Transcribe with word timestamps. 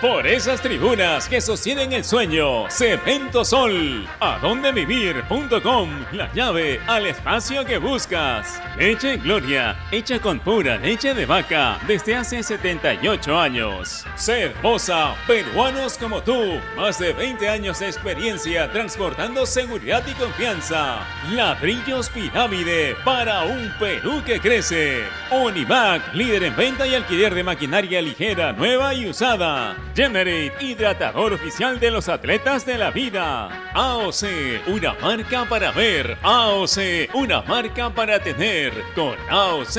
Por 0.00 0.26
esas 0.26 0.60
tribunas 0.60 1.26
que 1.26 1.40
sostienen 1.40 1.94
el 1.94 2.04
sueño, 2.04 2.68
Cemento 2.68 3.46
Sol, 3.46 4.06
adondevivir.com, 4.20 5.90
la 6.12 6.30
llave 6.34 6.82
al 6.86 7.06
espacio 7.06 7.64
que 7.64 7.78
buscas. 7.78 8.60
Leche 8.76 9.16
Gloria, 9.16 9.74
hecha 9.90 10.20
con 10.20 10.38
pura 10.40 10.76
leche 10.76 11.14
de 11.14 11.24
vaca 11.24 11.78
desde 11.86 12.14
hace 12.14 12.42
78 12.42 13.40
años. 13.40 14.04
Ser 14.16 14.54
Moza, 14.62 15.14
peruanos 15.26 15.96
como 15.96 16.20
tú, 16.20 16.60
más 16.76 16.98
de 16.98 17.14
20 17.14 17.48
años 17.48 17.78
de 17.78 17.86
experiencia 17.86 18.70
transportando 18.70 19.46
seguridad 19.46 20.04
y 20.06 20.12
confianza. 20.12 21.06
Ladrillos 21.30 22.10
Pirámide 22.10 22.96
para 23.02 23.44
un 23.44 23.72
Perú 23.80 24.22
que 24.26 24.40
crece. 24.40 25.04
Univac, 25.30 26.12
líder 26.12 26.44
en 26.44 26.54
venta 26.54 26.86
y 26.86 26.94
alquiler 26.94 27.34
de 27.34 27.44
maquinaria 27.44 28.02
ligera, 28.02 28.52
nueva 28.52 28.92
y 28.92 29.08
usada. 29.08 29.74
Generate, 29.96 30.52
hidratador 30.60 31.32
oficial 31.32 31.80
de 31.80 31.90
los 31.90 32.10
atletas 32.10 32.66
de 32.66 32.76
la 32.76 32.90
vida. 32.90 33.70
AOC, 33.72 34.66
una 34.66 34.92
marca 35.00 35.46
para 35.48 35.72
ver. 35.72 36.18
AOC, 36.22 37.14
una 37.14 37.40
marca 37.40 37.88
para 37.88 38.18
tener. 38.18 38.74
Con 38.94 39.16
AOC 39.30 39.78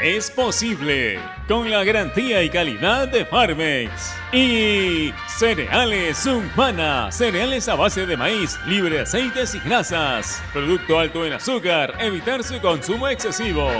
es 0.00 0.30
posible. 0.30 1.20
Con 1.46 1.70
la 1.70 1.84
garantía 1.84 2.42
y 2.42 2.48
calidad 2.48 3.08
de 3.08 3.26
Farmex. 3.26 4.14
Y 4.32 5.12
cereales 5.36 6.24
Humana, 6.24 7.12
cereales 7.12 7.68
a 7.68 7.74
base 7.74 8.06
de 8.06 8.16
maíz, 8.16 8.58
libre 8.66 8.96
de 8.96 9.02
aceites 9.02 9.54
y 9.54 9.58
grasas. 9.58 10.42
Producto 10.54 10.98
alto 10.98 11.26
en 11.26 11.34
azúcar, 11.34 11.94
evitar 11.98 12.42
su 12.42 12.58
consumo 12.62 13.06
excesivo. 13.06 13.70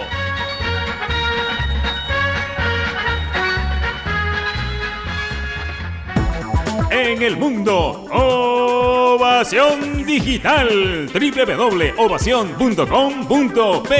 En 6.98 7.22
el 7.22 7.36
mundo. 7.36 8.06
Ovación 8.10 10.04
Digital. 10.04 11.08
www.ovación.com.p 11.12 13.94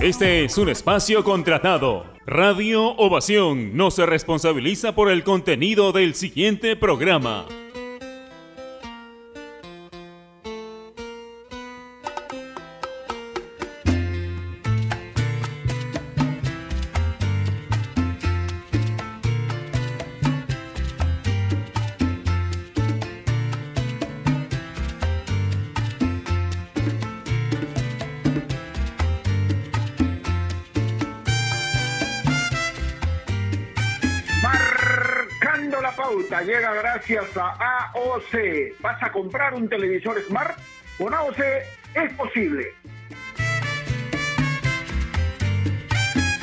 Este 0.00 0.44
es 0.44 0.56
un 0.58 0.68
espacio 0.68 1.24
contratado. 1.24 2.04
Radio 2.26 2.94
Ovación 2.96 3.76
no 3.76 3.90
se 3.90 4.06
responsabiliza 4.06 4.94
por 4.94 5.10
el 5.10 5.24
contenido 5.24 5.90
del 5.92 6.14
siguiente 6.14 6.76
programa. 6.76 7.46
Llega 36.30 36.74
gracias 36.74 37.36
a 37.36 37.90
AOC. 37.92 38.80
¿Vas 38.80 39.02
a 39.02 39.12
comprar 39.12 39.54
un 39.54 39.68
televisor 39.68 40.20
Smart? 40.22 40.58
Con 40.98 41.14
AOC 41.14 41.38
es 41.94 42.12
posible. 42.14 42.66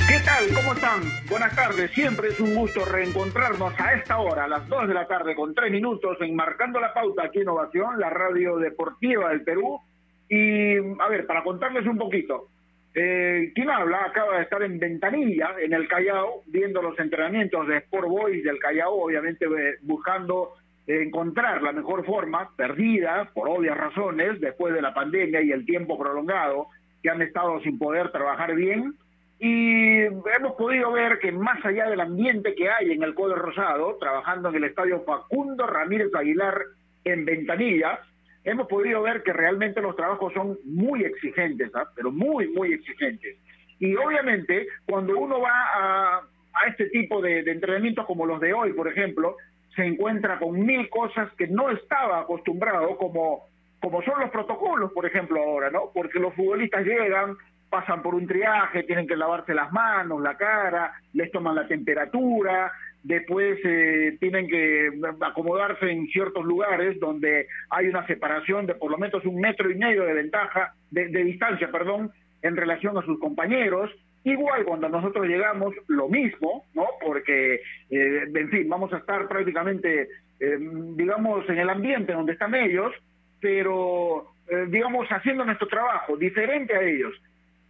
¿Qué 0.08 0.20
tal? 0.26 0.46
¿Cómo 0.54 0.74
están? 0.74 1.02
Buenas 1.30 1.56
tardes. 1.56 1.92
Siempre 1.92 2.30
es 2.30 2.40
un 2.40 2.56
gusto 2.56 2.86
reencontrarnos 2.86 3.74
a 3.80 3.94
esta 3.94 4.20
hora, 4.20 4.46
a 4.46 4.48
las 4.48 4.68
2 4.68 4.88
de 4.88 4.94
la 4.94 5.08
tarde, 5.08 5.36
con 5.36 5.54
3 5.54 5.72
minutos, 5.72 6.18
en 6.22 6.36
Marcando 6.36 6.80
la 6.80 6.94
Pauta 6.94 7.26
aquí 7.26 7.42
Innovación, 7.42 8.00
la 8.00 8.10
radio 8.10 8.58
deportiva 8.58 9.30
del 9.30 9.44
Perú. 9.44 9.82
Y, 10.30 10.78
a 10.78 11.08
ver, 11.10 11.26
para 11.26 11.44
contarles 11.44 11.86
un 11.86 11.98
poquito, 11.98 12.50
eh, 12.96 13.52
¿Quién 13.56 13.70
habla? 13.70 14.06
Acaba 14.06 14.38
de 14.38 14.44
estar 14.44 14.62
en 14.62 14.78
Ventanilla, 14.78 15.56
en 15.60 15.74
el 15.74 15.88
Callao, 15.88 16.44
viendo 16.48 16.82
los 16.82 16.98
entrenamientos 17.00 17.68
de 17.68 17.78
Sport 17.78 18.08
Boys 18.08 18.44
del 18.44 18.60
Callao, 18.60 19.04
obviamente 19.04 19.46
eh, 19.46 19.78
buscando 19.82 20.54
encontrar 20.86 21.62
la 21.62 21.72
mejor 21.72 22.06
forma, 22.06 22.50
perdida 22.56 23.30
por 23.34 23.50
obvias 23.50 23.78
razones, 23.78 24.40
después 24.40 24.74
de 24.74 24.82
la 24.82 24.94
pandemia 24.94 25.42
y 25.42 25.52
el 25.52 25.66
tiempo 25.66 25.98
prolongado, 25.98 26.68
que 27.02 27.10
han 27.10 27.22
estado 27.22 27.60
sin 27.62 27.80
poder 27.80 28.12
trabajar 28.12 28.54
bien. 28.54 28.94
Y 29.40 30.02
hemos 30.02 30.54
podido 30.58 30.92
ver 30.92 31.20
que 31.20 31.32
más 31.32 31.66
allá 31.66 31.90
del 31.90 32.00
ambiente 32.00 32.54
que 32.54 32.70
hay 32.70 32.92
en 32.92 33.04
el 33.04 33.16
Codo 33.16 33.36
Rosado, 33.36 33.98
trabajando 34.00 34.50
en 34.50 34.56
el 34.56 34.64
estadio 34.66 35.04
Facundo 35.04 35.66
Ramírez 35.66 36.14
Aguilar 36.14 36.62
en 37.04 37.26
Ventanilla, 37.26 38.00
hemos 38.44 38.68
podido 38.68 39.02
ver 39.02 39.24
que 39.24 39.34
realmente 39.34 39.82
los 39.82 39.96
trabajos 39.96 40.34
son 40.34 40.58
muy 40.66 41.04
exigentes, 41.04 41.72
¿ah? 41.76 41.90
pero 41.96 42.12
muy, 42.12 42.48
muy 42.50 42.74
exigentes. 42.74 43.38
Y 43.80 43.96
obviamente, 43.96 44.68
cuando 44.86 45.18
uno 45.18 45.42
va 45.42 45.52
a, 45.52 46.22
este 46.68 46.86
tipo 46.90 47.22
de, 47.22 47.40
entrenamientos 47.40 48.06
como 48.06 48.26
los 48.26 48.40
de 48.40 48.54
hoy, 48.54 48.74
por 48.74 48.88
ejemplo, 48.88 49.38
se 49.76 49.86
encuentra 49.86 50.40
con 50.40 50.60
mil 50.60 50.90
cosas 50.90 51.32
que 51.34 51.48
no 51.48 51.70
estaba 51.70 52.20
acostumbrado, 52.22 52.96
como, 52.98 53.48
como 53.82 54.02
son 54.04 54.20
los 54.20 54.30
protocolos, 54.30 54.92
por 54.94 55.06
ejemplo, 55.06 55.42
ahora, 55.42 55.72
¿no? 55.72 55.90
Porque 55.94 56.20
los 56.20 56.34
futbolistas 56.36 56.86
llegan, 56.86 57.36
pasan 57.70 58.04
por 58.04 58.14
un 58.14 58.28
triaje, 58.28 58.84
tienen 58.84 59.08
que 59.08 59.18
lavarse 59.18 59.54
las 59.54 59.72
manos, 59.72 60.22
la 60.22 60.38
cara, 60.38 60.94
les 61.14 61.32
toman 61.32 61.56
la 61.56 61.68
temperatura, 61.68 62.72
después 63.04 63.60
eh, 63.64 64.18
tienen 64.20 64.48
que 64.48 64.92
acomodarse 65.22 65.92
en 65.92 66.08
ciertos 66.08 66.46
lugares 66.46 67.00
donde 67.00 67.48
hay 67.70 67.88
una 67.88 68.08
separación 68.08 68.66
de 68.66 68.76
por 68.76 68.90
lo 68.90 68.98
menos 68.98 69.24
un 69.26 69.40
metro 69.40 69.70
y 69.70 69.76
medio 69.76 70.04
de 70.04 70.14
ventaja, 70.14 70.74
de, 70.90 71.08
distancia, 71.08 71.70
perdón, 71.72 72.12
en 72.42 72.56
relación 72.56 72.98
a 72.98 73.06
sus 73.06 73.20
compañeros. 73.20 73.92
Igual 74.24 74.64
cuando 74.64 74.88
nosotros 74.88 75.28
llegamos, 75.28 75.76
lo 75.88 76.08
mismo, 76.08 76.66
¿no? 76.74 76.86
Porque, 77.06 77.56
eh, 77.90 78.24
en 78.34 78.50
fin, 78.50 78.70
vamos 78.70 78.94
a 78.94 78.98
estar 78.98 79.28
prácticamente, 79.28 80.08
eh, 80.40 80.58
digamos, 80.96 81.48
en 81.50 81.60
el 81.60 81.70
ambiente 81.70 82.14
donde 82.14 82.34
están 82.34 82.56
ellos, 82.56 82.94
pero, 83.42 84.28
digamos, 84.70 85.06
haciendo 85.10 85.44
nuestro 85.44 85.68
trabajo, 85.68 86.16
diferente 86.16 86.74
a 86.74 86.82
ellos. 86.82 87.14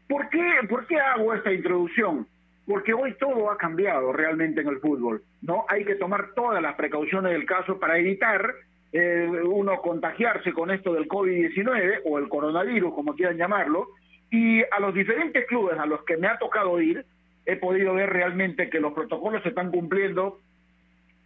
¿Por 0.07 0.29
qué, 0.29 0.43
¿Por 0.69 0.85
qué 0.85 0.99
hago 0.99 1.33
esta 1.33 1.51
introducción? 1.51 2.27
Porque 2.65 2.93
hoy 2.93 3.13
todo 3.15 3.51
ha 3.51 3.57
cambiado 3.57 4.13
realmente 4.13 4.61
en 4.61 4.67
el 4.67 4.79
fútbol, 4.79 5.23
¿no? 5.41 5.65
Hay 5.67 5.83
que 5.83 5.95
tomar 5.95 6.33
todas 6.33 6.61
las 6.61 6.75
precauciones 6.75 7.33
del 7.33 7.45
caso 7.45 7.79
para 7.79 7.97
evitar 7.97 8.53
eh, 8.93 9.27
uno 9.43 9.81
contagiarse 9.81 10.53
con 10.53 10.71
esto 10.71 10.93
del 10.93 11.07
COVID-19 11.07 12.01
o 12.05 12.19
el 12.19 12.29
coronavirus, 12.29 12.93
como 12.93 13.15
quieran 13.15 13.37
llamarlo, 13.37 13.87
y 14.29 14.61
a 14.61 14.79
los 14.79 14.93
diferentes 14.93 15.45
clubes 15.47 15.77
a 15.77 15.85
los 15.85 16.03
que 16.05 16.17
me 16.17 16.27
ha 16.27 16.37
tocado 16.37 16.79
ir, 16.79 17.05
he 17.45 17.57
podido 17.57 17.93
ver 17.95 18.09
realmente 18.11 18.69
que 18.69 18.79
los 18.79 18.93
protocolos 18.93 19.43
se 19.43 19.49
están 19.49 19.71
cumpliendo 19.71 20.39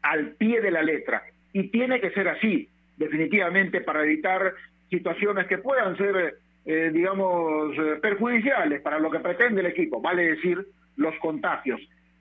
al 0.01 0.31
pie 0.31 0.61
de 0.61 0.71
la 0.71 0.81
letra, 0.81 1.23
y 1.53 1.69
tiene 1.69 1.99
que 1.99 2.11
ser 2.11 2.27
así, 2.29 2.69
definitivamente, 2.97 3.81
para 3.81 4.03
evitar 4.03 4.53
situaciones 4.89 5.47
que 5.47 5.57
puedan 5.57 5.97
ser, 5.97 6.37
eh, 6.65 6.91
digamos, 6.93 7.77
eh, 7.77 7.99
perjudiciales 8.01 8.81
para 8.81 8.99
lo 8.99 9.11
que 9.11 9.19
pretende 9.19 9.61
el 9.61 9.67
equipo, 9.67 10.01
vale 10.01 10.35
decir, 10.35 10.65
los 10.97 11.15
contagios. 11.19 11.79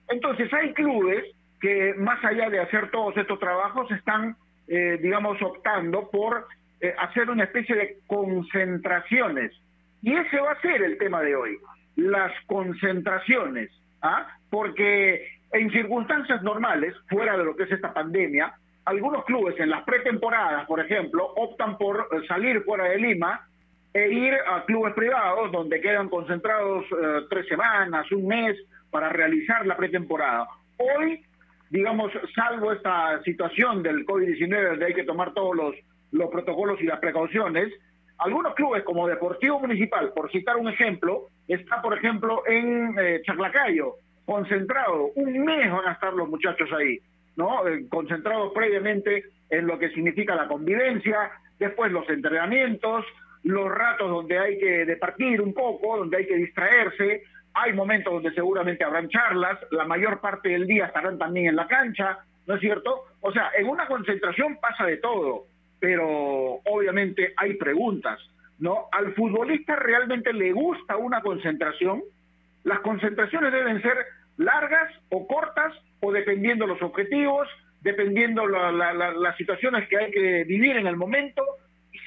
Entonces 0.08 0.52
hay 0.52 0.72
clubes 0.72 1.24
que 1.60 1.94
más 1.94 2.22
allá 2.24 2.48
de 2.50 2.60
hacer 2.60 2.90
todos 2.90 3.16
estos 3.16 3.40
trabajos 3.40 3.90
están, 3.90 4.36
eh, 4.68 4.98
digamos, 5.02 5.40
optando 5.42 6.08
por 6.10 6.46
eh, 6.80 6.94
hacer 6.98 7.28
una 7.30 7.44
especie 7.44 7.74
de 7.74 7.98
concentraciones. 8.06 9.52
Y 10.02 10.14
ese 10.14 10.38
va 10.38 10.52
a 10.52 10.60
ser 10.60 10.82
el 10.82 10.98
tema 10.98 11.22
de 11.22 11.34
hoy, 11.34 11.58
las 11.96 12.32
concentraciones, 12.46 13.70
¿ah? 14.02 14.28
porque 14.50 15.28
en 15.52 15.70
circunstancias 15.70 16.42
normales, 16.42 16.94
fuera 17.08 17.36
de 17.36 17.44
lo 17.44 17.56
que 17.56 17.64
es 17.64 17.72
esta 17.72 17.92
pandemia, 17.92 18.52
algunos 18.84 19.24
clubes 19.24 19.58
en 19.58 19.70
las 19.70 19.82
pretemporadas, 19.84 20.66
por 20.66 20.78
ejemplo, 20.80 21.32
optan 21.36 21.76
por 21.76 22.08
salir 22.28 22.62
fuera 22.62 22.84
de 22.84 22.98
Lima 22.98 23.48
e 23.96 24.12
ir 24.12 24.34
a 24.46 24.62
clubes 24.66 24.92
privados 24.92 25.50
donde 25.50 25.80
quedan 25.80 26.10
concentrados 26.10 26.84
eh, 26.84 27.22
tres 27.30 27.48
semanas, 27.48 28.12
un 28.12 28.26
mes 28.26 28.54
para 28.90 29.08
realizar 29.08 29.66
la 29.66 29.74
pretemporada. 29.74 30.46
Hoy, 30.76 31.24
digamos, 31.70 32.12
salvo 32.34 32.72
esta 32.72 33.22
situación 33.22 33.82
del 33.82 34.04
COVID-19 34.04 34.68
donde 34.68 34.84
hay 34.84 34.92
que 34.92 35.04
tomar 35.04 35.32
todos 35.32 35.56
los, 35.56 35.74
los 36.12 36.28
protocolos 36.30 36.78
y 36.82 36.84
las 36.84 37.00
precauciones, 37.00 37.72
algunos 38.18 38.54
clubes 38.54 38.82
como 38.82 39.08
Deportivo 39.08 39.60
Municipal, 39.60 40.12
por 40.14 40.30
citar 40.30 40.56
un 40.56 40.68
ejemplo, 40.68 41.28
está, 41.48 41.80
por 41.80 41.96
ejemplo, 41.96 42.42
en 42.46 42.94
eh, 42.98 43.22
concentrado. 44.26 45.06
Un 45.14 45.42
mes 45.42 45.72
van 45.72 45.88
a 45.88 45.92
estar 45.92 46.12
los 46.12 46.28
muchachos 46.28 46.68
ahí. 46.78 46.98
¿no? 47.36 47.66
Eh, 47.66 47.86
concentrados 47.88 48.52
previamente 48.52 49.24
en 49.48 49.66
lo 49.66 49.78
que 49.78 49.88
significa 49.92 50.34
la 50.34 50.48
convivencia, 50.48 51.30
después 51.58 51.90
los 51.92 52.06
entrenamientos, 52.10 53.06
los 53.46 53.70
ratos 53.70 54.10
donde 54.10 54.36
hay 54.38 54.58
que 54.58 54.84
departir 54.84 55.40
un 55.40 55.54
poco, 55.54 55.96
donde 55.96 56.16
hay 56.16 56.26
que 56.26 56.34
distraerse, 56.34 57.22
hay 57.54 57.72
momentos 57.72 58.12
donde 58.12 58.32
seguramente 58.32 58.82
habrán 58.82 59.08
charlas, 59.08 59.56
la 59.70 59.84
mayor 59.84 60.20
parte 60.20 60.48
del 60.48 60.66
día 60.66 60.86
estarán 60.86 61.16
también 61.16 61.46
en 61.46 61.56
la 61.56 61.68
cancha, 61.68 62.18
¿no 62.46 62.56
es 62.56 62.60
cierto? 62.60 63.04
O 63.20 63.30
sea, 63.30 63.52
en 63.56 63.68
una 63.68 63.86
concentración 63.86 64.58
pasa 64.60 64.84
de 64.84 64.96
todo, 64.96 65.44
pero 65.78 66.60
obviamente 66.64 67.34
hay 67.36 67.54
preguntas, 67.54 68.18
¿no? 68.58 68.88
¿Al 68.90 69.14
futbolista 69.14 69.76
realmente 69.76 70.32
le 70.32 70.50
gusta 70.50 70.96
una 70.96 71.20
concentración? 71.20 72.02
Las 72.64 72.80
concentraciones 72.80 73.52
deben 73.52 73.80
ser 73.80 73.96
largas 74.38 74.92
o 75.10 75.24
cortas 75.28 75.72
o 76.00 76.10
dependiendo 76.10 76.66
los 76.66 76.82
objetivos, 76.82 77.46
dependiendo 77.80 78.44
las 78.48 79.36
situaciones 79.36 79.88
que 79.88 79.98
hay 79.98 80.10
que 80.10 80.42
vivir 80.42 80.76
en 80.76 80.88
el 80.88 80.96
momento. 80.96 81.44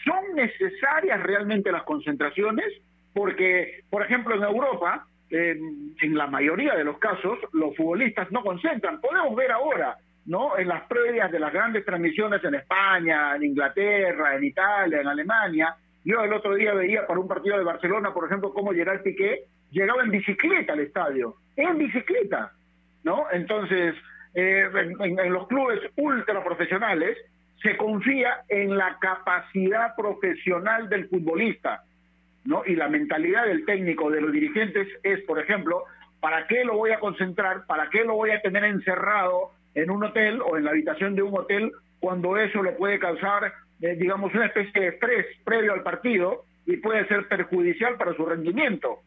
¿Son 0.03 0.35
necesarias 0.35 1.21
realmente 1.23 1.71
las 1.71 1.83
concentraciones? 1.83 2.65
Porque, 3.13 3.83
por 3.89 4.03
ejemplo, 4.03 4.35
en 4.35 4.43
Europa, 4.43 5.05
en 5.29 6.15
la 6.15 6.27
mayoría 6.27 6.75
de 6.75 6.83
los 6.83 6.97
casos, 6.97 7.37
los 7.53 7.75
futbolistas 7.75 8.31
no 8.31 8.41
concentran. 8.41 8.99
Podemos 9.01 9.35
ver 9.35 9.51
ahora, 9.51 9.97
¿no? 10.25 10.57
En 10.57 10.67
las 10.67 10.83
previas 10.83 11.31
de 11.31 11.39
las 11.39 11.51
grandes 11.51 11.85
transmisiones 11.85 12.43
en 12.43 12.55
España, 12.55 13.35
en 13.35 13.43
Inglaterra, 13.43 14.35
en 14.35 14.43
Italia, 14.43 15.01
en 15.01 15.07
Alemania. 15.07 15.75
Yo 16.03 16.23
el 16.23 16.33
otro 16.33 16.55
día 16.55 16.73
veía 16.73 17.05
para 17.07 17.19
un 17.19 17.27
partido 17.27 17.57
de 17.57 17.63
Barcelona, 17.63 18.13
por 18.13 18.25
ejemplo, 18.25 18.53
cómo 18.53 18.71
Gerard 18.71 19.01
Piqué 19.01 19.45
llegaba 19.71 20.03
en 20.03 20.11
bicicleta 20.11 20.73
al 20.73 20.81
estadio. 20.81 21.35
En 21.55 21.77
bicicleta, 21.77 22.51
¿no? 23.03 23.25
Entonces, 23.31 23.95
eh, 24.35 24.69
en, 24.99 25.33
los 25.33 25.47
clubes 25.47 25.79
ultra 25.97 26.43
profesionales 26.43 27.17
se 27.61 27.75
confía 27.77 28.41
en 28.47 28.77
la 28.77 28.97
capacidad 28.99 29.95
profesional 29.95 30.89
del 30.89 31.09
futbolista, 31.09 31.83
¿no? 32.45 32.63
Y 32.65 32.75
la 32.75 32.87
mentalidad 32.87 33.45
del 33.45 33.65
técnico, 33.65 34.09
de 34.09 34.21
los 34.21 34.31
dirigentes 34.31 34.87
es, 35.03 35.21
por 35.21 35.39
ejemplo, 35.39 35.83
¿para 36.19 36.47
qué 36.47 36.63
lo 36.63 36.77
voy 36.77 36.91
a 36.91 36.99
concentrar? 36.99 37.65
¿Para 37.65 37.89
qué 37.89 38.03
lo 38.03 38.15
voy 38.15 38.31
a 38.31 38.41
tener 38.41 38.63
encerrado 38.63 39.51
en 39.75 39.91
un 39.91 40.03
hotel 40.03 40.41
o 40.41 40.57
en 40.57 40.63
la 40.63 40.71
habitación 40.71 41.15
de 41.15 41.21
un 41.21 41.37
hotel 41.37 41.71
cuando 41.99 42.37
eso 42.37 42.63
le 42.63 42.71
puede 42.71 42.97
causar, 42.97 43.53
eh, 43.81 43.95
digamos, 43.95 44.33
una 44.33 44.45
especie 44.45 44.81
de 44.81 44.87
estrés 44.89 45.25
previo 45.43 45.73
al 45.73 45.83
partido 45.83 46.45
y 46.65 46.77
puede 46.77 47.07
ser 47.07 47.27
perjudicial 47.27 47.95
para 47.95 48.13
su 48.13 48.25
rendimiento? 48.25 48.99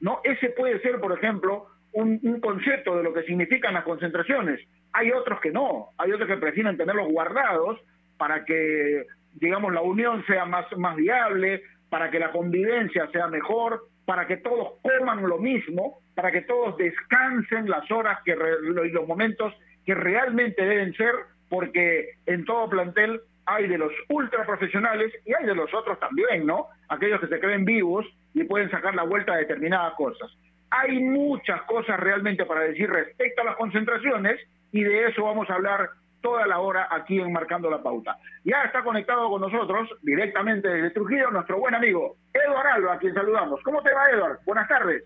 ¿No? 0.00 0.20
Ese 0.24 0.50
puede 0.50 0.80
ser, 0.80 0.98
por 1.00 1.12
ejemplo, 1.12 1.66
un, 1.92 2.40
concepto 2.40 2.96
de 2.96 3.02
lo 3.02 3.12
que 3.12 3.24
significan 3.24 3.74
las 3.74 3.84
concentraciones. 3.84 4.60
Hay 4.92 5.10
otros 5.10 5.40
que 5.40 5.50
no, 5.50 5.88
hay 5.98 6.12
otros 6.12 6.28
que 6.28 6.36
prefieren 6.36 6.76
tenerlos 6.76 7.08
guardados 7.08 7.80
para 8.18 8.44
que, 8.44 9.06
digamos, 9.34 9.72
la 9.72 9.80
unión 9.80 10.24
sea 10.26 10.44
más, 10.44 10.66
más 10.76 10.96
viable, 10.96 11.62
para 11.88 12.10
que 12.10 12.18
la 12.18 12.30
convivencia 12.30 13.08
sea 13.10 13.28
mejor, 13.28 13.84
para 14.04 14.26
que 14.26 14.38
todos 14.38 14.74
coman 14.82 15.26
lo 15.26 15.38
mismo, 15.38 16.00
para 16.14 16.30
que 16.30 16.42
todos 16.42 16.76
descansen 16.76 17.68
las 17.68 17.90
horas 17.90 18.18
que 18.24 18.32
y 18.32 18.90
los 18.90 19.06
momentos 19.06 19.54
que 19.86 19.94
realmente 19.94 20.64
deben 20.64 20.92
ser, 20.94 21.14
porque 21.48 22.10
en 22.26 22.44
todo 22.44 22.68
plantel 22.68 23.20
hay 23.46 23.66
de 23.66 23.78
los 23.78 23.92
ultra 24.10 24.44
profesionales 24.44 25.12
y 25.24 25.32
hay 25.32 25.46
de 25.46 25.54
los 25.54 25.72
otros 25.72 25.98
también, 25.98 26.44
¿no? 26.46 26.66
Aquellos 26.90 27.20
que 27.20 27.28
se 27.28 27.40
creen 27.40 27.64
vivos 27.64 28.04
y 28.34 28.44
pueden 28.44 28.70
sacar 28.70 28.94
la 28.94 29.04
vuelta 29.04 29.32
a 29.32 29.38
determinadas 29.38 29.94
cosas. 29.94 30.30
Hay 30.70 30.98
muchas 31.00 31.62
cosas 31.62 31.98
realmente 31.98 32.44
para 32.44 32.60
decir 32.60 32.90
respecto 32.90 33.40
a 33.40 33.46
las 33.46 33.56
concentraciones 33.56 34.38
y 34.70 34.82
de 34.82 35.06
eso 35.06 35.24
vamos 35.24 35.48
a 35.48 35.54
hablar 35.54 35.88
toda 36.20 36.46
la 36.46 36.60
hora 36.60 36.88
aquí 36.90 37.20
en 37.20 37.32
Marcando 37.32 37.70
la 37.70 37.82
Pauta. 37.82 38.18
Ya 38.44 38.62
está 38.62 38.82
conectado 38.82 39.28
con 39.28 39.40
nosotros 39.40 39.88
directamente 40.02 40.68
desde 40.68 40.90
Trujillo 40.90 41.30
nuestro 41.30 41.58
buen 41.58 41.74
amigo 41.74 42.16
Eduardo 42.32 42.68
Alba, 42.72 42.94
a 42.94 42.98
quien 42.98 43.14
saludamos. 43.14 43.60
¿Cómo 43.62 43.82
te 43.82 43.92
va, 43.92 44.10
Eduardo? 44.10 44.38
Buenas 44.44 44.68
tardes. 44.68 45.04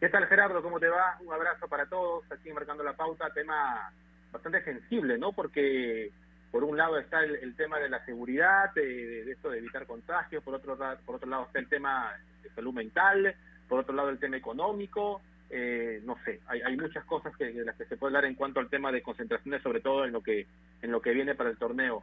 ¿Qué 0.00 0.08
tal, 0.08 0.26
Gerardo? 0.26 0.62
¿Cómo 0.62 0.78
te 0.78 0.88
va? 0.88 1.16
Un 1.20 1.32
abrazo 1.32 1.68
para 1.68 1.86
todos 1.86 2.30
aquí 2.30 2.48
en 2.48 2.54
Marcando 2.54 2.84
la 2.84 2.92
Pauta. 2.92 3.30
Tema 3.30 3.90
bastante 4.32 4.62
sensible, 4.62 5.16
¿no? 5.18 5.32
Porque 5.32 6.10
por 6.50 6.64
un 6.64 6.76
lado 6.76 6.98
está 6.98 7.22
el, 7.22 7.54
tema 7.56 7.78
de 7.78 7.88
la 7.88 8.04
seguridad, 8.04 8.72
de, 8.74 9.30
esto 9.30 9.50
de 9.50 9.58
evitar 9.58 9.86
contagios, 9.86 10.42
por 10.42 10.54
otro, 10.54 10.76
por 11.04 11.16
otro 11.16 11.28
lado 11.28 11.44
está 11.46 11.58
el 11.58 11.68
tema 11.68 12.12
de 12.42 12.50
salud 12.50 12.72
mental, 12.72 13.34
por 13.68 13.80
otro 13.80 13.94
lado 13.94 14.10
el 14.10 14.18
tema 14.18 14.36
económico, 14.36 15.20
eh, 15.50 16.00
no 16.04 16.16
sé, 16.24 16.40
hay, 16.46 16.60
hay 16.62 16.76
muchas 16.76 17.04
cosas 17.04 17.36
que, 17.36 17.52
de 17.52 17.64
las 17.64 17.76
que 17.76 17.84
se 17.84 17.96
puede 17.96 18.10
hablar 18.16 18.24
en 18.24 18.34
cuanto 18.34 18.60
al 18.60 18.68
tema 18.68 18.90
de 18.90 19.02
concentraciones, 19.02 19.62
sobre 19.62 19.80
todo 19.80 20.04
en 20.04 20.12
lo 20.12 20.22
que 20.22 20.46
en 20.82 20.90
lo 20.90 21.00
que 21.00 21.12
viene 21.12 21.34
para 21.34 21.50
el 21.50 21.56
torneo. 21.56 22.02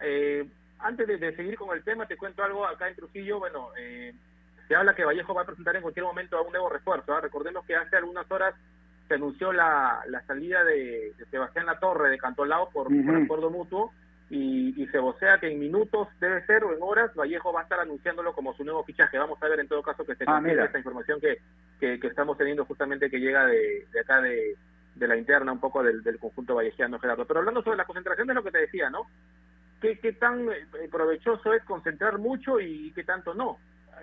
Eh, 0.00 0.46
antes 0.78 1.06
de, 1.06 1.36
seguir 1.36 1.56
con 1.56 1.76
el 1.76 1.84
tema, 1.84 2.06
te 2.06 2.16
cuento 2.16 2.42
algo 2.42 2.66
acá 2.66 2.88
en 2.88 2.96
Trujillo. 2.96 3.38
Bueno, 3.38 3.68
eh, 3.78 4.12
se 4.68 4.74
habla 4.74 4.94
que 4.94 5.04
Vallejo 5.04 5.34
va 5.34 5.42
a 5.42 5.46
presentar 5.46 5.76
en 5.76 5.82
cualquier 5.82 6.04
momento 6.04 6.36
a 6.36 6.42
un 6.42 6.50
nuevo 6.50 6.68
refuerzo. 6.68 7.14
¿ah? 7.14 7.20
Recordemos 7.20 7.64
que 7.64 7.76
hace 7.76 7.96
algunas 7.96 8.30
horas 8.30 8.54
se 9.08 9.14
anunció 9.14 9.52
la, 9.52 10.00
la 10.08 10.22
salida 10.26 10.64
de, 10.64 11.12
Sebastián 11.30 11.66
Latorre 11.66 12.10
de 12.10 12.18
Cantolao 12.18 12.70
por, 12.70 12.88
por 12.88 13.16
acuerdo 13.16 13.50
mutuo 13.50 13.92
y, 14.30 14.86
se 14.90 14.98
vocea 14.98 15.38
que 15.38 15.50
en 15.50 15.58
minutos 15.58 16.08
debe 16.20 16.44
ser 16.46 16.64
o 16.64 16.74
en 16.74 16.82
horas 16.82 17.14
Vallejo 17.14 17.52
va 17.52 17.60
a 17.60 17.62
estar 17.64 17.80
anunciándolo 17.80 18.34
como 18.34 18.54
su 18.54 18.64
nuevo 18.64 18.82
fichaje. 18.84 19.18
Vamos 19.18 19.42
a 19.42 19.48
ver 19.48 19.60
en 19.60 19.68
todo 19.68 19.82
caso 19.82 20.04
que 20.04 20.14
se 20.14 20.24
ah, 20.26 20.42
esta 20.46 20.78
información 20.78 21.20
que, 21.20 21.38
que, 22.00 22.06
estamos 22.06 22.38
teniendo 22.38 22.64
justamente 22.64 23.10
que 23.10 23.18
llega 23.18 23.46
de, 23.46 23.86
acá 24.00 24.20
de, 24.20 24.56
la 24.96 25.16
interna 25.16 25.52
un 25.52 25.58
poco 25.58 25.82
del, 25.82 26.02
del 26.02 26.18
conjunto 26.18 26.54
vallejiano, 26.54 27.00
Gerardo. 27.00 27.26
Pero 27.26 27.40
hablando 27.40 27.62
sobre 27.62 27.78
la 27.78 27.84
concentración 27.84 28.28
de 28.28 28.34
lo 28.34 28.44
que 28.44 28.52
te 28.52 28.58
decía, 28.58 28.88
¿no? 28.88 29.06
¿Qué, 29.80 29.98
qué 29.98 30.12
tan 30.12 30.48
eh, 30.48 30.88
provechoso 30.90 31.52
es 31.52 31.64
concentrar 31.64 32.18
mucho 32.18 32.60
y 32.60 32.92
qué 32.92 33.02
tanto 33.02 33.34
no? 33.34 33.58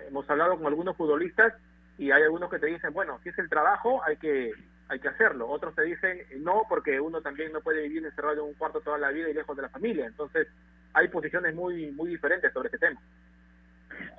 Hemos 0.06 0.28
hablado 0.28 0.58
con 0.58 0.66
algunos 0.66 0.96
futbolistas 0.96 1.54
y 1.96 2.10
hay 2.10 2.22
algunos 2.22 2.50
que 2.50 2.58
te 2.58 2.66
dicen, 2.66 2.92
bueno, 2.92 3.18
si 3.22 3.30
es 3.30 3.38
el 3.38 3.48
trabajo, 3.48 4.02
hay 4.04 4.16
que 4.16 4.52
hay 4.88 4.98
que 4.98 5.08
hacerlo. 5.08 5.48
Otros 5.48 5.74
te 5.74 5.82
dicen 5.82 6.18
no, 6.40 6.64
porque 6.68 7.00
uno 7.00 7.22
también 7.22 7.52
no 7.52 7.60
puede 7.60 7.82
vivir 7.82 8.04
encerrado 8.04 8.42
en 8.42 8.48
un 8.48 8.54
cuarto 8.54 8.80
toda 8.80 8.98
la 8.98 9.10
vida 9.10 9.30
y 9.30 9.34
lejos 9.34 9.56
de 9.56 9.62
la 9.62 9.68
familia. 9.68 10.04
Entonces, 10.04 10.48
hay 10.92 11.08
posiciones 11.08 11.54
muy, 11.54 11.92
muy 11.92 12.10
diferentes 12.10 12.52
sobre 12.52 12.66
este 12.66 12.78
tema. 12.78 13.00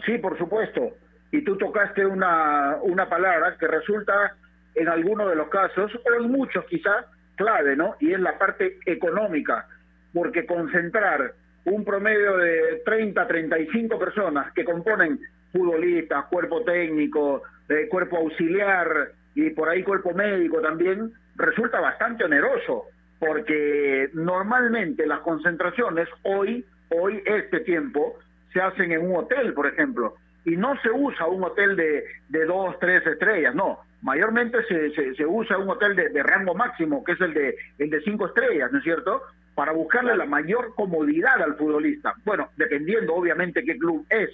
Sí, 0.06 0.18
por 0.18 0.38
supuesto. 0.38 0.96
Y 1.32 1.44
tú 1.44 1.58
tocaste 1.58 2.06
una, 2.06 2.78
una 2.82 3.08
palabra 3.08 3.56
que 3.58 3.68
resulta 3.68 4.36
en 4.76 4.88
algunos 4.88 5.30
de 5.30 5.36
los 5.36 5.50
casos, 5.50 5.92
o 5.96 6.14
en 6.14 6.32
muchos 6.32 6.66
quizás, 6.66 7.06
clave, 7.36 7.76
¿no? 7.76 7.96
Y 8.00 8.14
es 8.14 8.20
la 8.20 8.38
parte 8.38 8.80
económica, 8.86 9.68
porque 10.14 10.46
concentrar 10.46 11.34
un 11.66 11.86
promedio 11.86 12.38
de 12.38 12.82
30, 12.86 13.28
35 13.28 14.00
personas 14.00 14.52
que 14.54 14.64
componen 14.64 15.20
futbolistas, 15.52 16.26
cuerpo 16.26 16.64
técnico, 16.64 17.44
eh, 17.70 17.88
cuerpo 17.90 18.18
auxiliar, 18.18 19.12
y 19.36 19.50
por 19.52 19.70
ahí 19.70 19.84
cuerpo 19.84 20.14
médico 20.14 20.62
también, 20.62 21.12
resulta 21.36 21.80
bastante 21.80 22.24
oneroso, 22.26 22.86
porque 23.20 24.10
normalmente 24.14 25.06
las 25.06 25.20
concentraciones 25.20 26.08
hoy, 26.24 26.66
hoy 26.90 27.22
este 27.26 27.62
tiempo, 27.62 28.18
se 28.52 28.62
hacen 28.62 28.92
en 28.92 29.10
un 29.10 29.16
hotel, 29.16 29.54
por 29.54 29.68
ejemplo, 29.68 30.16
y 30.46 30.56
no 30.58 30.80
se 30.82 30.90
usa 30.90 31.28
un 31.28 31.44
hotel 31.44 31.76
de, 31.76 32.06
de 32.30 32.46
dos, 32.46 32.78
tres 32.80 33.06
estrellas, 33.06 33.54
no, 33.54 33.80
mayormente 34.02 34.64
se, 34.66 35.16
se, 35.16 35.26
usa 35.26 35.58
un 35.58 35.70
hotel 35.70 35.96
de, 35.96 36.10
de, 36.10 36.24
rango 36.24 36.56
máximo, 36.56 37.04
que 37.04 37.12
es 37.14 37.22
el 37.22 37.34
de, 37.34 37.56
el 37.78 37.90
de 37.90 38.02
cinco 38.02 38.28
estrellas, 38.28 38.72
¿no 38.72 38.80
es 38.80 38.84
cierto?, 38.84 39.22
para 39.54 39.74
buscarle 39.74 40.16
la 40.16 40.26
mayor 40.26 40.74
comodidad 40.76 41.42
al 41.42 41.56
futbolista. 41.56 42.14
Bueno, 42.24 42.50
dependiendo 42.56 43.14
obviamente 43.14 43.64
qué 43.64 43.78
club 43.78 44.06
es, 44.10 44.30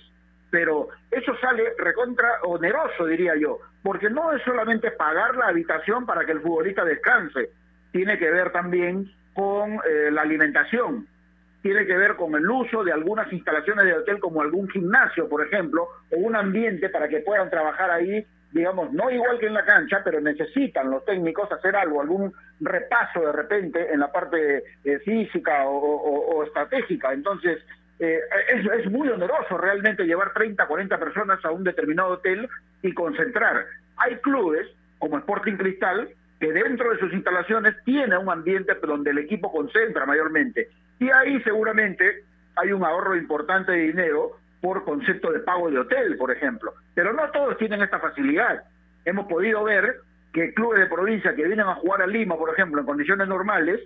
pero 0.50 0.90
eso 1.12 1.36
sale 1.42 1.74
recontra 1.78 2.30
oneroso, 2.44 3.06
diría 3.06 3.36
yo, 3.36 3.60
porque 3.84 4.10
no 4.10 4.32
es 4.32 4.42
solamente 4.44 4.92
pagar 4.92 5.36
la 5.36 5.48
habitación 5.48 6.06
para 6.06 6.26
que 6.26 6.32
el 6.32 6.42
futbolista 6.42 6.86
descanse, 6.86 7.50
tiene 7.92 8.18
que 8.18 8.30
ver 8.30 8.52
también 8.52 9.12
con 9.34 9.74
eh, 9.74 10.10
la 10.12 10.22
alimentación, 10.22 11.08
tiene 11.68 11.86
que 11.86 11.98
ver 11.98 12.16
con 12.16 12.34
el 12.34 12.50
uso 12.50 12.82
de 12.82 12.94
algunas 12.94 13.30
instalaciones 13.34 13.84
de 13.84 13.94
hotel 13.94 14.20
como 14.20 14.42
algún 14.42 14.70
gimnasio, 14.70 15.28
por 15.28 15.46
ejemplo, 15.46 15.90
o 16.10 16.18
un 16.18 16.34
ambiente 16.34 16.88
para 16.88 17.10
que 17.10 17.20
puedan 17.20 17.50
trabajar 17.50 17.92
ahí, 17.92 18.26
digamos, 18.54 18.94
no 18.94 19.12
igual 19.12 19.38
que 19.38 19.48
en 19.48 19.54
la 19.54 19.66
cancha, 19.66 20.00
pero 20.02 20.22
necesitan 20.22 20.90
los 20.90 21.04
técnicos 21.04 21.52
hacer 21.52 21.76
algo, 21.76 22.00
algún 22.00 22.32
repaso 22.62 23.20
de 23.20 23.34
repente 23.34 23.92
en 23.92 24.00
la 24.00 24.10
parte 24.10 24.64
eh, 24.86 25.00
física 25.00 25.68
o 25.68 26.42
estratégica. 26.46 27.12
Entonces, 27.12 27.62
eh, 28.00 28.22
es, 28.54 28.86
es, 28.86 28.90
muy 28.90 29.10
oneroso 29.10 29.58
realmente 29.58 30.06
llevar 30.06 30.32
30, 30.32 30.66
40 30.68 30.98
personas 30.98 31.44
a 31.44 31.52
un 31.52 31.66
determinado 31.66 32.12
hotel 32.12 32.48
y 32.82 32.94
concentrar. 32.94 33.66
Hay 33.98 34.16
clubes 34.20 34.68
como 35.00 35.18
Sporting 35.18 35.58
Cristal 35.58 36.08
que 36.40 36.54
dentro 36.54 36.92
de 36.92 37.00
sus 37.00 37.12
instalaciones 37.12 37.76
tiene 37.84 38.18
un 38.18 38.30
ambiente 38.30 38.74
donde 38.76 39.12
el 39.12 39.18
equipo 39.18 39.52
concentra 39.52 40.06
mayormente. 40.06 40.70
Y 41.00 41.10
ahí 41.10 41.42
seguramente 41.42 42.24
hay 42.56 42.72
un 42.72 42.84
ahorro 42.84 43.16
importante 43.16 43.72
de 43.72 43.80
dinero 43.80 44.38
por 44.62 44.84
concepto 44.84 45.32
de 45.32 45.39
pago 45.39 45.70
de 45.70 45.80
hotel, 45.80 46.18
por 46.18 46.32
ejemplo. 46.32 46.74
Pero 46.96 47.13
no 47.13 47.30
todos 47.32 47.58
tienen 47.58 47.82
esta 47.82 48.00
facilidad. 48.00 48.63
Hemos 49.06 49.27
podido 49.27 49.63
ver 49.63 49.98
que 50.34 50.54
clubes 50.54 50.80
de 50.80 50.88
provincia 50.88 51.36
que 51.36 51.46
vienen 51.46 51.68
a 51.68 51.75
jugar 51.75 52.01
a 52.01 52.08
Lima, 52.08 52.38
por 52.38 52.50
ejemplo, 52.50 52.80
en 52.80 52.86
condiciones 52.86 53.27
normales, 53.27 53.82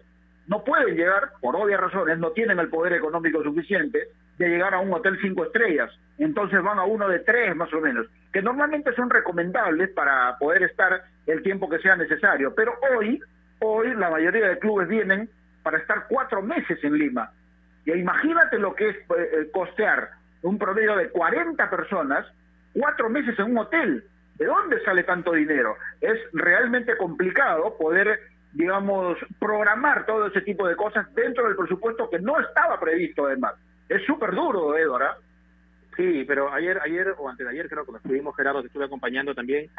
no 0.47 0.63
pueden 0.63 0.95
llegar, 0.95 1.31
por 1.39 1.55
obvias 1.55 1.79
razones, 1.79 2.17
no 2.17 2.31
tienen 2.31 2.59
el 2.59 2.69
poder 2.69 2.93
económico 2.93 3.43
suficiente 3.43 4.07
de 4.37 4.49
llegar 4.49 4.73
a 4.73 4.79
un 4.79 4.91
hotel 4.93 5.17
cinco 5.21 5.45
estrellas. 5.45 5.91
Entonces 6.17 6.61
van 6.61 6.79
a 6.79 6.83
uno 6.83 7.07
de 7.07 7.19
tres 7.19 7.55
más 7.55 7.71
o 7.73 7.79
menos, 7.79 8.07
que 8.33 8.41
normalmente 8.41 8.93
son 8.95 9.09
recomendables 9.09 9.89
para 9.91 10.37
poder 10.39 10.63
estar 10.63 11.03
el 11.27 11.43
tiempo 11.43 11.69
que 11.69 11.79
sea 11.79 11.95
necesario. 11.95 12.53
Pero 12.55 12.73
hoy, 12.97 13.19
hoy 13.59 13.93
la 13.95 14.09
mayoría 14.09 14.49
de 14.49 14.59
clubes 14.59 14.87
vienen 14.87 15.29
para 15.63 15.77
estar 15.77 16.05
cuatro 16.07 16.41
meses 16.41 16.83
en 16.83 16.97
Lima. 16.97 17.31
Y 17.85 17.91
imagínate 17.91 18.59
lo 18.59 18.75
que 18.75 18.89
es 18.89 18.95
eh, 18.95 19.01
eh, 19.09 19.49
costear 19.51 20.11
un 20.43 20.57
promedio 20.57 20.95
de 20.95 21.09
40 21.09 21.69
personas, 21.69 22.25
cuatro 22.73 23.09
meses 23.09 23.37
en 23.39 23.51
un 23.51 23.57
hotel. 23.57 24.03
¿De 24.35 24.45
dónde 24.45 24.83
sale 24.83 25.03
tanto 25.03 25.33
dinero? 25.33 25.75
Es 25.99 26.17
realmente 26.33 26.97
complicado 26.97 27.77
poder, 27.77 28.19
digamos, 28.53 29.17
programar 29.39 30.05
todo 30.05 30.27
ese 30.27 30.41
tipo 30.41 30.67
de 30.67 30.75
cosas 30.75 31.13
dentro 31.13 31.45
del 31.45 31.55
presupuesto 31.55 32.09
que 32.09 32.19
no 32.19 32.39
estaba 32.39 32.79
previsto, 32.79 33.27
además. 33.27 33.53
Es 33.87 34.03
súper 34.05 34.31
duro, 34.31 34.75
Edora. 34.77 35.15
Sí, 35.95 36.23
pero 36.25 36.51
ayer, 36.53 36.79
ayer 36.83 37.13
o 37.17 37.29
antes 37.29 37.45
de 37.45 37.51
ayer 37.51 37.69
creo 37.69 37.85
que 37.85 37.91
nos 37.91 38.01
estuvimos, 38.01 38.35
Gerardo, 38.35 38.61
te 38.61 38.67
estuve 38.67 38.85
acompañando 38.85 39.35
también, 39.35 39.69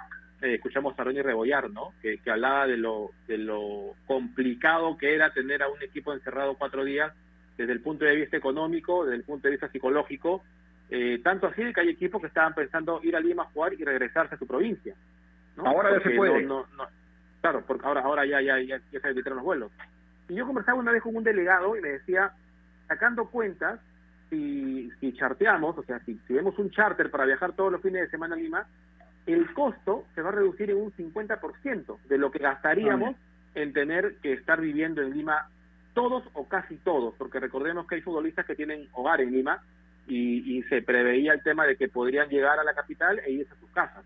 eh, 0.42 0.54
escuchamos 0.54 0.99
a 0.99 1.04
Ronnie 1.04 1.23
Rebollar, 1.23 1.71
¿no? 1.71 1.95
Que, 2.02 2.19
que 2.19 2.31
hablaba 2.31 2.66
de 2.66 2.76
lo, 2.76 3.11
de 3.26 3.38
lo 3.38 3.95
complicado 4.07 4.97
que 4.99 5.14
era 5.14 5.33
tener 5.33 5.62
a 5.62 5.69
un 5.69 5.83
equipo 5.83 6.12
encerrado 6.12 6.57
cuatro 6.57 6.85
días 6.85 7.12
desde 7.57 7.73
el 7.73 7.81
punto 7.81 8.04
de 8.04 8.16
vista 8.16 8.37
económico, 8.37 9.04
desde 9.04 9.16
el 9.16 9.25
punto 9.25 9.49
de 9.49 9.52
vista 9.52 9.69
psicológico, 9.69 10.42
eh, 10.90 11.21
tanto 11.23 11.47
así 11.47 11.73
que 11.73 11.81
hay 11.81 11.88
equipos 11.88 12.21
que 12.21 12.26
estaban 12.26 12.54
pensando 12.54 13.00
ir 13.02 13.16
a 13.16 13.21
Lima 13.21 13.45
a 13.45 13.47
jugar 13.47 13.73
y 13.73 13.85
regresarse 13.85 14.35
a 14.35 14.38
su 14.38 14.47
provincia. 14.47 14.95
Ahora 15.57 15.92
ya 15.92 16.02
se 16.02 16.11
puede. 16.11 16.47
claro, 17.40 17.64
porque 17.66 17.87
ahora, 17.87 18.02
ahora 18.02 18.26
ya, 18.26 18.40
ya, 18.40 18.61
ya, 18.61 18.81
ya 18.90 19.00
se 19.00 19.09
evitaron 19.09 19.37
los 19.37 19.45
vuelos. 19.45 19.73
Y 20.28 20.35
yo 20.35 20.47
conversaba 20.47 20.78
una 20.78 20.92
vez 20.92 21.02
con 21.02 21.16
un 21.16 21.25
delegado 21.25 21.76
y 21.76 21.81
me 21.81 21.90
decía, 21.90 22.33
sacando 22.88 23.26
cuentas, 23.26 23.81
si, 24.32 24.90
si 24.98 25.12
charteamos, 25.12 25.76
o 25.76 25.82
sea, 25.82 26.00
si, 26.00 26.18
si 26.26 26.32
vemos 26.32 26.58
un 26.58 26.70
charter 26.70 27.10
para 27.10 27.26
viajar 27.26 27.52
todos 27.52 27.70
los 27.70 27.82
fines 27.82 28.00
de 28.00 28.08
semana 28.08 28.34
a 28.34 28.38
Lima, 28.38 28.66
el 29.26 29.52
costo 29.52 30.06
se 30.14 30.22
va 30.22 30.30
a 30.30 30.32
reducir 30.32 30.70
en 30.70 30.78
un 30.78 30.90
50% 30.90 31.98
de 32.08 32.18
lo 32.18 32.30
que 32.30 32.38
gastaríamos 32.38 33.14
en 33.54 33.74
tener 33.74 34.16
que 34.22 34.32
estar 34.32 34.58
viviendo 34.58 35.02
en 35.02 35.12
Lima 35.12 35.48
todos 35.92 36.24
o 36.32 36.48
casi 36.48 36.76
todos, 36.76 37.14
porque 37.18 37.40
recordemos 37.40 37.86
que 37.86 37.96
hay 37.96 38.00
futbolistas 38.00 38.46
que 38.46 38.54
tienen 38.54 38.88
hogar 38.92 39.20
en 39.20 39.32
Lima 39.32 39.62
y, 40.08 40.56
y, 40.56 40.62
se 40.62 40.80
preveía 40.80 41.34
el 41.34 41.42
tema 41.42 41.66
de 41.66 41.76
que 41.76 41.88
podrían 41.88 42.30
llegar 42.30 42.58
a 42.58 42.64
la 42.64 42.72
capital 42.72 43.20
e 43.20 43.32
irse 43.32 43.52
a 43.52 43.60
sus 43.60 43.70
casas, 43.70 44.02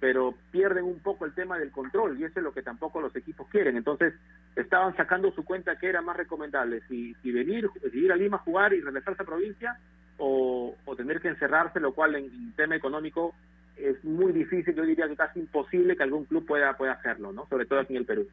pero 0.00 0.34
pierden 0.50 0.84
un 0.84 0.98
poco 0.98 1.24
el 1.24 1.34
tema 1.34 1.58
del 1.58 1.70
control 1.70 2.18
y 2.18 2.24
eso 2.24 2.40
es 2.40 2.44
lo 2.44 2.52
que 2.52 2.62
tampoco 2.62 3.00
los 3.00 3.14
equipos 3.16 3.48
quieren. 3.48 3.76
Entonces 3.76 4.14
estaban 4.56 4.96
sacando 4.96 5.32
su 5.32 5.44
cuenta 5.44 5.76
que 5.78 5.88
era 5.88 6.02
más 6.02 6.16
recomendable, 6.16 6.82
si, 6.88 7.14
si 7.22 7.32
venir, 7.32 7.68
si 7.90 7.98
ir 7.98 8.12
a 8.12 8.16
Lima 8.16 8.36
a 8.36 8.40
jugar 8.40 8.72
y 8.72 8.80
regresarse 8.80 9.22
a 9.22 9.26
provincia 9.26 9.78
o, 10.18 10.76
o 10.84 10.96
tener 10.96 11.20
que 11.20 11.28
encerrarse, 11.28 11.80
lo 11.80 11.92
cual 11.92 12.14
en, 12.16 12.24
en 12.26 12.52
tema 12.54 12.76
económico 12.76 13.34
es 13.76 14.02
muy 14.04 14.32
difícil, 14.32 14.74
yo 14.74 14.84
diría 14.84 15.08
que 15.08 15.16
casi 15.16 15.40
imposible 15.40 15.96
que 15.96 16.02
algún 16.02 16.24
club 16.26 16.46
pueda, 16.46 16.76
pueda 16.76 16.92
hacerlo, 16.92 17.32
¿no? 17.32 17.46
Sobre 17.48 17.66
todo 17.66 17.80
aquí 17.80 17.94
en 17.94 18.00
el 18.00 18.06
Perú. 18.06 18.28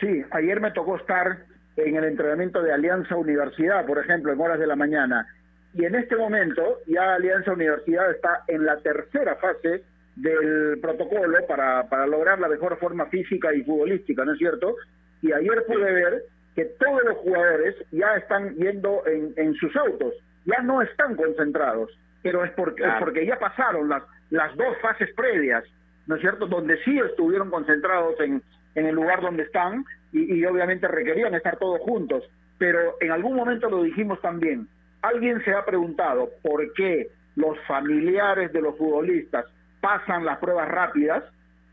Sí, 0.00 0.24
ayer 0.32 0.60
me 0.60 0.72
tocó 0.72 0.96
estar 0.96 1.44
en 1.76 1.96
el 1.96 2.04
entrenamiento 2.04 2.62
de 2.62 2.72
Alianza 2.72 3.16
Universidad, 3.16 3.86
por 3.86 3.98
ejemplo, 3.98 4.32
en 4.32 4.40
horas 4.40 4.58
de 4.58 4.66
la 4.66 4.76
mañana. 4.76 5.26
Y 5.72 5.84
en 5.84 5.94
este 5.94 6.16
momento 6.16 6.80
ya 6.86 7.14
Alianza 7.14 7.52
Universidad 7.52 8.10
está 8.10 8.44
en 8.46 8.64
la 8.64 8.78
tercera 8.78 9.36
fase 9.36 9.82
del 10.16 10.78
protocolo 10.80 11.38
para, 11.46 11.88
para 11.88 12.06
lograr 12.06 12.38
la 12.38 12.48
mejor 12.48 12.78
forma 12.78 13.06
física 13.06 13.52
y 13.54 13.62
futbolística, 13.62 14.24
¿no 14.24 14.32
es 14.32 14.38
cierto? 14.38 14.76
Y 15.22 15.32
ayer 15.32 15.64
pude 15.66 15.92
ver 15.92 16.22
que 16.54 16.64
todos 16.64 17.02
los 17.04 17.16
jugadores 17.18 17.74
ya 17.90 18.16
están 18.16 18.54
yendo 18.54 19.02
en, 19.06 19.32
en 19.36 19.54
sus 19.54 19.74
autos, 19.76 20.14
ya 20.44 20.62
no 20.62 20.82
están 20.82 21.16
concentrados, 21.16 21.90
pero 22.22 22.44
es 22.44 22.52
porque, 22.52 22.84
es 22.84 22.94
porque 23.00 23.26
ya 23.26 23.38
pasaron 23.38 23.88
las, 23.88 24.02
las 24.30 24.54
dos 24.56 24.76
fases 24.80 25.12
previas, 25.14 25.64
¿no 26.06 26.14
es 26.14 26.20
cierto? 26.20 26.46
Donde 26.46 26.76
sí 26.84 26.98
estuvieron 26.98 27.50
concentrados 27.50 28.18
en, 28.20 28.42
en 28.74 28.86
el 28.86 28.94
lugar 28.94 29.20
donde 29.20 29.44
están 29.44 29.84
y, 30.12 30.44
obviamente 30.44 30.86
requerían 30.86 31.34
estar 31.34 31.56
todos 31.58 31.80
juntos. 31.80 32.22
Pero 32.58 32.96
en 33.00 33.10
algún 33.10 33.34
momento 33.34 33.68
lo 33.68 33.82
dijimos 33.82 34.20
también, 34.20 34.68
alguien 35.02 35.42
se 35.44 35.52
ha 35.52 35.64
preguntado 35.64 36.30
por 36.42 36.72
qué 36.74 37.08
los 37.34 37.58
familiares 37.66 38.52
de 38.52 38.60
los 38.60 38.76
futbolistas 38.78 39.46
pasan 39.84 40.24
las 40.24 40.38
pruebas 40.38 40.66
rápidas, 40.66 41.22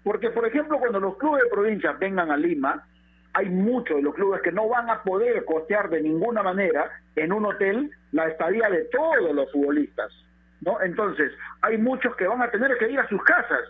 porque 0.03 0.31
por 0.31 0.45
ejemplo 0.45 0.77
cuando 0.79 0.99
los 0.99 1.17
clubes 1.17 1.43
de 1.43 1.49
provincia 1.49 1.93
vengan 1.93 2.29
a 2.29 2.35
Lima, 2.35 2.85
hay 3.31 3.47
muchos 3.47 3.95
de 3.95 4.01
los 4.01 4.13
clubes 4.13 4.41
que 4.41 4.51
no 4.51 4.67
van 4.67 4.89
a 4.89 5.01
poder 5.03 5.45
costear 5.45 5.89
de 5.89 6.01
ninguna 6.01 6.43
manera 6.43 6.91
en 7.15 7.31
un 7.31 7.45
hotel 7.45 7.89
la 8.11 8.27
estadía 8.27 8.69
de 8.69 8.83
todos 8.91 9.33
los 9.33 9.49
futbolistas, 9.53 10.11
¿no? 10.59 10.81
Entonces, 10.81 11.31
hay 11.61 11.77
muchos 11.77 12.13
que 12.17 12.27
van 12.27 12.41
a 12.41 12.51
tener 12.51 12.77
que 12.77 12.91
ir 12.91 12.99
a 12.99 13.07
sus 13.07 13.23
casas. 13.23 13.61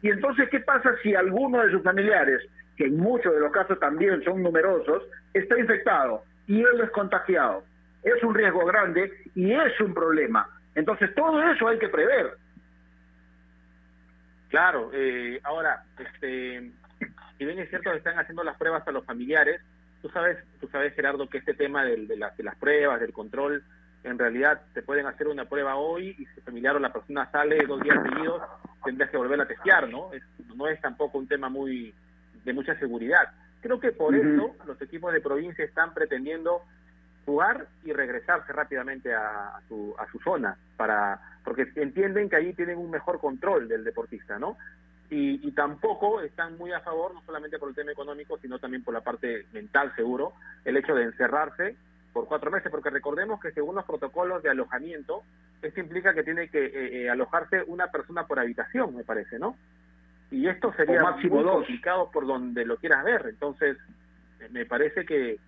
Y 0.00 0.10
entonces, 0.10 0.48
¿qué 0.50 0.60
pasa 0.60 0.94
si 1.02 1.16
alguno 1.16 1.60
de 1.60 1.72
sus 1.72 1.82
familiares 1.82 2.40
que 2.76 2.86
en 2.86 2.96
muchos 2.96 3.34
de 3.34 3.40
los 3.40 3.52
casos 3.52 3.78
también 3.80 4.22
son 4.24 4.42
numerosos, 4.42 5.02
está 5.34 5.58
infectado 5.58 6.22
y 6.46 6.60
él 6.60 6.80
es 6.82 6.90
contagiado. 6.92 7.64
Es 8.02 8.22
un 8.22 8.34
riesgo 8.34 8.64
grande 8.64 9.12
y 9.34 9.52
es 9.52 9.78
un 9.80 9.92
problema. 9.92 10.48
Entonces 10.74 11.14
todo 11.14 11.42
eso 11.42 11.68
hay 11.68 11.78
que 11.78 11.88
prever. 11.88 12.38
Claro, 14.50 14.90
eh, 14.92 15.40
ahora, 15.44 15.84
este, 15.98 16.72
si 17.38 17.44
bien 17.44 17.58
es 17.60 17.68
cierto 17.70 17.92
que 17.92 17.98
están 17.98 18.18
haciendo 18.18 18.42
las 18.42 18.58
pruebas 18.58 18.86
a 18.86 18.90
los 18.90 19.04
familiares, 19.04 19.60
tú 20.02 20.10
sabes, 20.10 20.38
tú 20.60 20.68
sabes 20.68 20.92
Gerardo 20.94 21.28
que 21.28 21.38
este 21.38 21.54
tema 21.54 21.84
de, 21.84 22.04
de, 22.06 22.16
las, 22.16 22.36
de 22.36 22.42
las 22.42 22.56
pruebas, 22.56 23.00
del 23.00 23.12
control, 23.12 23.62
en 24.02 24.18
realidad 24.18 24.60
te 24.74 24.82
pueden 24.82 25.06
hacer 25.06 25.28
una 25.28 25.44
prueba 25.44 25.76
hoy 25.76 26.16
y 26.18 26.26
si 26.26 26.38
el 26.38 26.42
familiar 26.42 26.74
o 26.74 26.80
la 26.80 26.92
persona 26.92 27.30
sale 27.30 27.64
dos 27.66 27.80
días 27.82 27.98
seguidos, 28.02 28.42
tendrás 28.84 29.10
que 29.10 29.16
volver 29.16 29.40
a 29.40 29.46
testear, 29.46 29.88
¿no? 29.88 30.12
Es, 30.12 30.22
no 30.56 30.66
es 30.66 30.80
tampoco 30.80 31.18
un 31.18 31.28
tema 31.28 31.48
muy 31.48 31.94
de 32.44 32.52
mucha 32.52 32.74
seguridad. 32.78 33.32
Creo 33.60 33.78
que 33.78 33.92
por 33.92 34.16
eso 34.16 34.56
los 34.66 34.80
equipos 34.82 35.12
de 35.12 35.20
provincia 35.20 35.64
están 35.64 35.94
pretendiendo 35.94 36.62
jugar 37.30 37.68
y 37.84 37.92
regresarse 37.92 38.52
rápidamente 38.52 39.14
a, 39.14 39.60
su, 39.68 39.94
a 39.98 40.10
su 40.10 40.18
zona, 40.18 40.56
para 40.76 41.20
porque 41.44 41.68
entienden 41.76 42.28
que 42.28 42.36
ahí 42.36 42.52
tienen 42.54 42.78
un 42.78 42.90
mejor 42.90 43.20
control 43.20 43.68
del 43.68 43.84
deportista, 43.84 44.38
¿no? 44.38 44.56
Y, 45.08 45.46
y, 45.46 45.52
tampoco 45.52 46.20
están 46.20 46.56
muy 46.58 46.72
a 46.72 46.80
favor, 46.80 47.14
no 47.14 47.22
solamente 47.22 47.58
por 47.58 47.68
el 47.68 47.74
tema 47.74 47.90
económico, 47.90 48.38
sino 48.38 48.58
también 48.58 48.84
por 48.84 48.94
la 48.94 49.00
parte 49.00 49.46
mental, 49.52 49.92
seguro, 49.96 50.34
el 50.64 50.76
hecho 50.76 50.94
de 50.94 51.04
encerrarse 51.04 51.76
por 52.12 52.26
cuatro 52.26 52.50
meses, 52.50 52.70
porque 52.70 52.90
recordemos 52.90 53.40
que 53.40 53.50
según 53.52 53.74
los 53.74 53.84
protocolos 53.84 54.42
de 54.42 54.50
alojamiento, 54.50 55.22
esto 55.62 55.80
implica 55.80 56.14
que 56.14 56.22
tiene 56.22 56.48
que 56.48 56.64
eh, 56.64 57.02
eh 57.04 57.10
alojarse 57.10 57.62
una 57.66 57.88
persona 57.88 58.26
por 58.26 58.38
habitación, 58.38 58.94
me 58.94 59.04
parece, 59.04 59.38
¿no? 59.38 59.56
y 60.30 60.46
esto 60.46 60.72
sería 60.76 61.02
máximo 61.02 61.36
muy 61.36 61.44
complicado 61.44 62.10
por 62.12 62.26
donde 62.26 62.64
lo 62.64 62.76
quieras 62.76 63.04
ver. 63.04 63.26
Entonces, 63.28 63.76
me 64.50 64.64
parece 64.64 65.04
que, 65.04 65.38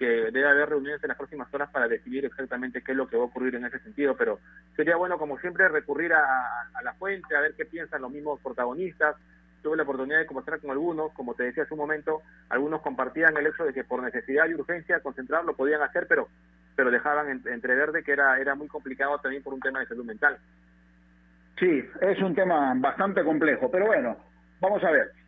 que 0.00 0.30
debe 0.32 0.48
haber 0.48 0.70
reuniones 0.70 1.04
en 1.04 1.08
las 1.08 1.18
próximas 1.18 1.52
horas 1.52 1.68
para 1.68 1.86
decidir 1.86 2.24
exactamente 2.24 2.80
qué 2.80 2.92
es 2.92 2.96
lo 2.96 3.06
que 3.06 3.18
va 3.18 3.24
a 3.24 3.26
ocurrir 3.26 3.54
en 3.56 3.66
ese 3.66 3.80
sentido, 3.80 4.16
pero 4.16 4.40
sería 4.74 4.96
bueno, 4.96 5.18
como 5.18 5.38
siempre, 5.40 5.68
recurrir 5.68 6.14
a, 6.14 6.70
la 6.82 6.94
fuente, 6.94 7.36
a 7.36 7.40
ver 7.42 7.52
qué 7.54 7.66
piensan 7.66 8.00
los 8.00 8.10
mismos 8.10 8.40
protagonistas. 8.40 9.14
Tuve 9.62 9.76
la 9.76 9.82
oportunidad 9.82 10.20
de 10.20 10.24
conversar 10.24 10.58
con 10.58 10.70
algunos, 10.70 11.12
como 11.12 11.34
te 11.34 11.42
decía 11.42 11.64
hace 11.64 11.74
un 11.74 11.80
momento, 11.80 12.22
algunos 12.48 12.80
compartían 12.80 13.36
el 13.36 13.48
hecho 13.48 13.62
de 13.62 13.74
que 13.74 13.84
por 13.84 14.02
necesidad 14.02 14.48
y 14.48 14.54
urgencia 14.54 15.00
concentrar 15.00 15.44
lo 15.44 15.54
podían 15.54 15.82
hacer, 15.82 16.06
pero 16.08 16.28
pero 16.74 16.90
dejaban 16.90 17.42
entrever 17.44 17.92
de 17.92 18.02
que 18.02 18.12
era, 18.12 18.38
era 18.38 18.54
muy 18.54 18.68
complicado 18.68 19.18
también 19.18 19.42
por 19.42 19.52
un 19.52 19.60
tema 19.60 19.80
de 19.80 19.86
salud 19.86 20.06
mental. 20.06 20.38
Sí, 21.58 21.84
es 22.00 22.18
un 22.22 22.34
tema 22.34 22.72
bastante 22.74 23.22
complejo, 23.22 23.70
pero 23.70 23.84
bueno, 23.84 24.16
Vamos 24.60 24.84
a 24.84 24.90
ver, 24.90 25.10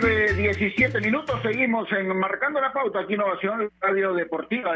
Tarde, 0.00 0.34
17 0.34 1.00
minutos. 1.00 1.40
Seguimos 1.42 1.90
en 1.92 2.16
Marcando 2.18 2.60
la 2.60 2.72
Pauta, 2.72 3.00
aquí 3.00 3.14
Innovación 3.14 3.70
Radio 3.80 4.14
Deportiva. 4.14 4.72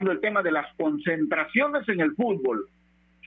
El 0.00 0.20
tema 0.20 0.42
de 0.42 0.52
las 0.52 0.66
concentraciones 0.76 1.88
en 1.88 2.00
el 2.00 2.14
fútbol. 2.14 2.66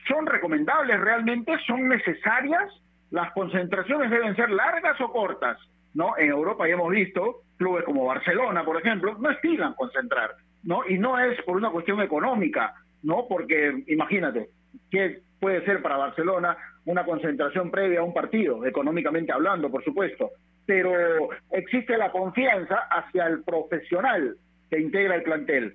¿Son 0.08 0.26
recomendables 0.26 0.98
realmente? 1.00 1.52
¿Son 1.66 1.88
necesarias? 1.88 2.72
¿Las 3.10 3.32
concentraciones 3.32 4.10
deben 4.10 4.34
ser 4.36 4.50
largas 4.50 5.00
o 5.00 5.12
cortas? 5.12 5.58
¿No? 5.94 6.16
En 6.16 6.30
Europa 6.30 6.66
ya 6.66 6.74
hemos 6.74 6.90
visto 6.90 7.42
clubes 7.56 7.84
como 7.84 8.06
Barcelona, 8.06 8.64
por 8.64 8.80
ejemplo, 8.80 9.16
no 9.18 9.30
estilan 9.30 9.74
concentrar, 9.74 10.34
¿no? 10.62 10.82
Y 10.88 10.98
no 10.98 11.18
es 11.18 11.40
por 11.42 11.56
una 11.56 11.70
cuestión 11.70 12.00
económica, 12.00 12.74
¿no? 13.02 13.26
Porque 13.28 13.84
imagínate, 13.88 14.48
¿qué 14.90 15.20
puede 15.38 15.64
ser 15.64 15.82
para 15.82 15.96
Barcelona 15.96 16.56
una 16.86 17.04
concentración 17.04 17.70
previa 17.70 18.00
a 18.00 18.04
un 18.04 18.14
partido, 18.14 18.64
económicamente 18.64 19.32
hablando, 19.32 19.70
por 19.70 19.84
supuesto, 19.84 20.30
pero 20.70 21.30
existe 21.50 21.98
la 21.98 22.12
confianza 22.12 22.76
hacia 22.92 23.26
el 23.26 23.42
profesional 23.42 24.36
que 24.70 24.78
integra 24.78 25.16
el 25.16 25.24
plantel. 25.24 25.74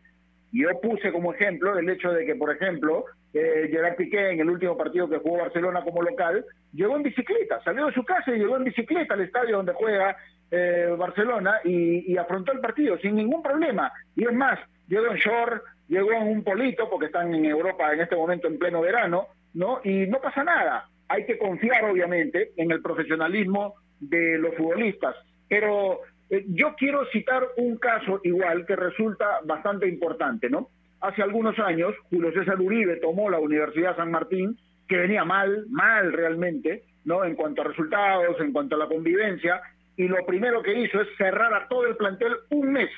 Yo 0.54 0.70
puse 0.82 1.12
como 1.12 1.34
ejemplo 1.34 1.78
el 1.78 1.90
hecho 1.90 2.14
de 2.14 2.26
que, 2.26 2.36
por 2.36 2.56
ejemplo, 2.56 3.04
eh, 3.34 3.68
Gerard 3.70 3.98
Piqué 3.98 4.30
en 4.30 4.40
el 4.40 4.50
último 4.50 4.78
partido 4.78 5.10
que 5.10 5.18
jugó 5.18 5.40
Barcelona 5.40 5.84
como 5.84 6.02
local, 6.02 6.46
llegó 6.72 6.96
en 6.96 7.04
bicicleta, 7.04 7.62
salió 7.66 7.88
de 7.88 7.94
su 7.94 8.06
casa 8.06 8.34
y 8.34 8.40
llegó 8.40 8.56
en 8.56 8.64
bicicleta 8.64 9.16
al 9.16 9.22
estadio 9.24 9.58
donde 9.58 9.74
juega 9.74 10.16
eh, 10.50 10.96
Barcelona 10.98 11.60
y, 11.66 12.10
y, 12.14 12.16
afrontó 12.16 12.54
el 12.54 12.62
partido 12.62 12.98
sin 13.00 13.18
ningún 13.18 13.44
problema. 13.44 13.92
Y 14.16 14.24
es 14.24 14.32
más, 14.32 14.58
llegó 14.88 15.08
en 15.08 15.18
short, 15.18 15.62
llegó 15.90 16.14
en 16.14 16.28
un 16.30 16.42
polito, 16.42 16.90
porque 16.90 17.08
están 17.08 17.36
en 17.36 17.44
Europa 17.44 17.92
en 17.92 18.00
este 18.00 18.16
momento 18.16 18.48
en 18.48 18.58
pleno 18.58 18.80
verano, 18.80 19.28
¿no? 19.56 19.82
Y 19.84 20.08
no 20.08 20.22
pasa 20.22 20.42
nada 20.46 20.90
hay 21.08 21.26
que 21.26 21.38
confiar 21.38 21.86
obviamente 21.86 22.52
en 22.58 22.72
el 22.72 22.82
profesionalismo 22.82 23.76
de 24.10 24.38
los 24.38 24.56
futbolistas, 24.56 25.16
pero 25.48 26.00
eh, 26.30 26.46
yo 26.50 26.76
quiero 26.76 27.06
citar 27.12 27.44
un 27.58 27.78
caso 27.78 28.20
igual 28.24 28.66
que 28.66 28.76
resulta 28.76 29.40
bastante 29.46 29.88
importante, 29.88 30.50
¿no? 30.50 30.70
Hace 31.02 31.22
algunos 31.22 31.58
años 31.60 31.94
Julio 32.10 32.32
César 32.34 32.60
Uribe 32.60 32.98
tomó 32.98 33.30
la 33.30 33.40
Universidad 33.40 33.96
San 33.96 34.12
Martín, 34.12 34.58
que 34.88 34.98
venía 34.98 35.24
mal, 35.24 35.66
mal 35.70 36.14
realmente, 36.14 36.84
¿no? 37.06 37.24
En 37.24 37.36
cuanto 37.36 37.62
a 37.62 37.66
resultados, 37.66 38.40
en 38.40 38.52
cuanto 38.52 38.76
a 38.76 38.80
la 38.80 38.88
convivencia, 38.88 39.62
y 39.98 40.08
lo 40.08 40.26
primero 40.26 40.62
que 40.62 40.80
hizo 40.80 41.02
es 41.02 41.08
cerrar 41.18 41.54
a 41.54 41.68
todo 41.68 41.86
el 41.86 41.96
plantel 41.96 42.34
un 42.50 42.72
mes 42.72 42.90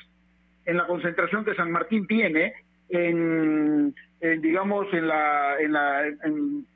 en 0.64 0.76
la 0.76 0.86
concentración 0.86 1.44
que 1.44 1.54
San 1.54 1.70
Martín 1.70 2.06
tiene 2.06 2.52
en, 2.88 3.94
digamos 4.20 4.86
en 4.92 5.06
la 5.06 5.60
en 5.60 5.72
la 5.72 6.06
en, 6.06 6.66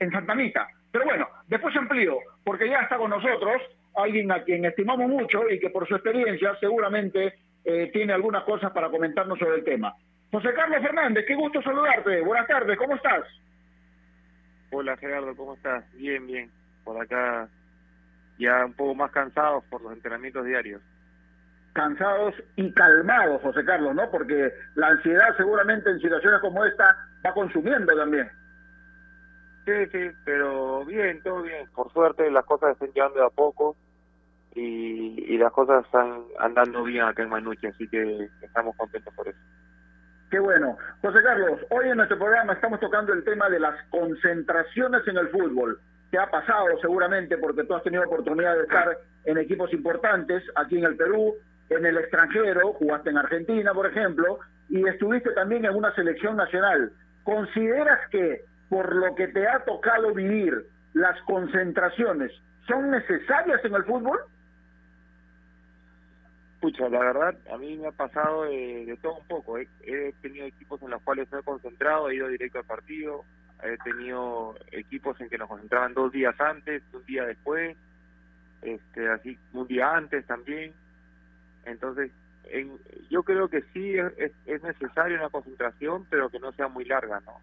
en 0.00 0.10
Santa 0.10 0.32
Anita 0.32 0.68
pero 0.90 1.04
bueno, 1.04 1.28
después 1.48 1.76
amplió, 1.76 2.18
porque 2.44 2.68
ya 2.68 2.80
está 2.80 2.96
con 2.96 3.10
nosotros 3.10 3.62
alguien 4.02 4.30
a 4.32 4.42
quien 4.44 4.64
estimamos 4.64 5.08
mucho 5.08 5.48
y 5.50 5.58
que 5.58 5.70
por 5.70 5.86
su 5.86 5.94
experiencia 5.94 6.56
seguramente 6.60 7.34
eh, 7.64 7.90
tiene 7.92 8.12
algunas 8.12 8.44
cosas 8.44 8.72
para 8.72 8.90
comentarnos 8.90 9.38
sobre 9.38 9.56
el 9.56 9.64
tema. 9.64 9.94
José 10.30 10.52
Carlos 10.54 10.82
Fernández, 10.82 11.24
qué 11.26 11.34
gusto 11.34 11.62
saludarte. 11.62 12.20
Buenas 12.20 12.46
tardes, 12.46 12.76
¿cómo 12.76 12.94
estás? 12.94 13.24
Hola 14.70 14.96
Gerardo, 14.98 15.34
¿cómo 15.34 15.54
estás? 15.54 15.84
Bien, 15.94 16.26
bien. 16.26 16.50
Por 16.84 17.00
acá 17.00 17.48
ya 18.38 18.66
un 18.66 18.74
poco 18.74 18.94
más 18.94 19.10
cansados 19.10 19.64
por 19.64 19.82
los 19.82 19.92
entrenamientos 19.92 20.44
diarios. 20.44 20.82
Cansados 21.72 22.34
y 22.56 22.72
calmados, 22.72 23.40
José 23.42 23.64
Carlos, 23.64 23.94
¿no? 23.94 24.10
Porque 24.10 24.52
la 24.74 24.88
ansiedad 24.88 25.36
seguramente 25.36 25.90
en 25.90 26.00
situaciones 26.00 26.40
como 26.40 26.64
esta 26.64 26.96
va 27.24 27.32
consumiendo 27.32 27.94
también. 27.96 28.30
Sí, 29.64 29.86
sí, 29.92 30.10
pero 30.24 30.84
bien, 30.84 31.22
todo 31.22 31.42
bien. 31.42 31.68
Por 31.74 31.92
suerte 31.92 32.30
las 32.30 32.44
cosas 32.44 32.72
están 32.72 32.92
llevando 32.92 33.20
de 33.20 33.26
a 33.26 33.30
poco 33.30 33.76
y, 34.58 35.34
y 35.34 35.38
las 35.38 35.52
cosas 35.52 35.84
están 35.84 36.24
andando 36.38 36.82
bien 36.84 37.04
acá 37.04 37.22
en 37.22 37.30
Manuche, 37.30 37.68
así 37.68 37.88
que 37.88 38.28
estamos 38.42 38.76
contentos 38.76 39.14
por 39.14 39.28
eso. 39.28 39.38
Qué 40.30 40.38
bueno. 40.38 40.76
José 41.00 41.22
Carlos, 41.22 41.60
hoy 41.70 41.88
en 41.88 41.96
nuestro 41.96 42.18
programa 42.18 42.52
estamos 42.52 42.80
tocando 42.80 43.12
el 43.12 43.24
tema 43.24 43.48
de 43.48 43.60
las 43.60 43.74
concentraciones 43.88 45.06
en 45.06 45.16
el 45.16 45.28
fútbol. 45.28 45.80
Te 46.10 46.18
ha 46.18 46.30
pasado 46.30 46.66
seguramente 46.80 47.38
porque 47.38 47.64
tú 47.64 47.74
has 47.74 47.82
tenido 47.82 48.02
oportunidad 48.04 48.56
de 48.56 48.62
estar 48.62 48.98
en 49.24 49.38
equipos 49.38 49.72
importantes 49.72 50.42
aquí 50.56 50.78
en 50.78 50.84
el 50.84 50.96
Perú, 50.96 51.34
en 51.70 51.86
el 51.86 51.96
extranjero, 51.98 52.72
jugaste 52.74 53.10
en 53.10 53.18
Argentina, 53.18 53.72
por 53.72 53.86
ejemplo, 53.86 54.40
y 54.68 54.86
estuviste 54.86 55.30
también 55.32 55.64
en 55.64 55.74
una 55.74 55.94
selección 55.94 56.36
nacional. 56.36 56.92
¿Consideras 57.24 58.00
que 58.10 58.44
por 58.68 58.94
lo 58.94 59.14
que 59.14 59.28
te 59.28 59.46
ha 59.48 59.64
tocado 59.64 60.12
vivir, 60.12 60.66
las 60.94 61.20
concentraciones 61.22 62.32
son 62.66 62.90
necesarias 62.90 63.64
en 63.64 63.74
el 63.74 63.84
fútbol? 63.84 64.18
Pucha, 66.60 66.88
la 66.88 66.98
verdad, 66.98 67.36
a 67.52 67.56
mí 67.56 67.76
me 67.76 67.88
ha 67.88 67.92
pasado 67.92 68.44
de, 68.44 68.98
todo 69.00 69.18
un 69.18 69.26
poco. 69.26 69.58
He, 69.58 69.66
tenido 70.22 70.46
equipos 70.46 70.82
en 70.82 70.90
los 70.90 71.02
cuales 71.02 71.30
me 71.30 71.38
he 71.38 71.42
concentrado, 71.42 72.10
he 72.10 72.16
ido 72.16 72.28
directo 72.28 72.58
al 72.58 72.64
partido. 72.64 73.24
He 73.62 73.76
tenido 73.78 74.54
equipos 74.70 75.20
en 75.20 75.28
que 75.28 75.38
nos 75.38 75.48
concentraban 75.48 75.94
dos 75.94 76.12
días 76.12 76.40
antes, 76.40 76.82
un 76.92 77.04
día 77.06 77.24
después, 77.24 77.76
este, 78.62 79.08
así 79.08 79.36
un 79.52 79.66
día 79.66 79.94
antes 79.94 80.24
también. 80.26 80.72
Entonces, 81.64 82.12
yo 83.10 83.22
creo 83.24 83.48
que 83.48 83.62
sí 83.72 83.96
es, 83.98 84.32
es 84.46 84.62
necesaria 84.62 85.18
una 85.18 85.28
concentración, 85.28 86.06
pero 86.08 86.28
que 86.30 86.38
no 86.38 86.52
sea 86.52 86.68
muy 86.68 86.84
larga, 86.84 87.20
¿no? 87.26 87.40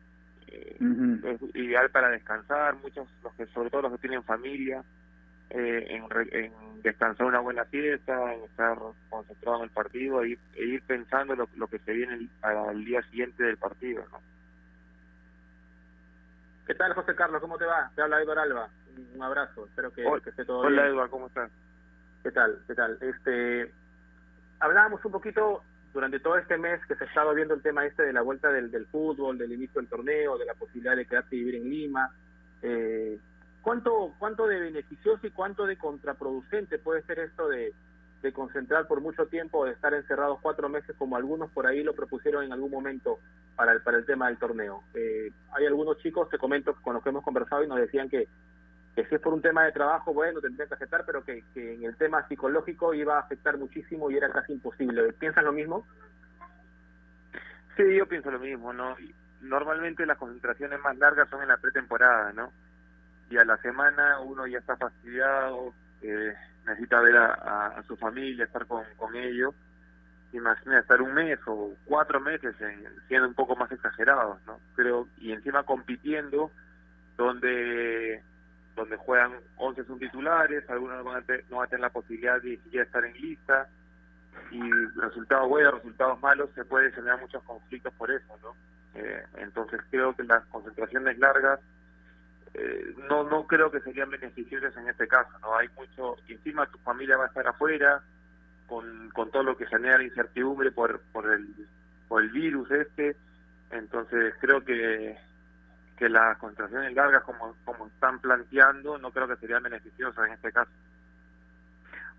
es 0.47 1.55
ideal 1.55 1.89
para 1.89 2.09
descansar, 2.09 2.75
muchos, 2.75 3.07
los 3.23 3.33
que, 3.33 3.45
sobre 3.47 3.69
todo 3.69 3.83
los 3.83 3.91
que 3.93 4.07
tienen 4.07 4.23
familia, 4.23 4.83
eh, 5.55 6.01
en, 6.31 6.81
descansar 6.81 7.25
una 7.25 7.39
buena 7.39 7.65
fiesta, 7.65 8.33
en 8.33 8.43
estar 8.43 8.77
concentrado 9.09 9.59
en 9.59 9.63
el 9.63 9.69
partido 9.69 10.23
e 10.23 10.37
ir, 10.57 10.83
pensando 10.83 11.35
lo, 11.35 11.47
lo, 11.55 11.67
que 11.67 11.79
se 11.79 11.93
viene 11.93 12.29
al 12.41 12.83
día 12.83 13.01
siguiente 13.03 13.43
del 13.43 13.57
partido. 13.57 14.03
¿no? 14.11 14.19
¿Qué 16.67 16.75
tal, 16.75 16.93
José 16.93 17.15
Carlos? 17.15 17.41
¿Cómo 17.41 17.57
te 17.57 17.65
va? 17.65 17.89
Te 17.95 18.01
habla 18.01 18.21
Edward 18.21 18.39
Alba. 18.39 18.69
Un 19.15 19.23
abrazo. 19.23 19.65
Espero 19.65 19.93
que, 19.93 20.05
hola, 20.05 20.21
esté 20.25 20.43
todo 20.43 20.61
bien. 20.61 20.73
Hola, 20.73 20.87
Edward. 20.87 21.09
¿Cómo 21.09 21.27
estás? 21.27 21.49
¿Qué 22.21 22.31
tal? 22.31 22.59
¿Qué 22.67 22.75
tal? 22.75 22.97
Este, 23.01 23.71
hablábamos 24.59 25.03
un 25.05 25.11
poquito 25.11 25.63
durante 25.93 26.19
todo 26.19 26.37
este 26.37 26.57
mes 26.57 26.85
que 26.85 26.95
se 26.95 27.05
ha 27.05 27.07
estado 27.07 27.33
viendo 27.33 27.53
el 27.53 27.61
tema 27.61 27.85
este 27.85 28.03
de 28.03 28.13
la 28.13 28.21
vuelta 28.21 28.51
del, 28.51 28.69
del 28.71 28.87
fútbol, 28.87 29.37
del 29.37 29.53
inicio 29.53 29.79
del 29.79 29.89
torneo, 29.89 30.37
de 30.37 30.45
la 30.45 30.53
posibilidad 30.53 30.95
de 30.95 31.05
quedarse 31.05 31.35
y 31.35 31.39
vivir 31.39 31.55
en 31.55 31.69
Lima, 31.69 32.11
eh, 32.61 33.17
¿cuánto, 33.65 34.13
¿cuánto 34.19 34.45
de 34.45 34.59
beneficioso 34.59 35.25
y 35.25 35.31
cuánto 35.31 35.65
de 35.65 35.75
contraproducente 35.75 36.77
puede 36.77 37.01
ser 37.01 37.17
esto 37.17 37.49
de, 37.49 37.73
concentrar 38.33 38.87
por 38.87 39.01
mucho 39.01 39.27
tiempo, 39.27 39.65
de 39.65 39.71
estar 39.71 39.93
encerrados 39.93 40.39
cuatro 40.41 40.67
meses 40.67 40.95
como 40.97 41.15
algunos 41.15 41.51
por 41.51 41.67
ahí 41.67 41.83
lo 41.83 41.93
propusieron 41.93 42.43
en 42.43 42.53
algún 42.53 42.71
momento 42.71 43.19
para 43.55 43.71
el, 43.71 43.81
para 43.81 43.97
el 43.97 44.05
tema 44.05 44.27
del 44.27 44.37
torneo? 44.37 44.83
Eh, 44.95 45.31
hay 45.51 45.65
algunos 45.65 45.97
chicos, 45.99 46.29
te 46.29 46.39
comento, 46.39 46.75
con 46.81 46.95
los 46.95 47.03
que 47.03 47.09
hemos 47.09 47.23
conversado 47.23 47.63
y 47.63 47.67
nos 47.67 47.77
decían 47.77 48.09
que 48.09 48.27
si 48.95 49.01
es 49.15 49.21
por 49.21 49.33
un 49.33 49.43
tema 49.43 49.63
de 49.65 49.71
trabajo, 49.73 50.11
bueno, 50.11 50.41
tendría 50.41 50.65
que 50.67 50.73
aceptar, 50.73 51.05
pero 51.05 51.23
que, 51.23 51.43
que, 51.53 51.75
en 51.75 51.83
el 51.83 51.95
tema 51.97 52.27
psicológico 52.27 52.95
iba 52.95 53.17
a 53.17 53.21
afectar 53.21 53.57
muchísimo 53.57 54.09
y 54.09 54.17
era 54.17 54.31
casi 54.31 54.53
imposible. 54.53 55.13
¿Piensan 55.13 55.45
lo 55.45 55.53
mismo? 55.53 55.85
Sí, 57.77 57.83
yo 57.95 58.07
pienso 58.07 58.31
lo 58.31 58.39
mismo, 58.39 58.73
¿no? 58.73 58.95
Normalmente 59.41 60.05
las 60.05 60.17
concentraciones 60.17 60.79
más 60.79 60.97
largas 60.97 61.29
son 61.29 61.43
en 61.43 61.49
la 61.49 61.57
pretemporada, 61.57 62.33
¿no? 62.33 62.51
Y 63.29 63.37
a 63.37 63.45
la 63.45 63.57
semana 63.57 64.19
uno 64.19 64.45
ya 64.47 64.59
está 64.59 64.77
fastidiado, 64.77 65.73
eh, 66.01 66.33
necesita 66.65 66.99
ver 67.01 67.17
a, 67.17 67.67
a, 67.77 67.83
su 67.83 67.95
familia, 67.97 68.45
estar 68.45 68.65
con, 68.65 68.83
con 68.97 69.15
ellos. 69.15 69.53
Imagina 70.33 70.79
estar 70.79 71.01
un 71.01 71.13
mes 71.13 71.39
o 71.47 71.73
cuatro 71.85 72.19
meses 72.19 72.55
siendo 73.07 73.27
un 73.27 73.33
poco 73.33 73.55
más 73.55 73.71
exagerados, 73.71 74.39
¿no? 74.45 74.59
Pero, 74.75 75.07
y 75.17 75.31
encima 75.31 75.63
compitiendo, 75.63 76.51
donde 77.17 78.21
donde 78.75 78.97
juegan 78.97 79.31
11 79.55 79.85
son 79.85 79.99
titulares, 79.99 80.69
algunos 80.69 80.97
no 80.97 81.03
van, 81.05 81.17
a 81.17 81.21
tener, 81.21 81.45
no 81.49 81.57
van 81.57 81.67
a 81.67 81.69
tener 81.69 81.81
la 81.81 81.89
posibilidad 81.89 82.41
de 82.41 82.59
ya 82.71 82.81
estar 82.81 83.05
en 83.05 83.13
lista, 83.13 83.69
y 84.51 84.69
resultados 84.99 85.47
buenos, 85.49 85.75
resultados 85.75 86.19
malos, 86.21 86.49
se 86.55 86.65
puede 86.65 86.91
generar 86.91 87.19
muchos 87.19 87.41
conflictos 87.43 87.93
por 87.93 88.11
eso, 88.11 88.37
¿no? 88.43 88.53
Eh, 88.95 89.23
entonces 89.37 89.81
creo 89.89 90.15
que 90.15 90.23
las 90.23 90.45
concentraciones 90.45 91.17
largas 91.17 91.59
eh, 92.57 92.95
no 93.09 93.23
no 93.23 93.45
creo 93.47 93.69
que 93.71 93.81
serían 93.81 94.09
beneficiosas 94.09 94.75
en 94.77 94.89
este 94.89 95.07
caso, 95.07 95.37
¿no? 95.39 95.55
Hay 95.55 95.67
mucho, 95.69 96.15
encima 96.27 96.65
tu 96.67 96.77
familia 96.79 97.17
va 97.17 97.25
a 97.25 97.27
estar 97.27 97.47
afuera, 97.47 98.01
con, 98.67 99.09
con 99.11 99.29
todo 99.31 99.43
lo 99.43 99.57
que 99.57 99.67
genera 99.67 100.03
incertidumbre 100.03 100.71
por, 100.71 100.99
por, 101.11 101.31
el, 101.31 101.47
por 102.07 102.23
el 102.23 102.29
virus 102.29 102.71
este, 102.71 103.15
entonces 103.71 104.33
creo 104.39 104.63
que 104.63 105.17
que 105.97 106.09
las 106.09 106.37
concentraciones 106.37 106.93
largas 106.93 107.23
como, 107.23 107.55
como 107.63 107.87
están 107.87 108.19
planteando 108.19 108.97
no 108.97 109.11
creo 109.11 109.27
que 109.27 109.37
serían 109.37 109.63
beneficiosas 109.63 110.27
en 110.27 110.33
este 110.33 110.51
caso. 110.51 110.71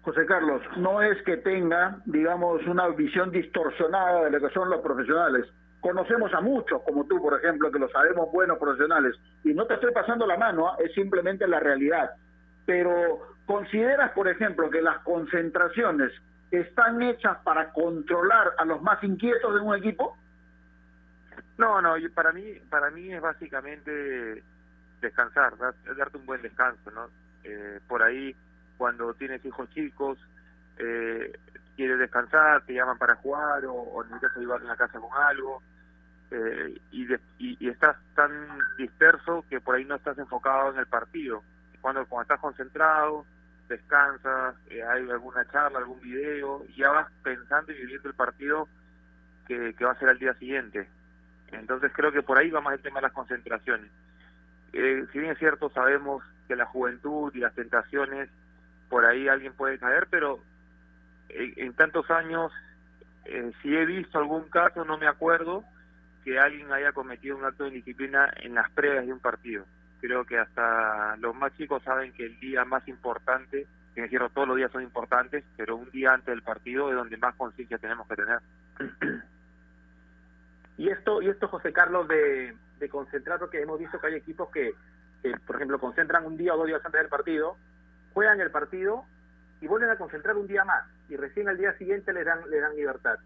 José 0.03 0.25
Carlos, 0.25 0.63
no 0.77 1.03
es 1.03 1.21
que 1.25 1.37
tenga, 1.39 1.99
digamos, 2.07 2.65
una 2.67 2.89
visión 2.89 3.31
distorsionada 3.33 4.25
de 4.25 4.31
lo 4.31 4.41
que 4.41 4.55
son 4.55 4.71
los 4.71 4.81
profesionales. 4.81 5.47
Conocemos 5.81 6.33
a 6.35 6.41
muchos, 6.41 6.83
como 6.83 7.07
tú, 7.07 7.21
por 7.21 7.39
ejemplo, 7.39 7.71
que 7.71 7.79
lo 7.79 7.89
sabemos 7.89 8.33
buenos 8.33 8.59
profesionales, 8.59 9.15
y 9.45 9.55
no 9.55 9.67
te 9.67 9.75
estoy 9.75 9.93
pasando 9.93 10.27
la 10.27 10.37
mano, 10.37 10.69
¿ah? 10.69 10.77
es 10.79 10.93
simplemente 10.95 11.47
la 11.47 11.61
realidad. 11.61 12.11
Pero, 12.65 13.37
¿consideras, 13.47 14.13
por 14.13 14.29
ejemplo, 14.29 14.69
que 14.71 14.83
las 14.83 14.99
concentraciones 15.01 16.13
están 16.51 17.03
hechas 17.03 17.39
para 17.45 17.73
controlar 17.73 18.53
a 18.59 18.65
los 18.65 18.83
más 18.83 19.03
inquietos 19.05 19.55
de 19.55 19.61
un 19.61 19.77
equipo? 19.77 20.17
No, 21.59 21.81
no, 21.81 21.95
para 22.15 22.33
mí, 22.33 22.55
para 22.69 22.91
mí 22.91 23.13
es 23.13 23.21
básicamente 23.21 24.43
descansar, 25.01 25.55
darte 25.57 26.17
un 26.17 26.27
buen 26.27 26.43
descanso, 26.43 26.91
¿no? 26.91 27.09
Eh, 27.45 27.81
por 27.87 28.03
ahí, 28.03 28.35
cuando 28.77 29.15
tienes 29.15 29.45
hijos 29.45 29.71
chicos, 29.71 30.19
eh, 30.79 31.33
quieres 31.77 31.99
descansar, 31.99 32.65
te 32.65 32.75
llaman 32.75 32.99
para 32.99 33.17
jugar 33.17 33.65
o, 33.67 34.03
necesitas 34.05 34.37
ayudar 34.37 34.61
en 34.63 34.69
la 34.69 34.77
casa 34.77 34.99
con 34.99 35.11
algo, 35.23 35.63
eh, 36.31 36.81
y, 36.91 37.07
y, 37.39 37.69
estás 37.69 37.97
tan 38.15 38.31
disperso 38.77 39.45
que 39.49 39.61
por 39.61 39.77
ahí 39.77 39.85
no 39.85 39.95
estás 39.95 40.19
enfocado 40.19 40.73
en 40.73 40.79
el 40.79 40.87
partido. 40.87 41.43
Cuando, 41.81 42.05
cuando 42.07 42.23
estás 42.23 42.41
concentrado, 42.41 43.25
descansas, 43.69 44.57
eh, 44.71 44.83
hay 44.83 45.09
alguna 45.09 45.45
charla, 45.51 45.79
algún 45.79 46.01
video, 46.01 46.65
y 46.69 46.81
ya 46.81 46.91
vas 46.91 47.09
pensando 47.23 47.71
y 47.71 47.77
viviendo 47.77 48.09
el 48.09 48.15
partido 48.15 48.69
que, 49.47 49.75
que 49.75 49.85
va 49.85 49.93
a 49.93 49.99
ser 49.99 50.09
al 50.09 50.19
día 50.19 50.35
siguiente. 50.35 50.89
Entonces 51.53 51.93
creo 51.95 52.11
que 52.11 52.23
por 52.23 52.39
ahí 52.39 52.51
va 52.51 52.61
más 52.61 52.75
el 52.75 52.83
tema 52.83 52.97
de 52.97 53.03
las 53.03 53.13
concentraciones. 53.13 53.91
Eh, 54.73 55.07
si 55.13 55.19
bien 55.19 55.33
es 55.33 55.39
cierto, 55.39 55.71
sabemos 55.71 56.23
que 56.49 56.57
la 56.57 56.67
juventud 56.67 57.33
y 57.35 57.39
las 57.39 57.55
tentaciones, 57.55 58.29
por 58.89 59.05
ahí 59.05 59.29
alguien 59.29 59.53
puede 59.53 59.79
caer, 59.79 60.07
pero 60.11 60.41
en, 61.29 61.73
tantos 61.75 62.11
años, 62.11 62.53
eh, 63.25 63.53
si 63.63 63.75
he 63.75 63.85
visto 63.87 64.19
algún 64.19 64.49
caso, 64.49 64.85
no 64.85 64.99
me 64.99 65.07
acuerdo, 65.07 65.65
que 66.25 66.39
alguien 66.39 66.73
haya 66.73 66.93
cometido 66.93 67.37
un 67.37 67.45
acto 67.45 67.65
de 67.65 67.71
indisciplina 67.71 68.33
en 68.43 68.55
las 68.55 68.71
previas 68.71 69.07
de 69.07 69.13
un 69.13 69.21
partido. 69.21 69.65
Creo 70.01 70.25
que 70.25 70.39
hasta 70.39 71.17
los 71.17 71.35
más 71.35 71.57
chicos 71.57 71.83
saben 71.83 72.13
que 72.13 72.27
el 72.27 72.39
día 72.41 72.65
más 72.65 72.87
importante, 72.89 73.67
que 73.95 74.09
cierto, 74.09 74.29
todos 74.31 74.49
los 74.49 74.57
días 74.57 74.71
son 74.71 74.83
importantes, 74.83 75.45
pero 75.57 75.77
un 75.77 75.91
día 75.91 76.13
antes 76.13 76.27
del 76.27 76.43
partido 76.43 76.91
es 76.91 76.97
donde 76.97 77.17
más 77.17 77.35
conciencia 77.37 77.79
tenemos 77.79 78.07
que 78.09 78.17
tener. 78.17 78.41
Y 80.79 80.91
esto, 80.91 81.23
y 81.23 81.29
esto 81.29 81.49
José 81.49 81.73
Carlos, 81.73 82.07
de, 82.07 82.55
de 82.79 82.89
concentrar, 82.91 83.39
porque 83.39 83.63
hemos 83.63 83.79
visto 83.79 83.99
que 83.99 84.09
hay 84.09 84.15
equipos 84.17 84.51
que, 84.51 84.75
por 85.47 85.57
ejemplo, 85.57 85.79
concentran 85.79 86.27
un 86.27 86.37
día 86.37 86.55
o 86.55 86.59
dos 86.59 86.67
días 86.67 86.85
antes 86.85 87.01
del 87.01 87.09
partido, 87.09 87.57
juegan 88.13 88.41
el 88.41 88.51
partido 88.51 89.05
y 89.61 89.67
vuelven 89.67 89.91
a 89.91 89.97
concentrar 89.97 90.37
un 90.37 90.47
día 90.47 90.65
más, 90.65 90.85
y 91.09 91.17
recién 91.17 91.49
al 91.49 91.57
día 91.57 91.73
siguiente 91.79 92.13
le 92.13 92.25
dan, 92.25 92.49
le 92.51 92.61
dan 92.61 92.77
libertad. 92.77 93.17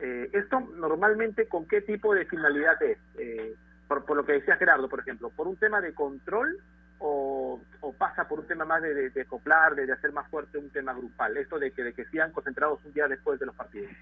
Eh, 0.00 0.30
¿Esto 0.32 0.60
normalmente 0.60 1.46
con 1.46 1.66
qué 1.66 1.80
tipo 1.80 2.14
de 2.14 2.26
finalidad 2.26 2.82
es? 2.82 2.98
Eh, 3.18 3.54
por, 3.86 4.04
por, 4.04 4.16
lo 4.16 4.24
que 4.24 4.32
decía 4.32 4.56
Gerardo, 4.56 4.88
por 4.88 5.00
ejemplo, 5.00 5.30
¿por 5.30 5.46
un 5.46 5.56
tema 5.56 5.80
de 5.80 5.94
control 5.94 6.58
o, 6.98 7.60
o 7.80 7.92
pasa 7.92 8.26
por 8.26 8.40
un 8.40 8.46
tema 8.46 8.64
más 8.64 8.82
de, 8.82 8.94
de, 8.94 9.10
de 9.10 9.26
de, 9.86 9.92
hacer 9.92 10.12
más 10.12 10.28
fuerte 10.28 10.58
un 10.58 10.70
tema 10.70 10.94
grupal? 10.94 11.36
Esto 11.36 11.58
de 11.58 11.70
que, 11.70 11.84
de 11.84 11.92
que 11.92 12.06
sean 12.06 12.32
concentrados 12.32 12.80
un 12.84 12.92
día 12.92 13.08
después 13.08 13.38
de 13.38 13.46
los 13.46 13.54
partidos. 13.54 13.92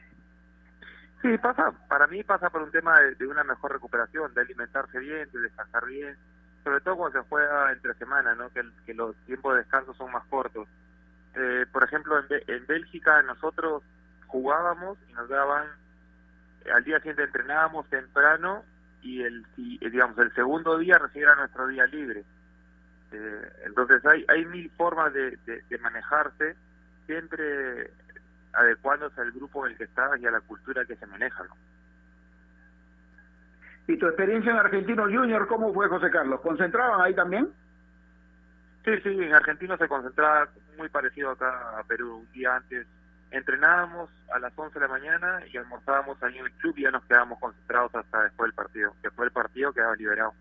Sí, 1.20 1.38
pasa, 1.38 1.72
para 1.88 2.06
mí 2.06 2.22
pasa 2.24 2.50
por 2.50 2.62
un 2.62 2.70
tema 2.70 3.00
de, 3.00 3.14
de, 3.14 3.26
una 3.26 3.44
mejor 3.44 3.72
recuperación, 3.72 4.34
de 4.34 4.40
alimentarse 4.40 4.98
bien, 4.98 5.28
de 5.32 5.40
descansar 5.40 5.86
bien, 5.86 6.16
sobre 6.64 6.80
todo 6.80 6.96
cuando 6.96 7.22
se 7.22 7.28
juega 7.28 7.72
entre 7.72 7.94
semana, 7.94 8.34
¿no? 8.34 8.50
que, 8.50 8.62
que 8.86 8.94
los 8.94 9.16
tiempos 9.26 9.54
de 9.54 9.60
descanso 9.60 9.94
son 9.94 10.10
más 10.10 10.24
cortos. 10.26 10.68
Eh, 11.34 11.66
por 11.72 11.84
ejemplo, 11.84 12.18
en, 12.18 12.26
en 12.46 12.66
Bélgica 12.66 13.22
nosotros 13.22 13.82
jugábamos 14.26 14.98
y 15.08 15.12
nos 15.12 15.28
daban, 15.28 15.66
al 16.74 16.84
día 16.84 16.98
siguiente 16.98 17.24
entrenábamos 17.24 17.88
temprano 17.88 18.64
y 19.02 19.22
el 19.22 19.44
digamos 19.56 20.16
el 20.18 20.32
segundo 20.34 20.78
día 20.78 20.98
recién 20.98 21.24
era 21.24 21.34
nuestro 21.36 21.66
día 21.66 21.86
libre. 21.86 22.24
Eh, 23.12 23.52
entonces 23.66 24.04
hay, 24.06 24.24
hay 24.28 24.44
mil 24.46 24.70
formas 24.70 25.12
de, 25.12 25.36
de, 25.44 25.62
de 25.68 25.78
manejarse, 25.78 26.56
siempre 27.06 27.90
adecuándose 28.52 29.20
al 29.20 29.32
grupo 29.32 29.66
en 29.66 29.72
el 29.72 29.78
que 29.78 29.84
estás 29.84 30.20
y 30.20 30.26
a 30.26 30.30
la 30.30 30.40
cultura 30.40 30.84
que 30.84 30.96
se 30.96 31.06
maneja. 31.06 31.44
¿no? 31.44 31.56
¿Y 33.86 33.98
tu 33.98 34.06
experiencia 34.06 34.52
en 34.52 34.58
Argentino 34.58 35.04
Junior 35.04 35.46
cómo 35.46 35.72
fue, 35.72 35.88
José 35.88 36.10
Carlos? 36.10 36.40
¿Concentraban 36.40 37.00
ahí 37.00 37.14
también? 37.14 37.52
Sí, 38.84 38.92
sí, 39.02 39.08
en 39.10 39.34
Argentino 39.34 39.76
se 39.76 39.88
concentraba 39.88 40.48
muy 40.76 40.88
parecido 40.88 41.30
acá 41.30 41.78
a 41.78 41.82
Perú. 41.84 42.18
Un 42.18 42.32
día 42.32 42.56
antes 42.56 42.86
entrenábamos 43.30 44.10
a 44.32 44.38
las 44.38 44.52
11 44.56 44.78
de 44.78 44.86
la 44.86 44.92
mañana 44.92 45.40
y 45.50 45.56
almorzábamos 45.56 46.22
ahí 46.22 46.38
en 46.38 46.46
el 46.46 46.52
club 46.52 46.74
y 46.76 46.82
ya 46.82 46.90
nos 46.90 47.04
quedábamos 47.04 47.38
concentrados 47.38 47.94
hasta 47.94 48.24
después 48.24 48.48
del 48.48 48.54
partido. 48.54 48.94
Después 49.02 49.26
del 49.26 49.32
partido 49.32 49.72
quedaba 49.72 49.96
liberado. 49.96 50.34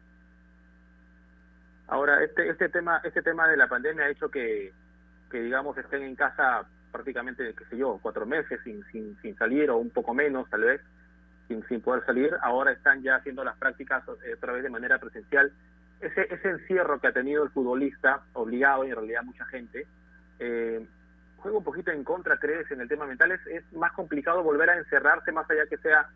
Ahora, 1.87 2.23
este 2.23 2.49
este 2.49 2.69
tema 2.69 3.01
este 3.03 3.21
tema 3.21 3.47
de 3.47 3.57
la 3.57 3.67
pandemia 3.67 4.05
ha 4.05 4.09
hecho 4.09 4.29
que, 4.29 4.73
que 5.29 5.41
digamos, 5.41 5.77
estén 5.77 6.03
en 6.03 6.15
casa 6.15 6.65
prácticamente, 6.91 7.53
qué 7.55 7.65
sé 7.65 7.77
yo, 7.77 7.99
cuatro 8.01 8.25
meses 8.25 8.59
sin, 8.63 8.83
sin, 8.91 9.17
sin 9.21 9.35
salir 9.37 9.69
o 9.69 9.77
un 9.77 9.89
poco 9.89 10.13
menos 10.13 10.49
tal 10.49 10.61
vez, 10.61 10.81
sin, 11.47 11.65
sin 11.67 11.81
poder 11.81 12.05
salir, 12.05 12.35
ahora 12.41 12.71
están 12.71 13.01
ya 13.01 13.15
haciendo 13.15 13.43
las 13.43 13.57
prácticas 13.57 14.03
eh, 14.25 14.33
otra 14.35 14.53
vez 14.53 14.63
de 14.63 14.69
manera 14.69 14.99
presencial. 14.99 15.51
Ese, 16.01 16.33
ese 16.33 16.49
encierro 16.49 16.99
que 16.99 17.07
ha 17.07 17.13
tenido 17.13 17.43
el 17.43 17.49
futbolista, 17.51 18.23
obligado 18.33 18.83
y 18.83 18.89
en 18.89 18.95
realidad 18.95 19.23
mucha 19.23 19.45
gente, 19.45 19.87
eh, 20.41 20.83
juega 21.37 21.57
un 21.59 21.63
poquito 21.63 21.91
en 21.91 22.03
contra, 22.03 22.37
crees, 22.37 22.69
en 22.71 22.81
el 22.81 22.89
tema 22.89 23.05
mental. 23.05 23.31
Es, 23.31 23.73
más 23.73 23.91
complicado 23.93 24.43
volver 24.43 24.69
a 24.71 24.77
encerrarse 24.77 25.31
más 25.31 25.49
allá 25.49 25.67
que 25.67 25.77
sea 25.77 26.09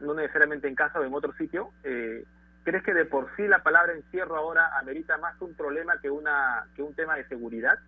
no 0.00 0.14
necesariamente 0.14 0.68
en 0.68 0.74
casa 0.74 1.00
o 1.00 1.04
en 1.04 1.14
otro 1.14 1.32
sitio. 1.34 1.72
Eh, 1.84 2.24
¿Crees 2.64 2.82
que 2.82 2.92
de 2.92 3.04
por 3.04 3.34
sí 3.36 3.46
la 3.46 3.62
palabra 3.62 3.92
encierro 3.92 4.36
ahora 4.36 4.76
amerita 4.78 5.16
más 5.16 5.40
un 5.40 5.54
problema 5.54 5.98
que, 6.00 6.10
una, 6.10 6.66
que 6.74 6.82
un 6.82 6.92
tema 6.94 7.16
de 7.16 7.26
seguridad? 7.28 7.78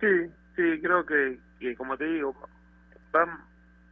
Sí, 0.00 0.32
sí, 0.56 0.80
creo 0.82 1.04
que, 1.06 1.38
como 1.76 1.96
te 1.96 2.04
digo, 2.04 2.34
va, 3.14 3.38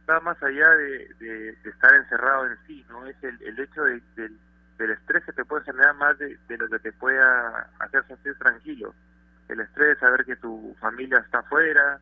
va 0.09 0.19
más 0.19 0.41
allá 0.41 0.69
de, 0.69 1.55
estar 1.63 1.95
encerrado 1.95 2.47
en 2.47 2.57
sí, 2.67 2.85
¿no? 2.89 3.05
Es 3.05 3.15
el, 3.23 3.41
el 3.41 3.59
hecho 3.59 3.83
de, 3.83 4.01
de, 4.15 4.31
del 4.77 4.91
estrés 4.91 5.23
que 5.23 5.33
te 5.33 5.45
puede 5.45 5.63
generar 5.63 5.95
más 5.95 6.17
de 6.17 6.57
lo 6.57 6.67
que 6.67 6.79
te 6.79 6.91
pueda 6.91 7.69
hacer 7.79 8.05
sentir 8.07 8.35
tranquilo. 8.37 8.93
El 9.49 9.59
estrés, 9.59 9.97
saber 9.99 10.25
que 10.25 10.35
tu 10.37 10.75
familia 10.79 11.19
está 11.19 11.39
afuera, 11.39 11.99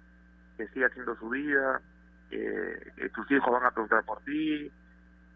que 0.57 0.67
sigue 0.69 0.85
haciendo 0.85 1.15
su 1.15 1.29
vida, 1.29 1.81
eh, 2.29 3.09
tus 3.13 3.29
hijos 3.31 3.51
van 3.51 3.65
a 3.65 3.71
preguntar 3.71 4.03
por 4.03 4.21
ti, 4.21 4.71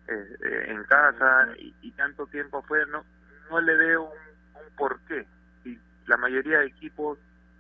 eh, 0.08 0.66
en 0.68 0.84
casa, 0.84 1.48
y, 1.58 1.92
tanto 1.92 2.28
tiempo 2.28 2.62
fue, 2.64 2.86
no, 2.88 3.04
no 3.50 3.62
le 3.62 3.76
veo 3.76 4.04
un, 4.04 4.62
un 4.62 4.76
porqué. 4.76 5.26
Y 5.64 5.80
la 6.06 6.18
mayoría 6.18 6.60
de 6.60 6.68
equipos 6.68 7.18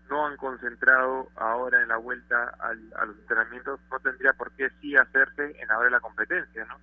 no 0.10 0.28
han 0.28 0.38
concentrado 0.38 1.30
ahora 1.36 1.82
en 1.82 1.88
la 1.88 1.98
vuelta 1.98 2.54
al, 2.60 2.80
a 2.96 3.06
los 3.06 3.18
entrenamientos, 3.18 3.80
no 3.92 4.00
tendría 4.00 4.34
por 4.34 4.52
qué 4.52 4.70
sí 4.82 4.96
hacerse 4.96 5.60
en 5.60 5.72
ahora 5.72 5.90
la 5.90 6.00
competencia, 6.00 6.66
¿no? 6.66 6.78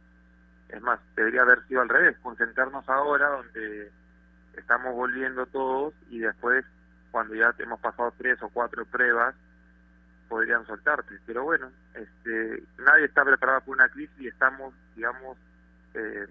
Es 0.68 0.80
más, 0.80 0.98
debería 1.14 1.42
haber 1.42 1.62
sido 1.66 1.82
al 1.82 1.88
revés, 1.88 2.16
concentrarnos 2.22 2.88
ahora 2.88 3.28
donde 3.28 3.92
estamos 4.56 4.94
volviendo 4.94 5.46
todos 5.46 5.94
y 6.08 6.20
después, 6.20 6.64
cuando 7.12 7.34
ya 7.34 7.54
hemos 7.58 7.78
pasado 7.78 8.12
tres 8.18 8.42
o 8.42 8.48
cuatro 8.48 8.84
pruebas, 8.86 9.36
podrían 10.28 10.66
soltarte. 10.66 11.14
Pero 11.26 11.44
bueno, 11.44 11.70
este, 11.94 12.64
nadie 12.78 13.04
está 13.04 13.24
preparado 13.24 13.60
para 13.60 13.72
una 13.72 13.88
crisis 13.90 14.18
y 14.18 14.28
estamos, 14.28 14.74
digamos, 14.96 15.36
eh, 15.94 16.26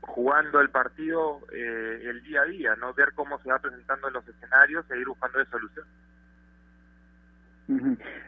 jugando 0.00 0.60
el 0.60 0.70
partido 0.70 1.40
eh, 1.52 2.02
el 2.04 2.22
día 2.24 2.42
a 2.42 2.44
día, 2.46 2.76
no 2.76 2.92
ver 2.92 3.12
cómo 3.14 3.38
se 3.38 3.48
va 3.48 3.58
presentando 3.60 4.08
en 4.08 4.14
los 4.14 4.28
escenarios 4.28 4.84
e 4.90 4.98
ir 4.98 5.06
buscando 5.06 5.38
de 5.38 5.46
solución. 5.46 5.86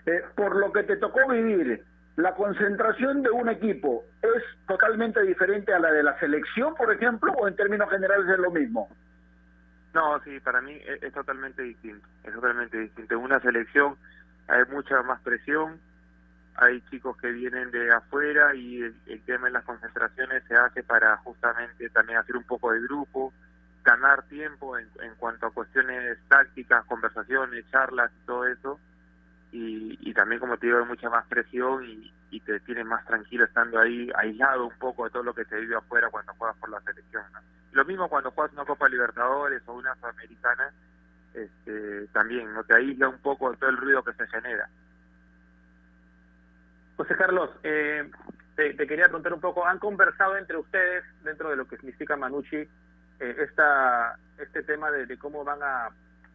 Eh, 0.07 0.25
por 0.37 0.57
lo 0.57 0.73
que 0.73 0.85
te 0.85 0.97
tocó 0.97 1.29
vivir, 1.29 1.85
la 2.17 2.35
concentración 2.35 3.23
de 3.23 3.31
un 3.31 3.49
equipo 3.49 4.05
es 4.23 4.43
totalmente 4.69 5.23
diferente 5.23 5.73
a 5.73 5.81
la 5.81 5.91
de 5.91 6.03
la 6.03 6.19
selección, 6.21 6.75
por 6.75 6.93
ejemplo, 6.93 7.33
o 7.33 7.49
en 7.49 7.57
términos 7.57 7.91
generales 7.91 8.29
es 8.29 8.39
lo 8.39 8.51
mismo. 8.51 8.89
No, 9.93 10.21
sí, 10.23 10.39
para 10.41 10.61
mí 10.61 10.79
es, 10.85 11.13
totalmente 11.13 11.63
distinto, 11.63 12.07
es 12.25 12.33
totalmente 12.33 12.79
distinto. 12.79 13.15
En 13.15 13.21
una 13.21 13.41
selección 13.41 13.97
hay 14.47 14.65
mucha 14.71 15.03
más 15.03 15.21
presión, 15.21 15.81
hay 16.57 16.81
chicos 16.91 17.17
que 17.17 17.33
vienen 17.33 17.71
de 17.71 17.93
afuera 17.93 18.55
y 18.55 18.83
el, 18.83 19.23
tema 19.25 19.47
de 19.47 19.53
las 19.53 19.65
concentraciones 19.65 20.45
se 20.47 20.55
hace 20.55 20.83
para 20.83 21.17
justamente 21.19 21.89
también 21.91 22.19
hacer 22.19 22.37
un 22.37 22.45
poco 22.45 22.73
de 22.73 22.81
grupo, 22.81 23.33
ganar 23.83 24.23
tiempo 24.25 24.79
en, 24.79 24.89
en 25.03 25.15
cuanto 25.17 25.47
a 25.47 25.51
cuestiones 25.51 26.19
tácticas, 26.29 26.85
conversaciones, 26.85 27.69
charlas 27.71 28.13
y 28.23 28.27
todo 28.27 28.47
eso 28.47 28.79
y, 29.53 29.99
y 30.01 30.15
también 30.15 30.41
como 30.41 30.57
te 30.57 30.67
digo 30.67 30.79
hay 30.79 30.85
mucha 30.85 31.11
más 31.11 31.27
presión 31.27 31.85
y, 31.85 32.13
y 32.31 32.41
te 32.41 32.61
tienes 32.61 32.87
más 32.87 33.05
tranquilo 33.05 33.45
estando 33.45 33.81
ahí 33.81 34.11
aislado 34.15 34.67
un 34.67 34.79
poco 34.79 35.05
de 35.05 35.11
todo 35.11 35.23
lo 35.23 35.35
que 35.35 35.45
se 35.45 35.57
vive 35.57 35.77
afuera 35.77 36.09
cuando 36.11 36.33
juegas 36.35 36.57
por 36.59 36.71
la 36.71 36.81
selección 36.81 37.25
lo 37.73 37.85
mismo 37.85 38.09
cuando 38.09 38.31
juegas 38.31 38.53
una 38.53 38.65
Copa 38.65 38.89
Libertadores 38.89 39.63
o 39.67 39.75
una 39.75 39.95
Sudamericana 39.97 40.73
este, 41.35 42.07
también 42.09 42.53
no 42.53 42.65
te 42.65 42.75
aísla 42.75 43.09
un 43.09 43.19
poco 43.19 43.51
de 43.51 43.57
todo 43.57 43.71
el 43.71 43.77
ruido 43.77 44.03
que 44.03 44.13
se 44.15 44.27
genera. 44.27 44.69
José 46.97 47.17
Carlos 47.17 47.51
eh, 47.63 48.11
te, 48.57 48.77
quería 48.77 49.05
preguntar 49.05 49.33
un 49.33 49.41
poco 49.41 49.67
han 49.67 49.79
conversado 49.79 50.37
entre 50.37 50.57
ustedes 50.57 51.05
dentro 51.23 51.51
de 51.51 51.57
lo 51.57 51.67
que 51.67 51.77
significa 51.77 52.17
Manucci 52.17 52.57
eh, 52.57 52.69
esta 53.19 54.19
este 54.39 54.63
tema 54.63 54.91
de, 54.91 55.07
de 55.07 55.19
cómo 55.19 55.45
van 55.45 55.63
a 55.63 55.89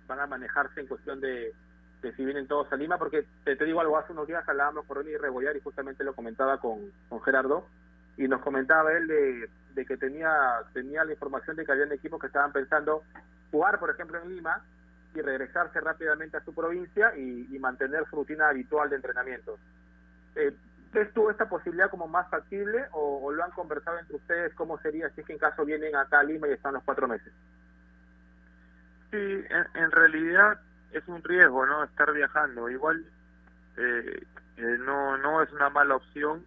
van 0.08 0.20
a 0.20 0.28
manejarse 0.28 0.80
en 0.80 0.88
cuestión 0.88 1.20
de 1.20 1.54
si 2.14 2.26
vienen 2.26 2.48
todos 2.48 2.72
a 2.72 2.76
Lima, 2.76 2.98
porque 2.98 3.26
te, 3.44 3.56
digo 3.56 3.82
algo, 3.82 3.98
hace 3.98 4.14
unos 4.14 4.28
días 4.28 4.48
hablábamos 4.48 4.86
con 4.86 4.98
Ronnie 4.98 5.18
Rebollar 5.18 5.56
y 5.56 5.62
justamente 5.62 6.04
lo 6.04 6.14
comentaba 6.14 6.60
con, 6.60 6.92
con 7.10 7.22
Gerardo, 7.22 7.68
y 8.18 8.28
nos 8.28 8.42
comentaba 8.42 8.92
él 8.94 9.08
de, 9.08 9.86
que 9.86 9.98
tenía, 9.98 10.32
tenía 10.74 11.04
la 11.04 11.12
información 11.12 11.56
de 11.56 11.66
que 11.66 11.72
habían 11.72 11.92
equipos 11.92 12.20
que 12.20 12.28
estaban 12.28 12.52
pensando 12.52 13.04
jugar, 13.52 13.80
por 13.80 13.90
ejemplo, 13.90 14.22
en 14.22 14.30
Lima 14.30 14.62
y 15.14 15.22
regresarse 15.22 15.80
rápidamente 15.80 16.38
a 16.38 16.44
su 16.44 16.54
provincia 16.54 17.16
y, 17.16 17.58
mantener 17.60 18.06
su 18.10 18.18
rutina 18.18 18.50
habitual 18.50 18.90
de 18.90 18.98
entrenamiento. 18.98 19.58
Eh, 20.36 20.54
¿Ves 20.94 21.14
tú 21.14 21.30
esta 21.30 21.50
posibilidad 21.50 21.90
como 21.90 22.08
más 22.08 22.30
factible 22.30 22.86
o, 22.92 23.32
lo 23.32 23.44
han 23.44 23.52
conversado 23.52 24.00
entre 24.00 24.16
ustedes 24.16 24.54
cómo 24.54 24.78
sería 24.80 25.10
si 25.10 25.22
es 25.22 25.28
que 25.28 25.34
en 25.34 25.40
caso 25.40 25.66
vienen 25.66 25.96
acá 25.96 26.20
a 26.20 26.24
Lima 26.24 26.48
y 26.48 26.54
están 26.54 26.74
los 26.74 26.84
cuatro 26.84 27.08
meses? 27.08 27.34
Sí, 29.12 29.18
en, 29.18 29.84
en 29.84 29.92
realidad 29.92 30.60
es 30.92 31.06
un 31.08 31.22
riesgo, 31.24 31.66
¿no? 31.66 31.84
Estar 31.84 32.12
viajando. 32.14 32.70
Igual 32.70 33.06
eh, 33.78 34.26
eh, 34.58 34.78
no 34.80 35.18
no 35.18 35.42
es 35.42 35.52
una 35.52 35.70
mala 35.70 35.96
opción, 35.96 36.46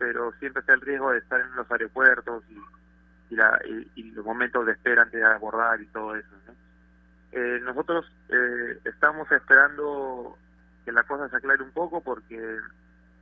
pero 0.00 0.32
siempre 0.40 0.60
está 0.60 0.72
el 0.72 0.80
riesgo 0.80 1.12
de 1.12 1.18
estar 1.18 1.40
en 1.40 1.54
los 1.54 1.70
aeropuertos 1.70 2.42
y, 2.48 3.34
y, 3.34 3.36
la, 3.36 3.60
y, 3.94 4.10
los 4.10 4.24
momentos 4.24 4.66
de 4.66 4.72
espera 4.72 5.02
antes 5.02 5.20
de 5.20 5.26
abordar 5.26 5.80
y 5.80 5.86
todo 5.86 6.16
eso. 6.16 6.28
¿no? 6.46 6.54
Eh, 7.32 7.60
nosotros 7.62 8.10
eh, 8.30 8.80
estamos 8.84 9.30
esperando 9.30 10.36
que 10.84 10.92
la 10.92 11.04
cosa 11.04 11.28
se 11.28 11.36
aclare 11.36 11.62
un 11.62 11.70
poco 11.70 12.00
porque 12.00 12.56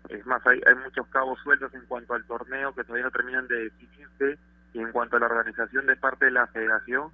es 0.09 0.25
más 0.25 0.47
hay, 0.47 0.61
hay 0.67 0.77
muchos 0.77 1.07
cabos 1.09 1.39
sueltos 1.41 1.75
en 1.75 1.85
cuanto 1.87 2.15
al 2.15 2.25
torneo 2.25 2.75
que 2.75 2.85
todavía 2.85 3.05
no 3.05 3.11
terminan 3.11 3.49
de 3.49 3.65
definirse 3.65 4.39
y 4.73 4.79
en 4.79 4.93
cuanto 4.93 5.17
a 5.17 5.21
la 5.21 5.27
organización 5.27 5.87
de 5.87 5.97
parte 5.97 6.27
de 6.27 6.31
la 6.31 6.47
federación 6.47 7.11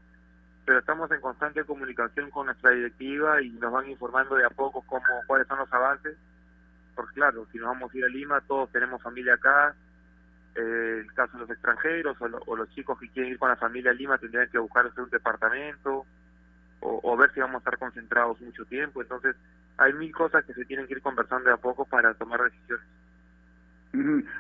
pero 0.65 0.79
estamos 0.79 1.11
en 1.11 1.21
constante 1.21 1.65
comunicación 1.65 2.31
con 2.31 2.47
nuestra 2.47 2.71
directiva 2.71 3.43
y 3.43 3.51
nos 3.51 3.73
van 3.73 3.91
informando 3.91 4.37
de 4.37 4.47
a 4.47 4.51
poco 4.51 4.83
cómo, 4.83 5.05
cuáles 5.27 5.47
son 5.47 5.59
los 5.59 5.73
avances. 5.73 6.17
Porque 6.95 7.15
claro, 7.15 7.47
si 7.53 7.59
nos 7.59 7.69
vamos 7.69 7.93
a 7.93 7.99
ir 7.99 8.05
a 8.05 8.09
Lima, 8.09 8.41
todos 8.43 8.71
tenemos 8.71 9.03
familia 9.03 9.35
acá. 9.35 9.75
Eh, 10.55 11.01
el 11.01 11.13
caso 11.15 11.33
de 11.33 11.41
los 11.41 11.51
extranjeros 11.51 12.17
o, 12.21 12.57
los 12.57 12.71
chicos 12.71 12.99
que 13.01 13.09
quieren 13.09 13.33
ir 13.33 13.39
con 13.39 13.49
la 13.49 13.57
familia 13.57 13.91
a 13.91 13.95
Lima 13.95 14.19
tendrían 14.19 14.49
que 14.49 14.59
buscarse 14.59 15.01
un 15.01 15.11
departamento 15.11 16.07
o, 16.81 17.01
o, 17.03 17.17
ver 17.17 17.33
si 17.33 17.41
vamos 17.41 17.57
a 17.57 17.59
estar 17.59 17.79
concentrados 17.79 18.41
mucho 18.41 18.65
tiempo. 18.67 19.03
Entonces, 19.03 19.35
hay 19.79 19.93
mil 19.95 20.13
cosas 20.13 20.45
que 20.45 20.55
se 20.55 20.65
tienen 20.65 20.87
que 20.87 20.95
ir 20.95 21.03
conversando 21.03 21.49
de 21.49 21.55
a 21.55 21.57
poco 21.57 21.85
para 21.85 22.15
tomar 22.15 22.43
decisiones. 22.43 22.87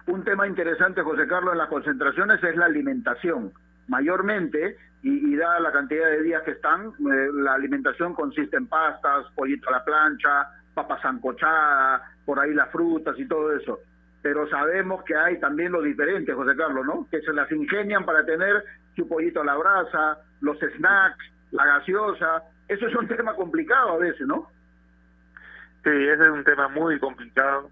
Un 0.06 0.24
tema 0.24 0.48
interesante, 0.48 1.02
José 1.02 1.28
Carlos, 1.28 1.52
en 1.52 1.58
las 1.58 1.68
concentraciones 1.68 2.42
es 2.42 2.56
la 2.56 2.64
alimentación 2.64 3.52
mayormente, 3.86 4.76
y, 5.02 5.36
dada 5.36 5.60
la 5.60 5.70
cantidad 5.70 6.06
de 6.06 6.22
días 6.22 6.42
que 6.44 6.52
están, 6.52 6.86
eh, 6.86 7.28
la 7.34 7.54
alimentación 7.54 8.14
consiste 8.14 8.56
en 8.56 8.66
pastas, 8.66 9.26
pollito 9.34 9.68
a 9.68 9.72
la 9.72 9.84
plancha, 9.84 10.48
papas 10.74 11.00
sancochadas, 11.02 12.02
por 12.24 12.38
ahí 12.38 12.52
las 12.52 12.70
frutas 12.70 13.18
y 13.18 13.26
todo 13.26 13.54
eso. 13.56 13.80
Pero 14.22 14.48
sabemos 14.48 15.02
que 15.04 15.16
hay 15.16 15.38
también 15.38 15.72
lo 15.72 15.82
diferente, 15.82 16.32
José 16.32 16.56
Carlos, 16.56 16.84
¿no? 16.87 17.06
Que 17.10 17.20
se 17.20 17.32
las 17.32 17.50
ingenian 17.52 18.04
para 18.04 18.24
tener 18.24 18.64
su 18.96 19.08
pollito 19.08 19.42
a 19.42 19.44
la 19.44 19.56
brasa, 19.56 20.18
los 20.40 20.58
snacks, 20.58 21.24
la 21.50 21.66
gaseosa. 21.66 22.42
Eso 22.68 22.87
es 22.87 22.94
un 22.94 23.08
tema 23.16 23.34
complicado 23.34 23.92
a 23.92 23.98
veces, 23.98 24.26
¿no? 24.26 24.50
Sí, 25.84 25.90
ese 25.90 26.22
es 26.22 26.30
un 26.30 26.44
tema 26.44 26.68
muy 26.68 26.98
complicado 26.98 27.70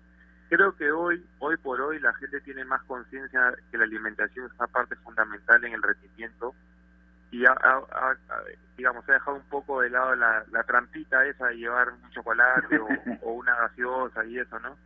creo 0.52 0.76
que 0.76 0.90
hoy, 0.92 1.24
hoy 1.38 1.56
por 1.56 1.80
hoy, 1.80 1.98
la 1.98 2.12
gente 2.14 2.38
tiene 2.42 2.62
más 2.66 2.82
conciencia 2.82 3.54
que 3.70 3.78
la 3.78 3.84
alimentación 3.84 4.44
es 4.44 4.52
una 4.58 4.66
parte 4.66 4.96
fundamental 4.96 5.64
en 5.64 5.72
el 5.72 5.82
rendimiento 5.82 6.54
y 7.32 7.46
ha, 7.46 7.56
digamos, 8.76 9.08
ha 9.08 9.14
dejado 9.14 9.38
un 9.38 9.48
poco 9.48 9.80
de 9.80 9.88
lado 9.88 10.14
la, 10.14 10.44
la 10.52 10.62
trampita 10.64 11.24
esa 11.24 11.46
de 11.46 11.56
llevar 11.56 11.88
un 11.90 12.10
chocolate 12.10 12.78
o, 12.78 12.86
una 13.32 13.56
gaseosa 13.56 14.24
y 14.26 14.38
eso, 14.38 14.60
¿no? 14.60 14.76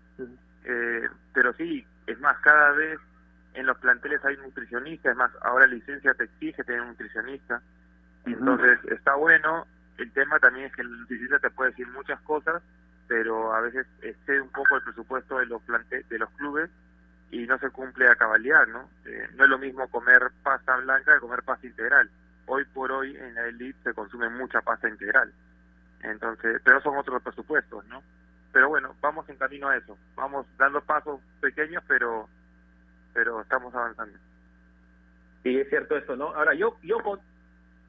Eh, 0.64 1.08
pero 1.34 1.52
sí, 1.54 1.84
es 2.06 2.18
más, 2.20 2.38
cada 2.38 2.70
vez 2.70 3.00
en 3.54 3.66
los 3.66 3.76
planteles 3.78 4.24
hay 4.24 4.36
nutricionistas, 4.36 5.10
es 5.10 5.18
más, 5.18 5.32
ahora 5.42 5.66
la 5.66 5.74
licencia 5.74 6.14
te 6.14 6.24
exige 6.24 6.62
tener 6.62 6.82
un 6.82 6.88
nutricionista, 6.88 7.60
entonces 8.24 8.78
está 8.92 9.16
bueno, 9.16 9.66
el 9.98 10.12
tema 10.12 10.38
también 10.38 10.66
es 10.66 10.72
que 10.74 10.82
el 10.82 11.00
nutricionista 11.00 11.40
te 11.40 11.50
puede 11.50 11.70
decir 11.70 11.88
muchas 11.88 12.20
cosas, 12.20 12.62
pero 13.08 13.54
a 13.54 13.60
veces 13.60 13.86
excede 14.02 14.40
un 14.40 14.50
poco 14.50 14.76
el 14.76 14.82
presupuesto 14.82 15.38
de 15.38 15.46
los 15.46 15.62
de 15.66 16.18
los 16.18 16.30
clubes 16.30 16.70
y 17.30 17.44
no 17.46 17.58
se 17.58 17.70
cumple 17.70 18.08
a 18.08 18.14
cabalidad, 18.14 18.66
¿no? 18.68 18.88
Eh, 19.04 19.28
no 19.34 19.44
es 19.44 19.50
lo 19.50 19.58
mismo 19.58 19.88
comer 19.88 20.30
pasta 20.42 20.76
blanca 20.76 21.14
que 21.14 21.20
comer 21.20 21.42
pasta 21.42 21.66
integral. 21.66 22.08
Hoy 22.46 22.64
por 22.66 22.92
hoy 22.92 23.16
en 23.16 23.34
la 23.34 23.46
elite 23.46 23.78
se 23.82 23.94
consume 23.94 24.28
mucha 24.30 24.60
pasta 24.60 24.88
integral. 24.88 25.32
Entonces, 26.02 26.60
pero 26.64 26.80
son 26.80 26.96
otros 26.96 27.22
presupuestos, 27.22 27.84
¿no? 27.86 28.02
Pero 28.52 28.68
bueno, 28.68 28.94
vamos 29.00 29.28
en 29.28 29.36
camino 29.36 29.68
a 29.68 29.76
eso. 29.76 29.98
Vamos 30.14 30.46
dando 30.56 30.80
pasos 30.80 31.20
pequeños, 31.40 31.82
pero 31.86 32.28
pero 33.12 33.40
estamos 33.40 33.74
avanzando. 33.74 34.18
Sí, 35.42 35.58
es 35.58 35.68
cierto 35.68 35.96
eso, 35.96 36.16
¿no? 36.16 36.34
Ahora 36.34 36.54
yo 36.54 36.76
yo 36.82 36.98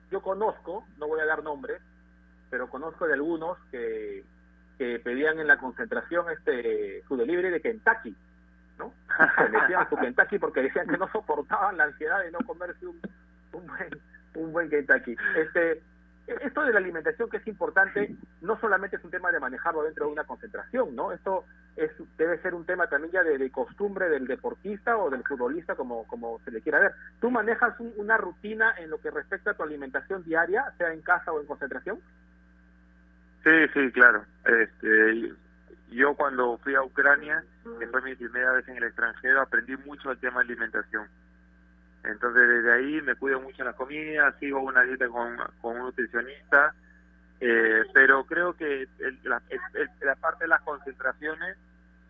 yo 0.10 0.22
conozco, 0.22 0.86
no 0.98 1.08
voy 1.08 1.20
a 1.20 1.26
dar 1.26 1.44
nombres, 1.44 1.82
pero 2.50 2.70
conozco 2.70 3.08
de 3.08 3.14
algunos 3.14 3.58
que 3.72 4.24
que 4.78 5.00
pedían 5.00 5.40
en 5.40 5.48
la 5.48 5.58
concentración 5.58 6.30
este 6.32 7.04
su 7.08 7.18
delivery 7.18 7.50
de 7.50 7.62
Kentucky, 7.62 8.16
¿no? 8.78 8.94
Se 9.38 9.50
metían 9.50 9.90
su 9.90 9.96
Kentucky 9.96 10.40
porque 10.40 10.64
decían 10.64 10.88
que 10.88 10.98
no 10.98 11.10
soportaban 11.12 11.78
la 11.78 11.86
ansiedad 11.86 12.22
de 12.22 12.32
no 12.32 12.40
comerse 12.40 12.86
un, 12.86 13.00
un 13.54 13.68
buen 13.68 13.90
un 14.38 14.54
buen 14.54 14.70
Kentucky. 14.70 15.16
Este 15.36 15.82
esto 16.28 16.62
de 16.62 16.74
la 16.74 16.80
alimentación 16.80 17.30
que 17.30 17.38
es 17.38 17.48
importante 17.48 18.14
no 18.42 18.60
solamente 18.60 18.98
es 18.98 19.04
un 19.04 19.12
tema 19.12 19.32
de 19.32 19.40
manejarlo 19.40 19.84
dentro 19.84 20.06
de 20.06 20.12
una 20.12 20.26
concentración, 20.26 20.94
¿no? 20.94 21.14
Esto 21.14 21.46
es 21.78 21.92
debe 22.18 22.38
ser 22.42 22.54
un 22.54 22.66
tema 22.66 22.88
también 22.88 23.14
ya 23.14 23.24
de, 23.24 23.50
costumbre 23.50 24.10
del 24.10 24.28
deportista 24.28 24.98
o 24.98 25.10
del 25.10 25.24
futbolista 25.24 25.76
como 25.76 26.06
como 26.08 26.40
se 26.44 26.52
le 26.52 26.62
quiera 26.62 26.80
ver. 26.80 26.92
¿Tú 27.22 27.32
manejas 27.32 27.76
una 27.80 28.18
rutina 28.18 28.76
en 28.78 28.90
lo 28.90 29.00
que 29.00 29.10
respecta 29.10 29.52
a 29.52 29.54
tu 29.54 29.64
alimentación 29.64 30.24
diaria, 30.24 30.66
sea 30.78 30.92
en 30.92 31.02
casa 31.02 31.32
o 31.32 31.40
en 31.40 31.48
concentración? 31.48 32.00
Sí, 33.44 33.68
sí, 33.74 33.92
claro. 33.94 34.26
Este, 34.44 35.32
yo 35.92 36.14
cuando 36.16 36.58
fui 36.58 36.76
a 36.76 36.84
Ucrania, 36.84 37.44
que 37.80 37.88
fue 37.88 38.02
mi 38.02 38.16
primera 38.16 38.52
vez 38.52 38.68
en 38.68 38.76
el 38.76 38.84
extranjero, 38.84 39.42
aprendí 39.42 39.78
mucho 39.78 40.12
el 40.12 40.18
tema 40.18 40.44
de 40.44 40.52
alimentación. 40.52 41.08
Entonces 42.04 42.48
desde 42.48 42.74
ahí 42.74 43.02
me 43.02 43.16
cuido 43.16 43.42
mucho 43.42 43.62
en 43.62 43.68
la 43.68 43.74
comida, 43.74 44.34
sigo 44.40 44.62
una 44.62 44.84
dieta 44.84 45.08
con, 45.10 45.38
un 45.62 45.78
nutricionista, 45.80 46.74
eh, 47.40 47.84
pero 47.94 48.26
creo 48.26 48.54
que 48.54 48.88
la, 49.24 49.42
la 50.02 50.16
parte 50.16 50.46
de 50.46 50.50
las 50.50 50.62
concentraciones 50.62 51.58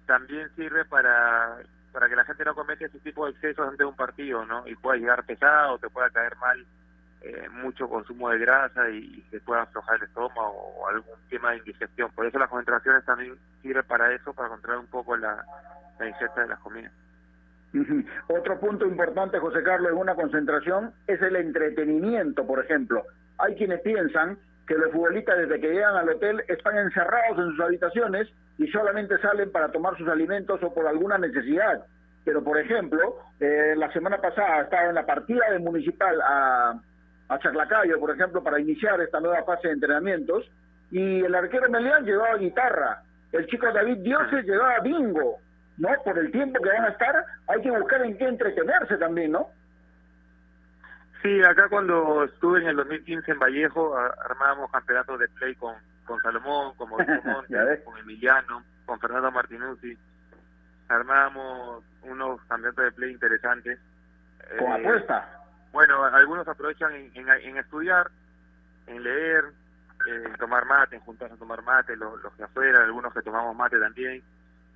también 0.05 0.49
sirve 0.55 0.85
para 0.85 1.57
para 1.91 2.09
que 2.09 2.15
la 2.15 2.25
gente 2.25 2.45
no 2.45 2.53
cometa 2.53 2.85
ese 2.85 2.99
tipo 2.99 3.25
de 3.25 3.31
excesos 3.31 3.65
antes 3.65 3.79
de 3.79 3.85
un 3.85 3.95
partido, 3.95 4.45
¿no? 4.45 4.67
Y 4.67 4.75
pueda 4.75 4.97
llegar 4.97 5.23
pesado, 5.23 5.79
te 5.79 5.89
pueda 5.89 6.11
caer 6.11 6.35
mal 6.37 6.63
eh, 7.21 7.49
mucho 7.49 7.89
consumo 7.89 8.29
de 8.29 8.37
grasa 8.37 8.87
y, 8.91 9.25
se 9.31 9.39
pueda 9.39 9.63
aflojar 9.63 9.95
el 9.97 10.03
estómago 10.03 10.75
o 10.77 10.87
algún 10.87 11.15
tema 11.27 11.51
de 11.51 11.57
indigestión. 11.57 12.11
Por 12.11 12.27
eso 12.27 12.37
las 12.37 12.49
concentraciones 12.49 13.03
también 13.03 13.35
sirven 13.63 13.83
para 13.85 14.13
eso, 14.13 14.31
para 14.31 14.49
controlar 14.49 14.79
un 14.79 14.87
poco 14.87 15.17
la 15.17 15.43
ingesta 15.99 16.41
de 16.41 16.49
las 16.49 16.59
comidas. 16.59 16.91
Otro 18.27 18.59
punto 18.59 18.85
importante, 18.85 19.39
José 19.39 19.61
Carlos, 19.63 19.91
en 19.91 19.97
una 19.97 20.15
concentración 20.15 20.93
es 21.05 21.21
el 21.21 21.35
entretenimiento, 21.35 22.45
por 22.45 22.63
ejemplo. 22.63 23.03
Hay 23.37 23.55
quienes 23.55 23.81
piensan 23.81 24.37
que 24.67 24.75
los 24.75 24.91
futbolistas 24.91 25.37
desde 25.37 25.59
que 25.59 25.69
llegan 25.69 25.95
al 25.95 26.09
hotel 26.09 26.43
están 26.47 26.77
encerrados 26.77 27.37
en 27.39 27.51
sus 27.51 27.59
habitaciones 27.61 28.27
y 28.57 28.67
solamente 28.67 29.17
salen 29.19 29.51
para 29.51 29.71
tomar 29.71 29.97
sus 29.97 30.07
alimentos 30.07 30.61
o 30.63 30.73
por 30.73 30.87
alguna 30.87 31.17
necesidad. 31.17 31.85
Pero, 32.25 32.43
por 32.43 32.59
ejemplo, 32.59 33.17
eh, 33.39 33.75
la 33.77 33.91
semana 33.93 34.17
pasada 34.17 34.61
estaba 34.61 34.89
en 34.89 34.95
la 34.95 35.05
partida 35.05 35.49
de 35.49 35.59
Municipal 35.59 36.19
a, 36.21 36.81
a 37.29 37.39
Chaclacayo, 37.39 37.99
por 37.99 38.11
ejemplo, 38.11 38.43
para 38.43 38.59
iniciar 38.59 38.99
esta 38.99 39.19
nueva 39.19 39.43
fase 39.43 39.69
de 39.69 39.75
entrenamientos, 39.75 40.49
y 40.91 41.21
el 41.21 41.33
arquero 41.35 41.69
Melián 41.69 42.05
llevaba 42.05 42.37
guitarra, 42.37 43.01
el 43.31 43.45
chico 43.47 43.71
David 43.71 43.97
Dioses 43.97 44.45
llevaba 44.45 44.79
bingo, 44.79 45.37
¿no? 45.77 45.89
Por 46.03 46.17
el 46.17 46.31
tiempo 46.31 46.61
que 46.61 46.69
van 46.69 46.85
a 46.85 46.89
estar, 46.89 47.25
hay 47.47 47.61
que 47.61 47.71
buscar 47.71 48.01
en 48.01 48.17
qué 48.17 48.25
entretenerse 48.25 48.97
también, 48.97 49.31
¿no? 49.31 49.49
Sí, 51.21 51.41
acá 51.43 51.67
cuando 51.69 52.23
estuve 52.23 52.61
en 52.61 52.67
el 52.67 52.75
2015 52.77 53.31
en 53.31 53.39
Vallejo, 53.39 53.97
armábamos 53.97 54.71
campeonatos 54.71 55.19
de 55.19 55.27
play 55.29 55.55
con, 55.55 55.75
con 56.05 56.21
Salomón, 56.21 56.75
con 56.75 56.89
Mauricio 56.89 57.21
Montes, 57.25 57.81
con 57.83 57.97
Emiliano, 57.97 58.63
con 58.85 58.99
Fernando 58.99 59.31
Martinuzzi. 59.31 59.97
Armábamos 60.89 61.83
unos 62.03 62.41
campeonatos 62.43 62.85
de 62.85 62.91
play 62.91 63.11
interesantes. 63.11 63.79
¿Con 64.59 64.71
eh, 64.71 64.75
apuesta? 64.75 65.37
Bueno, 65.71 66.03
algunos 66.05 66.47
aprovechan 66.47 66.93
en, 66.93 67.11
en, 67.15 67.57
estudiar, 67.57 68.09
en 68.85 69.03
leer, 69.03 69.45
en 70.07 70.33
tomar 70.37 70.65
mate, 70.65 70.95
en 70.95 71.01
juntarse 71.01 71.35
a 71.35 71.37
tomar 71.37 71.61
mate, 71.63 71.95
los, 71.97 72.21
los 72.23 72.33
que 72.33 72.43
afuera, 72.43 72.83
algunos 72.83 73.13
que 73.13 73.21
tomamos 73.21 73.55
mate 73.55 73.79
también. 73.79 74.23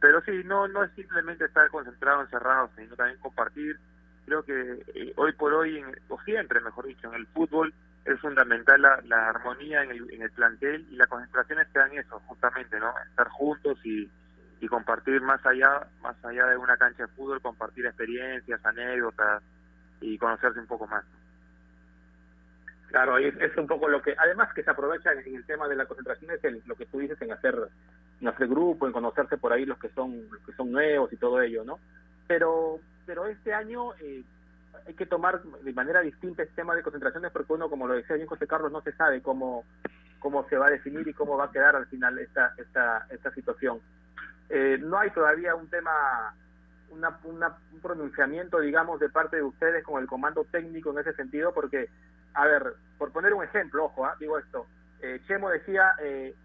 Pero 0.01 0.21
sí, 0.21 0.43
no, 0.43 0.67
no 0.67 0.83
es 0.83 0.91
simplemente 0.91 1.45
estar 1.45 1.69
concentrado, 1.69 2.21
encerrado, 2.21 2.69
sino 2.75 2.95
también 2.95 3.19
compartir 3.19 3.79
creo 4.25 4.43
que 4.43 4.83
eh, 4.95 5.13
hoy 5.17 5.33
por 5.33 5.53
hoy, 5.53 5.83
o 6.09 6.21
siempre 6.21 6.61
mejor 6.61 6.85
dicho, 6.85 7.07
en 7.07 7.15
el 7.15 7.27
fútbol 7.27 7.73
es 8.05 8.19
fundamental 8.19 8.81
la, 8.81 9.29
armonía 9.29 9.83
en 9.83 9.91
el, 9.91 10.13
en 10.13 10.21
el, 10.21 10.31
plantel 10.31 10.87
y 10.89 10.95
la 10.95 11.05
concentración 11.07 11.59
está 11.59 11.85
en 11.87 11.99
eso, 11.99 12.19
justamente, 12.27 12.79
¿no? 12.79 12.93
Estar 13.09 13.27
juntos 13.29 13.77
y, 13.83 14.09
y 14.59 14.67
compartir 14.67 15.21
más 15.21 15.45
allá, 15.45 15.85
más 16.01 16.15
allá 16.23 16.47
de 16.47 16.57
una 16.57 16.77
cancha 16.77 17.03
de 17.03 17.09
fútbol, 17.09 17.41
compartir 17.41 17.85
experiencias, 17.85 18.65
anécdotas 18.65 19.43
y 19.99 20.17
conocerse 20.17 20.59
un 20.59 20.67
poco 20.67 20.87
más. 20.87 21.03
Claro, 22.87 23.17
es, 23.17 23.35
es 23.39 23.55
un 23.55 23.67
poco 23.67 23.87
lo 23.87 24.01
que, 24.01 24.15
además 24.17 24.53
que 24.53 24.63
se 24.63 24.71
aprovecha 24.71 25.13
en 25.13 25.35
el 25.35 25.45
tema 25.45 25.67
de 25.67 25.75
la 25.75 25.85
concentración 25.85 26.31
es 26.31 26.43
el, 26.43 26.61
lo 26.65 26.75
que 26.75 26.87
tú 26.87 26.99
dices 26.99 27.21
en 27.21 27.31
hacer, 27.31 27.55
en 28.21 28.27
hacer 28.27 28.47
grupo, 28.47 28.85
en 28.85 28.93
conocerse 28.93 29.37
por 29.37 29.51
ahí 29.51 29.65
los 29.65 29.79
que 29.79 29.89
son, 29.89 30.29
los 30.31 30.41
que 30.45 30.53
son 30.53 30.71
nuevos 30.71 31.11
y 31.11 31.17
todo 31.17 31.41
ello, 31.41 31.63
¿no? 31.63 31.79
Pero 32.27 32.79
pero 33.05 33.25
este 33.25 33.53
año 33.53 33.93
eh, 33.95 34.23
hay 34.87 34.93
que 34.93 35.05
tomar 35.05 35.41
de 35.41 35.73
manera 35.73 36.01
distinta 36.01 36.43
este 36.43 36.55
tema 36.55 36.75
de 36.75 36.83
concentraciones 36.83 37.31
porque 37.31 37.53
uno, 37.53 37.69
como 37.69 37.87
lo 37.87 37.95
decía 37.95 38.15
bien 38.15 38.27
José 38.27 38.47
Carlos, 38.47 38.71
no 38.71 38.81
se 38.81 38.93
sabe 38.93 39.21
cómo, 39.21 39.65
cómo 40.19 40.47
se 40.47 40.55
va 40.55 40.67
a 40.67 40.71
definir 40.71 41.07
y 41.07 41.13
cómo 41.13 41.37
va 41.37 41.45
a 41.45 41.51
quedar 41.51 41.75
al 41.75 41.87
final 41.87 42.19
esta, 42.19 42.53
esta, 42.57 43.05
esta 43.09 43.33
situación. 43.33 43.79
Eh, 44.49 44.77
no 44.79 44.99
hay 44.99 45.09
todavía 45.11 45.55
un 45.55 45.69
tema, 45.69 46.33
una, 46.91 47.19
un 47.25 47.79
pronunciamiento, 47.81 48.59
digamos, 48.59 48.99
de 48.99 49.09
parte 49.09 49.37
de 49.37 49.43
ustedes 49.43 49.83
con 49.83 50.01
el 50.01 50.07
comando 50.07 50.45
técnico 50.45 50.91
en 50.91 50.99
ese 50.99 51.13
sentido, 51.13 51.53
porque, 51.53 51.89
a 52.33 52.45
ver, 52.45 52.75
por 52.97 53.11
poner 53.11 53.33
un 53.33 53.43
ejemplo, 53.43 53.85
ojo, 53.85 54.05
¿ah? 54.05 54.15
digo 54.19 54.37
esto, 54.37 54.67
eh, 55.01 55.19
Chemo 55.27 55.49
decía, 55.49 55.95
eh, 56.01 56.35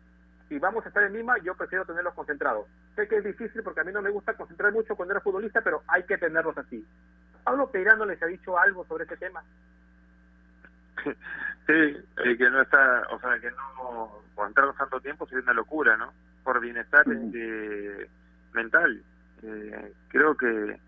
si 0.49 0.59
vamos 0.59 0.85
a 0.85 0.89
estar 0.89 1.03
en 1.03 1.13
Lima, 1.13 1.39
yo 1.43 1.55
prefiero 1.55 1.85
tenerlos 1.85 2.15
concentrados. 2.15 2.67
Sé 2.95 3.09
que 3.09 3.17
es 3.17 3.25
difícil 3.25 3.63
porque 3.63 3.81
a 3.81 3.85
mí 3.85 3.93
no 3.93 4.03
me 4.03 4.11
gusta 4.11 4.35
concentrar 4.35 4.73
mucho 4.73 4.95
cuando 4.95 5.13
era 5.13 5.21
futbolista, 5.21 5.61
pero 5.61 5.83
hay 5.89 6.05
que 6.05 6.19
tenerlos 6.19 6.57
así. 6.57 6.87
Pablo 7.43 7.71
Peirano 7.71 8.05
les 8.05 8.23
ha 8.23 8.27
dicho 8.27 8.59
algo 8.59 8.85
sobre 8.87 9.05
este 9.05 9.17
tema. 9.17 9.43
Sí, 11.67 11.73
eh, 11.73 12.37
que 12.39 12.49
no 12.49 12.63
está, 12.63 13.09
o 13.11 13.19
sea, 13.19 13.41
que 13.41 13.51
no 13.51 14.23
aguantar 14.35 14.73
tanto 14.75 15.01
tiempo 15.01 15.27
sería 15.27 15.43
una 15.43 15.53
locura, 15.53 15.97
¿no? 15.97 16.13
Por 16.45 16.61
bienestar 16.61 17.05
este, 17.11 18.09
mental. 18.53 19.03
Eh, 19.43 19.93
creo 20.07 20.37
que, 20.37 20.81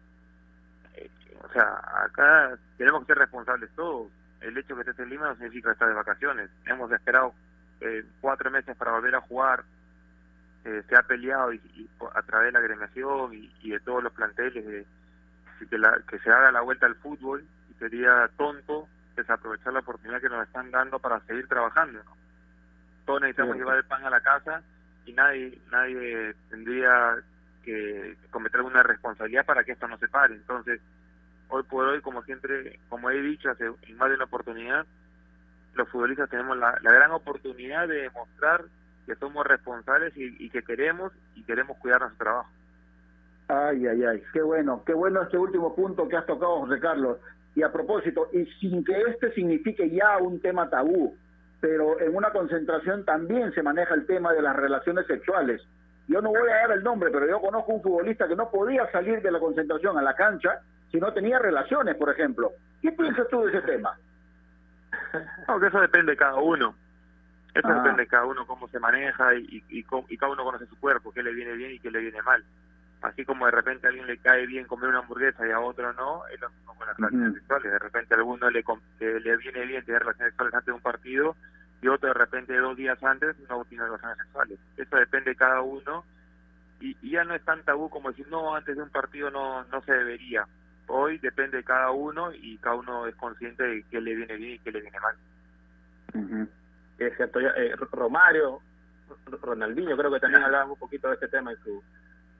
eh, 0.94 1.10
o 1.42 1.48
sea, 1.48 1.82
acá 2.04 2.56
tenemos 2.76 3.00
que 3.00 3.06
ser 3.08 3.18
responsables 3.18 3.70
todos. 3.74 4.08
El 4.40 4.56
hecho 4.56 4.76
que 4.76 4.82
estés 4.82 5.00
en 5.00 5.08
Lima 5.08 5.26
no 5.26 5.34
significa 5.34 5.72
estar 5.72 5.88
de 5.88 5.94
vacaciones. 5.94 6.48
Hemos 6.66 6.92
esperado 6.92 7.34
eh, 7.80 8.04
cuatro 8.20 8.50
meses 8.50 8.76
para 8.76 8.92
volver 8.92 9.14
a 9.14 9.20
jugar, 9.20 9.64
eh, 10.64 10.82
se 10.88 10.96
ha 10.96 11.02
peleado 11.02 11.52
y, 11.52 11.88
a 12.14 12.22
través 12.22 12.46
de 12.48 12.52
la 12.52 12.58
agremiación 12.58 13.32
y, 13.34 13.70
de 13.70 13.80
todos 13.80 14.02
los 14.02 14.12
planteles 14.12 14.66
de, 14.66 14.86
que, 15.68 15.78
la, 15.78 16.00
que 16.08 16.18
se 16.18 16.30
haga 16.30 16.52
la 16.52 16.60
vuelta 16.60 16.86
al 16.86 16.96
fútbol 16.96 17.44
y 17.70 17.74
sería 17.74 18.28
tonto 18.36 18.88
desaprovechar 19.16 19.72
la 19.72 19.80
oportunidad 19.80 20.20
que 20.20 20.28
nos 20.28 20.46
están 20.46 20.70
dando 20.70 20.98
para 20.98 21.20
seguir 21.20 21.46
trabajando. 21.48 22.02
¿no? 22.04 22.16
Todos 23.06 23.20
necesitamos 23.20 23.56
llevar 23.56 23.78
el 23.78 23.84
pan 23.84 24.04
a 24.04 24.10
la 24.10 24.20
casa 24.20 24.62
y 25.06 25.12
nadie 25.12 25.58
nadie 25.70 26.34
tendría 26.50 27.16
que 27.64 28.16
cometer 28.30 28.58
alguna 28.58 28.82
responsabilidad 28.82 29.46
para 29.46 29.64
que 29.64 29.72
esto 29.72 29.88
no 29.88 29.98
se 29.98 30.08
pare. 30.08 30.34
Entonces, 30.34 30.80
hoy 31.48 31.62
por 31.64 31.86
hoy, 31.86 32.00
como 32.00 32.22
siempre, 32.22 32.78
como 32.88 33.10
he 33.10 33.20
dicho 33.22 33.50
hace 33.50 33.70
más 33.94 34.08
de 34.08 34.16
una 34.16 34.24
oportunidad, 34.24 34.86
los 35.78 35.88
futbolistas 35.88 36.28
tenemos 36.28 36.56
la, 36.58 36.78
gran 36.82 37.12
oportunidad 37.12 37.88
de 37.88 38.02
demostrar 38.02 38.64
que 39.06 39.14
somos 39.14 39.46
responsables 39.46 40.12
y, 40.16 40.50
que 40.50 40.62
queremos 40.62 41.12
y 41.34 41.42
queremos 41.44 41.78
cuidar 41.78 42.00
nuestro 42.00 42.24
trabajo. 42.24 42.50
Ay, 43.48 43.86
ay, 43.86 44.04
ay, 44.04 44.22
qué 44.32 44.42
bueno, 44.42 44.82
qué 44.84 44.92
bueno 44.92 45.22
este 45.22 45.38
último 45.38 45.74
punto 45.74 46.06
que 46.06 46.16
has 46.16 46.26
tocado, 46.26 46.60
José 46.60 46.78
Carlos. 46.80 47.18
Y 47.54 47.62
a 47.62 47.72
propósito, 47.72 48.28
y 48.32 48.44
sin 48.60 48.84
que 48.84 49.00
este 49.08 49.32
signifique 49.32 49.88
ya 49.88 50.18
un 50.18 50.40
tema 50.40 50.68
tabú, 50.68 51.16
pero 51.60 51.98
en 52.00 52.14
una 52.14 52.30
concentración 52.30 53.04
también 53.04 53.52
se 53.52 53.62
maneja 53.62 53.94
el 53.94 54.06
tema 54.06 54.34
de 54.34 54.42
las 54.42 54.54
relaciones 54.54 55.06
sexuales. 55.06 55.62
Yo 56.08 56.20
no 56.20 56.30
voy 56.30 56.50
a 56.50 56.68
dar 56.68 56.72
el 56.72 56.82
nombre, 56.82 57.10
pero 57.10 57.26
yo 57.26 57.40
conozco 57.40 57.72
un 57.72 57.82
futbolista 57.82 58.28
que 58.28 58.36
no 58.36 58.50
podía 58.50 58.90
salir 58.92 59.22
de 59.22 59.30
la 59.30 59.40
concentración 59.40 59.96
a 59.96 60.02
la 60.02 60.14
cancha 60.14 60.60
si 60.90 60.98
no 60.98 61.12
tenía 61.12 61.38
relaciones, 61.38 61.96
por 61.96 62.10
ejemplo. 62.10 62.52
¿Qué 62.82 62.92
piensas 62.92 63.26
tú 63.28 63.42
de 63.42 63.50
ese 63.50 63.62
tema? 63.62 63.98
No, 65.48 65.60
que 65.60 65.66
eso 65.66 65.80
depende 65.80 66.12
de 66.12 66.18
cada 66.18 66.36
uno. 66.36 66.74
Eso 67.54 67.68
ah. 67.68 67.74
depende 67.74 68.02
de 68.02 68.08
cada 68.08 68.24
uno 68.24 68.46
cómo 68.46 68.68
se 68.68 68.78
maneja 68.78 69.34
y, 69.34 69.64
y, 69.68 69.82
cada 69.82 70.32
uno 70.32 70.44
conoce 70.44 70.66
su 70.66 70.78
cuerpo, 70.78 71.12
qué 71.12 71.22
le 71.22 71.32
viene 71.32 71.52
bien 71.52 71.72
y 71.72 71.78
qué 71.78 71.90
le 71.90 72.00
viene 72.00 72.22
mal. 72.22 72.44
Así 73.02 73.24
como 73.24 73.46
de 73.46 73.52
repente 73.52 73.86
a 73.86 73.90
alguien 73.90 74.06
le 74.06 74.18
cae 74.18 74.46
bien 74.46 74.66
comer 74.66 74.90
una 74.90 74.98
hamburguesa 74.98 75.46
y 75.46 75.50
a 75.50 75.60
otro 75.60 75.92
no, 75.92 76.26
es 76.28 76.40
lo 76.40 76.50
mismo 76.50 76.74
con 76.74 76.86
las 76.86 76.96
relaciones 76.96 77.34
sexuales. 77.34 77.72
De 77.72 77.78
repente 77.78 78.14
a 78.14 78.16
alguno 78.16 78.50
le, 78.50 78.64
le 79.00 79.36
viene 79.36 79.66
bien 79.66 79.84
tener 79.84 80.00
relaciones 80.00 80.32
sexuales 80.32 80.54
antes 80.54 80.66
de 80.66 80.72
un 80.72 80.80
partido 80.80 81.36
y 81.80 81.88
otro 81.88 82.08
de 82.08 82.14
repente 82.14 82.56
dos 82.56 82.76
días 82.76 83.02
antes 83.02 83.36
no 83.48 83.64
tiene 83.64 83.84
relaciones 83.84 84.18
sexuales. 84.18 84.58
Eso 84.76 84.96
depende 84.96 85.30
de 85.30 85.36
cada 85.36 85.62
uno 85.62 86.04
y, 86.80 86.96
y, 87.02 87.10
ya 87.10 87.24
no 87.24 87.34
es 87.34 87.44
tan 87.44 87.62
tabú 87.62 87.88
como 87.88 88.10
decir 88.10 88.26
no, 88.28 88.54
antes 88.54 88.76
de 88.76 88.82
un 88.82 88.90
partido 88.90 89.30
no, 89.30 89.64
no 89.64 89.80
se 89.82 89.92
debería 89.92 90.46
hoy 90.88 91.18
depende 91.18 91.58
de 91.58 91.64
cada 91.64 91.90
uno 91.90 92.32
y 92.32 92.58
cada 92.58 92.76
uno 92.76 93.06
es 93.06 93.14
consciente 93.16 93.62
de 93.62 93.82
qué 93.90 94.00
le 94.00 94.14
viene 94.14 94.36
bien 94.36 94.52
y 94.52 94.58
qué 94.58 94.72
le 94.72 94.80
viene 94.80 94.98
mal. 95.00 95.16
Es 96.98 97.16
cierto, 97.16 97.40
eh, 97.40 97.76
Romario, 97.92 98.60
Ronaldinho, 99.26 99.96
creo 99.96 100.10
que 100.10 100.20
también 100.20 100.42
hablaba 100.42 100.72
un 100.72 100.78
poquito 100.78 101.08
de 101.08 101.14
este 101.14 101.28
tema 101.28 101.52
en 101.52 101.58
su 101.62 101.82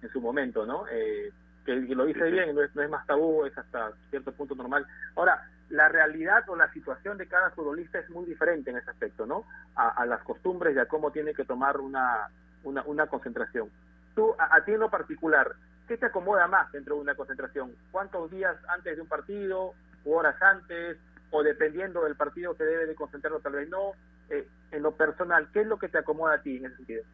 en 0.02 0.08
su 0.10 0.20
momento, 0.20 0.64
¿no? 0.64 0.84
Eh, 0.90 1.32
que, 1.64 1.74
lo 1.74 2.06
dice 2.06 2.30
bien, 2.30 2.54
no 2.54 2.62
es, 2.62 2.74
no 2.74 2.82
es 2.82 2.90
más 2.90 3.06
tabú, 3.06 3.44
es 3.44 3.56
hasta 3.56 3.92
cierto 4.10 4.32
punto 4.32 4.54
normal. 4.54 4.86
Ahora, 5.16 5.46
la 5.70 5.88
realidad 5.88 6.48
o 6.48 6.56
la 6.56 6.72
situación 6.72 7.18
de 7.18 7.26
cada 7.26 7.50
futbolista 7.50 7.98
es 7.98 8.08
muy 8.10 8.24
diferente 8.24 8.70
en 8.70 8.78
ese 8.78 8.90
aspecto, 8.90 9.26
¿no? 9.26 9.44
A, 9.74 10.06
las 10.06 10.22
costumbres 10.22 10.74
y 10.74 10.78
a 10.78 10.86
cómo 10.86 11.10
tiene 11.10 11.34
que 11.34 11.44
tomar 11.44 11.78
una, 11.78 12.28
una, 12.64 12.82
una 12.84 13.06
concentración. 13.06 13.68
Tú, 14.14 14.34
a, 14.38 14.56
a 14.56 14.64
ti 14.64 14.72
en 14.72 14.80
lo 14.80 14.90
particular, 14.90 15.54
¿qué 15.88 15.96
te 15.96 16.06
acomoda 16.06 16.46
más 16.46 16.70
dentro 16.70 16.94
de 16.96 17.00
una 17.00 17.14
concentración? 17.14 17.72
¿Cuántos 17.90 18.30
días 18.30 18.56
antes 18.68 18.94
de 18.94 19.02
un 19.02 19.08
partido, 19.08 19.74
o 20.04 20.16
horas 20.16 20.40
antes, 20.40 20.98
o 21.30 21.42
dependiendo 21.42 22.04
del 22.04 22.14
partido 22.14 22.56
que 22.56 22.64
debe 22.64 22.86
de 22.86 22.94
concentrarlo, 22.94 23.40
tal 23.40 23.54
vez 23.54 23.68
no? 23.68 23.92
Eh, 24.28 24.46
en 24.70 24.82
lo 24.82 24.92
personal, 24.92 25.48
¿qué 25.52 25.62
es 25.62 25.66
lo 25.66 25.78
que 25.78 25.88
te 25.88 25.98
acomoda 25.98 26.34
a 26.34 26.42
ti 26.42 26.58
en 26.58 26.66
ese 26.66 26.76
sentido? 26.76 27.04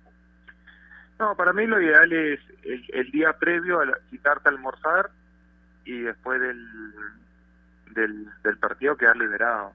No, 1.18 1.37
para 1.37 1.53
mí 1.53 1.64
lo 1.66 1.81
ideal 1.81 2.12
es 2.12 2.41
el, 2.64 3.11
día 3.12 3.33
previo 3.35 3.81
a 3.81 3.87
citarte 4.11 4.49
a 4.49 4.53
almorzar 4.53 5.11
y 5.85 6.01
después 6.01 6.41
del, 6.41 6.66
del, 7.93 8.29
del 8.43 8.59
partido 8.59 8.97
quedar 8.97 9.16
liberado. 9.16 9.72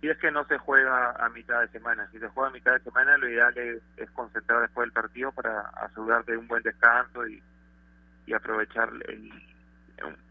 Si 0.00 0.08
es 0.08 0.16
que 0.16 0.30
no 0.30 0.46
se 0.46 0.56
juega 0.56 1.10
a 1.12 1.28
mitad 1.28 1.60
de 1.60 1.68
semana, 1.68 2.08
si 2.10 2.18
se 2.18 2.28
juega 2.28 2.48
a 2.48 2.52
mitad 2.52 2.72
de 2.72 2.80
semana 2.80 3.18
lo 3.18 3.28
ideal 3.28 3.56
es, 3.58 3.82
es 3.98 4.10
concentrar 4.12 4.62
después 4.62 4.86
del 4.86 4.92
partido 4.92 5.32
para 5.32 5.60
asegurarte 5.60 6.36
un 6.36 6.48
buen 6.48 6.62
descanso 6.62 7.26
y, 7.26 7.42
y 8.28 8.34
aprovechar 8.34 8.90
el, 9.08 9.30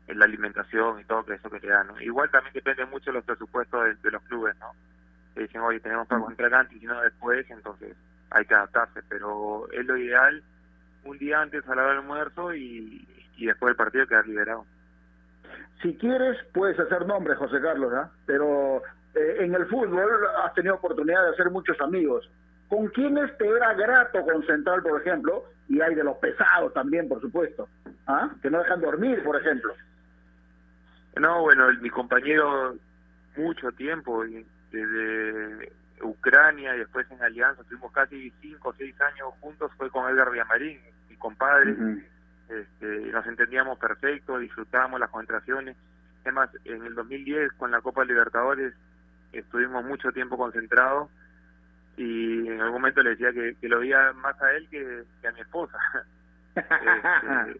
la 0.07 0.25
alimentación 0.25 0.99
y 0.99 1.03
todo 1.05 1.25
que 1.25 1.33
eso 1.33 1.49
que 1.49 1.59
te 1.59 1.67
da, 1.67 1.83
¿no? 1.83 1.99
Igual 1.99 2.29
también 2.29 2.53
depende 2.53 2.85
mucho 2.85 3.11
de 3.11 3.17
los 3.17 3.25
presupuestos 3.25 4.01
de, 4.01 4.11
los 4.11 4.21
clubes, 4.23 4.55
¿no? 4.59 4.71
Que 5.33 5.41
dicen, 5.41 5.61
oye, 5.61 5.79
tenemos 5.79 6.07
para 6.07 6.23
entrar 6.25 6.53
antes 6.53 6.81
y 6.81 6.85
no 6.85 7.01
después, 7.01 7.49
entonces 7.49 7.95
hay 8.29 8.45
que 8.45 8.53
adaptarse, 8.53 9.01
pero 9.09 9.67
es 9.71 9.85
lo 9.85 9.97
ideal 9.97 10.43
un 11.05 11.17
día 11.17 11.41
antes 11.41 11.67
a 11.67 11.75
la 11.75 11.81
hora 11.81 11.91
del 11.91 12.01
almuerzo 12.01 12.53
y, 12.53 13.07
y 13.37 13.45
después 13.47 13.71
del 13.71 13.77
partido 13.77 14.07
quedar 14.07 14.27
liberado. 14.27 14.65
Si 15.81 15.95
quieres, 15.95 16.37
puedes 16.53 16.79
hacer 16.79 17.05
nombre, 17.05 17.35
José 17.35 17.59
Carlos, 17.61 17.91
¿ah? 17.93 18.11
Pero 18.25 18.81
eh, 19.15 19.37
en 19.39 19.55
el 19.55 19.65
fútbol 19.67 20.09
has 20.43 20.53
tenido 20.53 20.75
oportunidad 20.75 21.23
de 21.23 21.29
hacer 21.31 21.49
muchos 21.49 21.79
amigos. 21.81 22.29
¿Con 22.69 22.87
quiénes 22.89 23.37
te 23.37 23.47
era 23.47 23.73
grato 23.73 24.23
con 24.23 24.45
Central, 24.45 24.81
por 24.83 25.01
ejemplo? 25.01 25.45
Y 25.69 25.81
hay 25.81 25.95
de 25.95 26.03
los 26.03 26.17
pesados 26.17 26.73
también, 26.73 27.07
por 27.07 27.21
supuesto, 27.21 27.67
¿ah? 28.07 28.29
que 28.41 28.49
no 28.49 28.59
dejan 28.59 28.81
dormir, 28.81 29.23
por 29.23 29.35
ejemplo. 29.39 29.73
No, 31.19 31.41
bueno, 31.41 31.67
mi 31.81 31.89
compañero 31.89 32.75
mucho 33.37 33.71
tiempo, 33.71 34.23
desde 34.71 35.71
Ucrania 36.01 36.75
y 36.75 36.79
después 36.79 37.09
en 37.11 37.21
Alianza, 37.21 37.63
tuvimos 37.63 37.91
casi 37.91 38.31
cinco 38.41 38.69
o 38.69 38.73
seis 38.73 38.99
años 39.01 39.33
juntos, 39.39 39.71
fue 39.77 39.89
con 39.89 40.09
Edgar 40.09 40.31
Villamarín, 40.31 40.79
mi 41.09 41.15
compadre, 41.15 41.75
este, 42.49 43.11
nos 43.11 43.25
entendíamos 43.25 43.77
perfecto, 43.79 44.37
disfrutábamos 44.39 44.99
las 44.99 45.09
concentraciones, 45.09 45.75
además 46.23 46.49
en 46.65 46.85
el 46.85 46.95
2010 46.95 47.53
con 47.53 47.71
la 47.71 47.81
Copa 47.81 48.05
Libertadores 48.05 48.73
estuvimos 49.31 49.83
mucho 49.85 50.11
tiempo 50.11 50.37
concentrados 50.37 51.09
y 51.97 52.47
en 52.47 52.61
algún 52.61 52.81
momento 52.81 53.01
le 53.01 53.15
decía 53.15 53.33
que, 53.33 53.67
lo 53.67 53.79
veía 53.79 54.13
más 54.13 54.39
a 54.41 54.51
él 54.51 54.69
que, 54.69 55.03
a 55.27 55.31
mi 55.31 55.41
esposa. 55.41 55.77
este, 56.55 57.59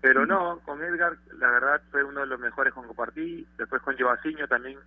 pero 0.00 0.26
no, 0.26 0.58
con 0.60 0.82
Edgar 0.82 1.16
la 1.38 1.50
verdad 1.50 1.80
fue 1.90 2.04
uno 2.04 2.20
de 2.20 2.26
los 2.26 2.40
mejores 2.40 2.74
con 2.74 2.86
compartí, 2.86 3.46
después 3.56 3.80
con 3.82 3.96
Joaciño 3.96 4.48
también 4.48 4.78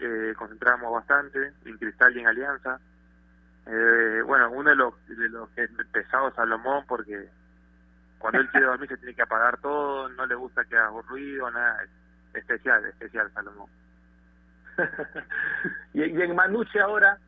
eh, 0.00 0.34
concentrábamos 0.36 0.92
bastante, 0.92 1.52
en 1.64 1.78
Cristal 1.78 2.16
y 2.16 2.20
en 2.20 2.26
Alianza. 2.26 2.80
Eh, 3.66 4.22
bueno, 4.24 4.50
uno 4.50 4.70
de 4.70 4.76
los, 4.76 4.94
de 5.08 5.28
los 5.28 5.48
que 5.50 5.66
pesado 5.90 6.32
Salomón 6.34 6.84
porque 6.86 7.28
cuando 8.18 8.40
él 8.40 8.48
quiere 8.50 8.66
dormir 8.66 8.88
se 8.88 8.96
tiene 8.98 9.14
que 9.14 9.22
apagar 9.22 9.58
todo, 9.58 10.08
no 10.10 10.26
le 10.26 10.34
gusta 10.34 10.64
que 10.64 10.76
haga 10.76 10.90
ruido, 11.08 11.50
nada, 11.50 11.84
especial, 12.34 12.84
especial 12.86 13.30
Salomón. 13.32 13.68
y, 15.94 16.02
en 16.02 16.34
Manuche 16.34 16.80
ahora. 16.80 17.18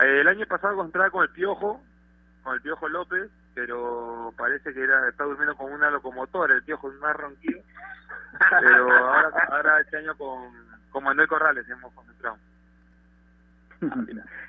Eh, 0.00 0.20
el 0.20 0.28
año 0.28 0.46
pasado 0.46 0.74
encontraba 0.74 1.10
con 1.10 1.22
el 1.22 1.30
Piojo, 1.30 1.80
con 2.42 2.54
el 2.54 2.60
Piojo 2.62 2.88
López, 2.88 3.30
pero 3.54 4.32
parece 4.36 4.72
que 4.74 4.82
era 4.82 5.08
está 5.08 5.24
durmiendo 5.24 5.56
con 5.56 5.72
una 5.72 5.90
locomotora, 5.90 6.54
el 6.54 6.62
Piojo 6.62 6.90
es 6.90 6.98
más 6.98 7.16
ronquido. 7.16 7.60
Pero 8.60 8.92
ahora, 8.92 9.30
ahora 9.50 9.80
este 9.80 9.96
año 9.96 10.14
con, 10.16 10.52
con 10.90 11.04
Manuel 11.04 11.28
Corrales 11.28 11.68
hemos 11.68 11.92
concentrado. 11.94 12.36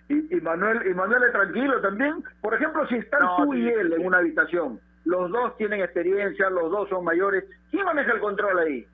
y, 0.10 0.38
y 0.38 0.42
Manuel 0.42 0.86
y 0.88 0.94
Manuel 0.94 1.24
es 1.24 1.32
tranquilo 1.32 1.82
también. 1.82 2.24
Por 2.42 2.54
ejemplo, 2.54 2.86
si 2.88 2.96
están 2.96 3.22
tú 3.38 3.54
y 3.54 3.68
él 3.70 3.94
en 3.94 4.06
una 4.06 4.18
habitación, 4.18 4.80
los 5.06 5.32
dos 5.32 5.56
tienen 5.58 5.82
experiencia, 5.82 6.50
los 6.50 6.70
dos 6.70 6.90
son 6.90 7.06
mayores, 7.06 7.46
¿quién 7.72 7.86
maneja 7.86 8.12
el 8.12 8.20
control 8.20 8.60
ahí? 8.60 8.88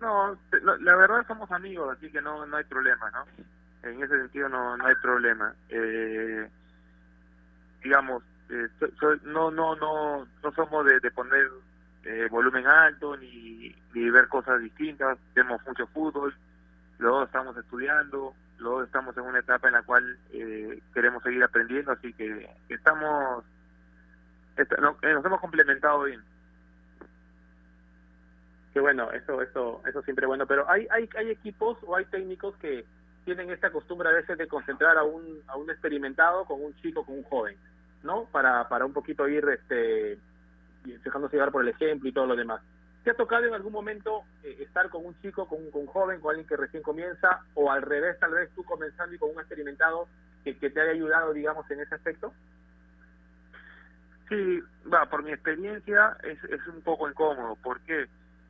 No, 0.00 0.36
la 0.80 0.96
verdad 0.96 1.24
somos 1.26 1.50
amigos, 1.52 1.96
así 1.96 2.10
que 2.10 2.20
no 2.20 2.44
no 2.44 2.56
hay 2.56 2.64
problema, 2.64 3.10
¿no? 3.10 3.24
En 3.82 4.02
ese 4.02 4.16
sentido 4.18 4.48
no 4.48 4.76
no 4.76 4.86
hay 4.86 4.94
problema. 4.96 5.54
Eh, 5.68 6.48
digamos, 7.82 8.22
eh, 8.50 8.68
no 9.24 9.50
no 9.50 9.74
no 9.76 10.26
no 10.42 10.52
somos 10.52 10.86
de, 10.86 11.10
poner 11.10 11.48
eh, 12.04 12.28
volumen 12.30 12.66
alto 12.66 13.16
ni, 13.16 13.74
ni 13.94 14.10
ver 14.10 14.28
cosas 14.28 14.60
distintas. 14.60 15.18
Vemos 15.34 15.60
mucho 15.66 15.86
fútbol, 15.88 16.34
luego 16.98 17.24
estamos 17.24 17.56
estudiando, 17.56 18.34
luego 18.58 18.84
estamos 18.84 19.16
en 19.16 19.24
una 19.24 19.40
etapa 19.40 19.68
en 19.68 19.74
la 19.74 19.82
cual 19.82 20.18
eh, 20.32 20.80
queremos 20.94 21.22
seguir 21.22 21.42
aprendiendo, 21.42 21.92
así 21.92 22.12
que 22.12 22.48
estamos 22.68 23.44
nos 24.82 25.24
hemos 25.24 25.40
complementado 25.40 26.04
bien 26.04 26.22
que 28.72 28.80
bueno, 28.80 29.10
eso, 29.12 29.42
eso, 29.42 29.82
eso 29.86 30.02
siempre 30.02 30.26
bueno. 30.26 30.46
Pero 30.46 30.68
hay, 30.68 30.86
hay, 30.90 31.08
hay 31.16 31.30
equipos 31.30 31.78
o 31.82 31.96
hay 31.96 32.04
técnicos 32.06 32.56
que 32.56 32.84
tienen 33.24 33.50
esta 33.50 33.70
costumbre 33.70 34.08
a 34.08 34.12
veces 34.12 34.36
de 34.36 34.48
concentrar 34.48 34.96
a 34.96 35.04
un, 35.04 35.42
a 35.46 35.56
un 35.56 35.70
experimentado 35.70 36.44
con 36.44 36.62
un 36.62 36.74
chico, 36.76 37.04
con 37.04 37.16
un 37.16 37.22
joven, 37.24 37.56
¿no? 38.02 38.24
Para, 38.26 38.68
para 38.68 38.84
un 38.84 38.92
poquito 38.92 39.28
ir, 39.28 39.44
este, 39.48 40.18
dejándose 40.84 41.36
llevar 41.36 41.52
por 41.52 41.62
el 41.62 41.68
ejemplo 41.68 42.08
y 42.08 42.12
todo 42.12 42.26
lo 42.26 42.36
demás. 42.36 42.60
¿Te 43.04 43.10
ha 43.10 43.14
tocado 43.14 43.44
en 43.44 43.54
algún 43.54 43.72
momento 43.72 44.22
eh, 44.44 44.58
estar 44.60 44.88
con 44.88 45.04
un 45.04 45.20
chico, 45.20 45.46
con 45.48 45.58
un, 45.72 45.86
joven, 45.86 46.20
con 46.20 46.30
alguien 46.30 46.46
que 46.46 46.56
recién 46.56 46.82
comienza, 46.82 47.40
o 47.54 47.70
al 47.70 47.82
revés, 47.82 48.18
tal 48.18 48.32
vez 48.32 48.50
tú 48.54 48.62
comenzando 48.64 49.14
y 49.14 49.18
con 49.18 49.30
un 49.30 49.40
experimentado 49.40 50.08
que, 50.44 50.56
que 50.56 50.70
te 50.70 50.80
haya 50.80 50.92
ayudado, 50.92 51.32
digamos, 51.32 51.68
en 51.70 51.80
ese 51.80 51.94
aspecto? 51.94 52.32
Sí, 54.28 54.60
va, 54.92 55.06
por 55.06 55.22
mi 55.24 55.32
experiencia 55.32 56.16
es, 56.22 56.42
es 56.44 56.66
un 56.68 56.80
poco 56.82 57.08
incómodo. 57.08 57.56
¿Por 57.56 57.80
qué? 57.80 58.06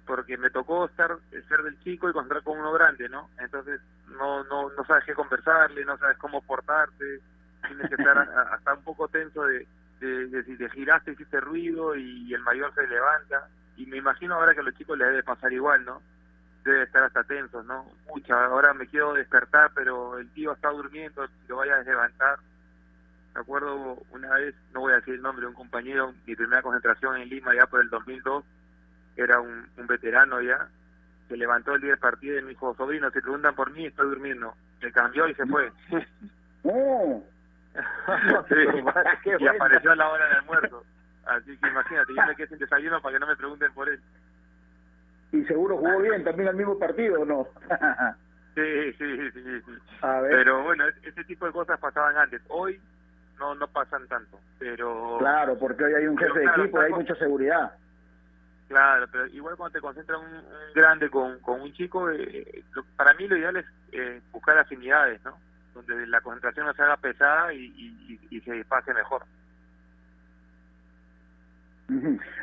Porque 0.06 0.36
me 0.36 0.50
tocó 0.50 0.86
estar 0.86 1.16
ser 1.30 1.62
del 1.62 1.78
chico 1.80 2.06
y 2.06 2.10
encontrar 2.10 2.42
con 2.42 2.58
uno 2.58 2.72
grande, 2.72 3.08
¿no? 3.08 3.30
Entonces 3.38 3.80
no 4.08 4.44
no 4.44 4.70
no 4.70 4.84
sabes 4.84 5.04
qué 5.04 5.14
conversarle, 5.14 5.84
no 5.84 5.96
sabes 5.98 6.18
cómo 6.18 6.40
portarte, 6.42 7.20
tienes 7.66 7.88
que 7.88 7.94
estar 7.94 8.18
hasta 8.52 8.74
un 8.74 8.82
poco 8.82 9.08
tenso 9.08 9.44
de, 9.44 9.66
de, 10.00 10.44
si 10.44 10.56
te 10.56 10.68
giraste 10.70 11.12
hiciste 11.12 11.40
ruido 11.40 11.94
y 11.94 12.32
el 12.34 12.40
mayor 12.40 12.74
se 12.74 12.86
levanta 12.86 13.48
y 13.76 13.86
me 13.86 13.96
imagino 13.96 14.34
ahora 14.34 14.54
que 14.54 14.60
a 14.60 14.64
los 14.64 14.74
chicos 14.74 14.98
les 14.98 15.08
debe 15.08 15.22
pasar 15.22 15.52
igual, 15.52 15.84
¿no? 15.84 16.02
Debe 16.64 16.84
estar 16.84 17.02
hasta 17.02 17.24
tensos, 17.24 17.64
¿no? 17.64 17.86
Mucha, 18.08 18.44
ahora 18.44 18.74
me 18.74 18.86
quiero 18.86 19.14
despertar, 19.14 19.70
pero 19.74 20.18
el 20.18 20.30
tío 20.30 20.52
está 20.52 20.70
durmiendo, 20.70 21.26
si 21.26 21.48
lo 21.48 21.56
vaya 21.56 21.76
a 21.76 21.82
levantar. 21.82 22.38
Me 23.34 23.40
acuerdo 23.40 23.98
una 24.10 24.34
vez, 24.34 24.54
no 24.72 24.80
voy 24.80 24.92
a 24.92 24.96
decir 24.96 25.14
el 25.14 25.22
nombre, 25.22 25.46
un 25.46 25.54
compañero, 25.54 26.14
mi 26.26 26.36
primera 26.36 26.62
concentración 26.62 27.16
en 27.16 27.28
Lima 27.28 27.54
ya 27.54 27.66
por 27.66 27.80
el 27.80 27.88
2002, 27.88 28.44
era 29.16 29.40
un, 29.40 29.66
un 29.76 29.86
veterano 29.86 30.40
ya, 30.40 30.68
se 31.28 31.36
levantó 31.36 31.74
el 31.74 31.80
día 31.80 31.90
del 31.90 31.98
partido 31.98 32.38
y 32.38 32.42
me 32.42 32.50
dijo, 32.50 32.74
sobrino, 32.74 33.10
se 33.10 33.22
preguntan 33.22 33.54
por 33.54 33.70
mí, 33.70 33.86
estoy 33.86 34.08
durmiendo. 34.08 34.54
Se 34.80 34.92
cambió 34.92 35.26
y 35.28 35.34
se 35.34 35.46
fue. 35.46 35.72
Oh. 36.64 37.20
y 39.40 39.46
apareció 39.48 39.90
a 39.90 39.96
la 39.96 40.08
hora 40.08 40.28
del 40.28 40.36
almuerzo. 40.36 40.84
Así 41.24 41.56
que 41.56 41.68
imagínate, 41.68 42.14
yo 42.14 42.24
me 42.24 42.36
quedé 42.36 42.46
sin 42.46 42.58
desayuno 42.58 43.02
para 43.02 43.14
que 43.14 43.20
no 43.20 43.26
me 43.26 43.34
pregunten 43.34 43.72
por 43.72 43.88
él. 43.88 44.00
Y 45.32 45.42
seguro 45.44 45.78
jugó 45.78 45.98
bien 46.00 46.22
también 46.22 46.50
al 46.50 46.54
mismo 46.54 46.78
partido, 46.78 47.22
¿o 47.22 47.24
no? 47.24 47.48
sí, 48.54 48.92
sí, 48.92 49.30
sí, 49.32 49.60
sí. 49.66 49.72
Pero 50.00 50.62
bueno, 50.62 50.84
ese 51.02 51.24
tipo 51.24 51.46
de 51.46 51.52
cosas 51.52 51.80
pasaban 51.80 52.16
antes. 52.16 52.40
Hoy 52.48 52.78
no 53.38 53.54
no 53.56 53.66
pasan 53.66 54.06
tanto, 54.06 54.38
pero... 54.58 55.16
Claro, 55.18 55.58
porque 55.58 55.82
hoy 55.82 55.94
hay 55.94 56.06
un 56.06 56.18
jefe 56.18 56.38
de 56.38 56.44
equipo 56.44 56.80
y 56.80 56.84
hay 56.84 56.92
mucha 56.92 57.14
seguridad. 57.16 57.72
Claro, 58.72 59.06
pero 59.12 59.26
igual 59.26 59.54
cuando 59.54 59.74
te 59.74 59.82
concentras 59.82 60.18
un, 60.18 60.42
grande 60.74 61.10
con, 61.10 61.38
con 61.40 61.60
un 61.60 61.70
chico, 61.74 62.08
eh, 62.10 62.64
para 62.96 63.12
mí 63.12 63.28
lo 63.28 63.36
ideal 63.36 63.58
es 63.58 63.66
eh, 63.92 64.22
buscar 64.32 64.56
afinidades, 64.56 65.22
¿no? 65.26 65.36
Donde 65.74 66.06
la 66.06 66.22
concentración 66.22 66.64
no 66.64 66.72
se 66.72 66.80
haga 66.80 66.96
pesada 66.96 67.52
y, 67.52 67.66
y, 68.30 68.40
se 68.40 68.64
pase 68.64 68.94
mejor. 68.94 69.24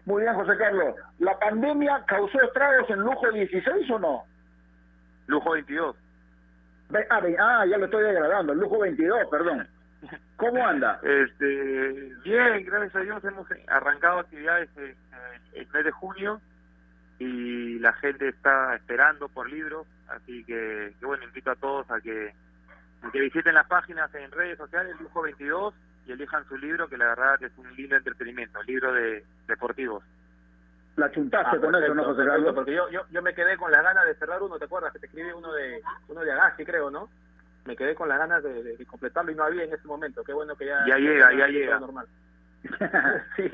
Muy 0.05 0.21
bien, 0.21 0.36
José 0.36 0.55
Carlos. 0.55 0.93
¿La 1.17 1.39
pandemia 1.39 2.05
causó 2.05 2.39
estragos 2.43 2.88
en 2.91 2.99
Lujo 2.99 3.32
16 3.32 3.89
o 3.89 3.97
no? 3.97 4.23
Lujo 5.25 5.53
22. 5.53 5.95
Ah, 7.09 7.21
ah, 7.39 7.65
ya 7.65 7.77
lo 7.80 7.86
estoy 7.86 8.03
degradando. 8.03 8.53
Lujo 8.53 8.77
22, 8.77 9.27
perdón. 9.32 9.67
¿Cómo 10.38 10.66
anda? 10.66 11.00
Este, 11.04 12.16
bien, 12.24 12.66
gracias 12.66 12.95
a 12.95 13.00
Dios 13.00 13.24
hemos 13.24 13.47
arrancado 13.68 14.20
actividades 14.20 14.70
el 15.54 15.68
mes 15.68 15.84
de 15.84 15.91
junio 15.91 16.41
y 17.20 17.80
la 17.80 17.91
gente 17.93 18.30
está 18.30 18.76
esperando 18.76 19.28
por 19.28 19.50
libros, 19.50 19.86
así 20.08 20.43
que, 20.45 20.93
bueno, 21.02 21.26
invito 21.26 21.52
a 21.52 21.56
todos 21.56 21.89
a 21.91 22.00
que, 22.00 22.34
que 23.12 23.20
visiten 23.20 23.54
las 23.54 23.68
páginas 23.68 24.14
en 24.16 24.32
redes 24.32 24.58
sociales, 24.58 24.95
Lujo 25.02 25.24
22, 25.24 25.74
y 26.08 26.14
elijan 26.14 26.47
su 26.47 26.58
libro, 26.58 26.88
que 26.88 26.97
la 26.97 27.08
verdad 27.08 27.43
es 27.43 27.52
un 27.58 27.76
lindo 27.76 27.97
entretenimiento, 27.97 28.64
libro 28.64 28.93
de 28.93 29.26
deportivos. 29.47 30.04
La 30.95 31.12
chuntaste 31.12 31.58
ah, 31.58 31.60
con 31.60 31.76
eso, 31.76 31.93
¿no, 31.93 32.04
José 32.04 32.24
Porque 32.54 32.74
yo, 32.74 32.89
yo, 32.89 33.02
yo 33.12 33.22
me 33.22 33.34
quedé 33.34 33.58
con 33.58 33.72
las 33.72 33.84
ganas 33.84 34.06
de 34.06 34.16
cerrar 34.16 34.41
uno, 34.41 34.58
¿te 34.58 34.66
acuerdas? 34.66 34.91
Que 34.91 35.00
te 35.00 35.06
escribí 35.06 35.32
uno 35.32 35.54
de 35.54 35.82
uno 36.08 36.22
de 36.22 36.32
Agassi, 36.32 36.66
creo, 36.66 36.89
¿no? 36.89 37.10
Me 37.70 37.76
quedé 37.76 37.93
con 37.93 38.09
las 38.09 38.17
ganas 38.17 38.41
de, 38.41 38.84
completarlo 38.88 39.32
y 39.32 39.36
no 39.36 39.43
había 39.43 39.63
en 39.63 39.72
ese 39.72 39.88
momento. 39.88 40.24
Qué 40.24 40.34
bueno 40.34 40.55
que 40.55 40.65
ya... 40.65 40.84
Ya 40.88 40.97
llega, 40.97 41.32
ya 41.32 41.47
llega. 41.47 41.80
Normal. 41.80 42.07
sí, 43.36 43.47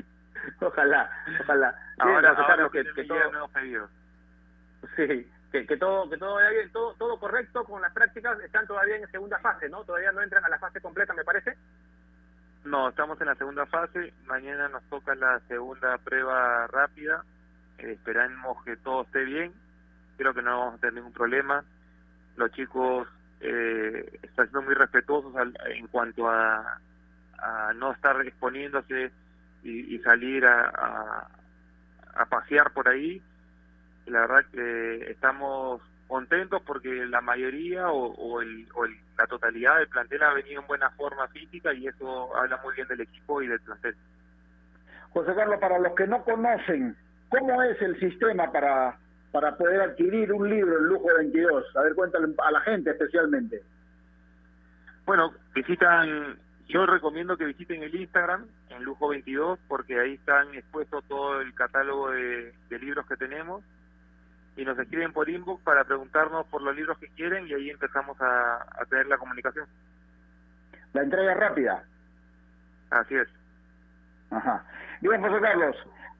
ojalá, 0.58 1.10
ojalá. 1.42 1.78
Ahora, 1.98 2.30
ahora 2.30 2.70
que, 2.70 2.82
que, 2.94 3.04
todo... 3.04 3.30
nuevos 3.30 3.50
pedidos. 3.50 3.90
Sí, 4.96 5.30
que, 5.52 5.66
que 5.66 5.76
todo 5.76 6.08
que 6.08 6.16
todo 6.16 6.36
vaya 6.36 6.48
bien, 6.48 6.72
todo, 6.72 6.94
todo 6.94 7.20
correcto 7.20 7.62
con 7.64 7.82
las 7.82 7.92
prácticas, 7.92 8.40
están 8.40 8.66
todavía 8.66 8.96
en 8.96 9.10
segunda 9.10 9.38
fase, 9.40 9.68
¿no? 9.68 9.84
Todavía 9.84 10.12
no 10.12 10.22
entran 10.22 10.46
a 10.46 10.48
la 10.48 10.58
fase 10.58 10.80
completa, 10.80 11.12
me 11.12 11.24
parece. 11.24 11.54
No, 12.64 12.88
estamos 12.88 13.20
en 13.20 13.26
la 13.26 13.34
segunda 13.34 13.66
fase. 13.66 14.14
Mañana 14.24 14.70
nos 14.70 14.82
toca 14.84 15.14
la 15.14 15.40
segunda 15.40 15.98
prueba 15.98 16.66
rápida. 16.68 17.22
Eh, 17.76 17.92
esperamos 17.92 18.64
que 18.64 18.78
todo 18.78 19.02
esté 19.02 19.24
bien. 19.24 19.52
Creo 20.16 20.32
que 20.32 20.40
no 20.40 20.58
vamos 20.58 20.74
a 20.76 20.78
tener 20.78 20.94
ningún 20.94 21.12
problema. 21.12 21.62
Los 22.36 22.50
chicos 22.52 23.08
eh, 23.40 24.18
están 24.22 24.46
siendo 24.46 24.62
muy 24.62 24.74
respetuosos 24.74 25.34
en 25.66 25.86
cuanto 25.88 26.28
a, 26.28 26.80
a, 27.38 27.72
no 27.74 27.92
estar 27.92 28.20
exponiéndose 28.26 29.10
y, 29.62 29.98
salir 29.98 30.46
a, 30.46 31.28
a, 32.14 32.26
pasear 32.26 32.72
por 32.72 32.88
ahí. 32.88 33.20
La 34.06 34.20
verdad 34.20 34.44
que 34.52 35.10
estamos 35.10 35.82
contentos 36.06 36.62
porque 36.64 37.06
la 37.06 37.20
mayoría 37.20 37.88
o, 37.90 38.40
el, 38.40 38.68
o 38.74 38.86
la 38.86 39.26
totalidad 39.26 39.78
del 39.78 39.88
plantel 39.88 40.22
ha 40.22 40.32
venido 40.34 40.60
en 40.60 40.66
buena 40.68 40.90
forma 40.90 41.26
física 41.28 41.74
y 41.74 41.88
eso 41.88 42.36
habla 42.36 42.60
muy 42.62 42.74
bien 42.76 42.86
del 42.86 43.00
equipo 43.00 43.42
y 43.42 43.48
del 43.48 43.60
plantel. 43.60 43.96
José 45.10 45.34
Carlos, 45.34 45.58
para 45.60 45.78
los 45.78 45.94
que 45.94 46.06
no 46.06 46.22
conocen, 46.22 46.96
¿cómo 47.28 47.62
es 47.62 47.80
el 47.82 47.98
sistema 47.98 48.52
para, 48.52 48.96
para 49.36 49.54
poder 49.54 49.82
adquirir 49.82 50.32
un 50.32 50.48
libro 50.48 50.78
en 50.78 50.84
Lujo 50.86 51.08
22? 51.14 51.76
A 51.76 51.82
ver, 51.82 51.94
cuéntale 51.94 52.28
a 52.42 52.50
la 52.50 52.60
gente 52.62 52.88
especialmente. 52.88 53.60
Bueno, 55.04 55.34
visitan, 55.54 56.38
yo 56.68 56.86
recomiendo 56.86 57.36
que 57.36 57.44
visiten 57.44 57.82
el 57.82 57.94
Instagram 57.94 58.46
en 58.70 58.82
Lujo 58.82 59.08
22 59.08 59.58
porque 59.68 60.00
ahí 60.00 60.14
están 60.14 60.54
expuestos 60.54 61.04
todo 61.04 61.42
el 61.42 61.52
catálogo 61.52 62.12
de 62.12 62.54
libros 62.80 63.06
que 63.06 63.18
tenemos 63.18 63.62
y 64.56 64.64
nos 64.64 64.78
escriben 64.78 65.12
por 65.12 65.28
inbox 65.28 65.62
para 65.64 65.84
preguntarnos 65.84 66.46
por 66.46 66.62
los 66.62 66.74
libros 66.74 66.96
que 66.98 67.08
quieren 67.08 67.46
y 67.46 67.52
ahí 67.52 67.68
empezamos 67.68 68.16
a, 68.20 68.64
tener 68.88 69.06
la 69.06 69.18
comunicación. 69.18 69.66
La 70.94 71.02
entrega 71.02 71.34
rápida. 71.34 71.84
Así 72.88 73.16
es. 73.16 73.28
Ajá. 74.30 74.64
Bien, 75.02 75.20
José 75.20 75.40
Carlos, 75.42 75.76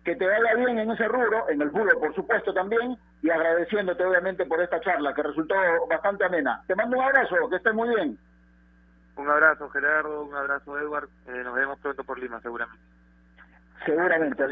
que 0.07 0.15
te 0.15 0.25
vaya 0.25 0.55
bien 0.55 0.79
en 0.79 0.91
ese 0.91 1.09
rubro, 1.09 1.51
en 1.51 1.61
el 1.61 1.71
fútbol 1.71 1.99
por 1.99 2.15
supuesto 2.15 2.55
también, 2.55 2.97
y 3.23 3.31
agradeciéndote 3.31 4.05
obviamente 4.05 4.47
por 4.47 4.61
esta 4.61 4.81
charla 4.81 5.15
que 5.15 5.23
resultó 5.23 5.55
bastante 5.89 6.25
amena. 6.25 6.63
Te 6.67 6.75
mando 6.75 6.97
un 6.99 7.05
abrazo, 7.05 7.49
que 7.49 7.57
estés 7.57 7.75
muy 7.75 7.89
bien. 7.89 8.19
Un 9.17 9.29
abrazo 9.29 9.69
Gerardo, 9.71 10.25
un 10.25 10.35
abrazo 10.35 10.79
Edward, 10.79 11.09
eh, 11.27 11.43
nos 11.43 11.55
vemos 11.55 11.79
pronto 11.81 12.05
por 12.05 12.19
Lima 12.19 12.41
seguramente. 12.41 12.85
Seguramente, 13.85 14.43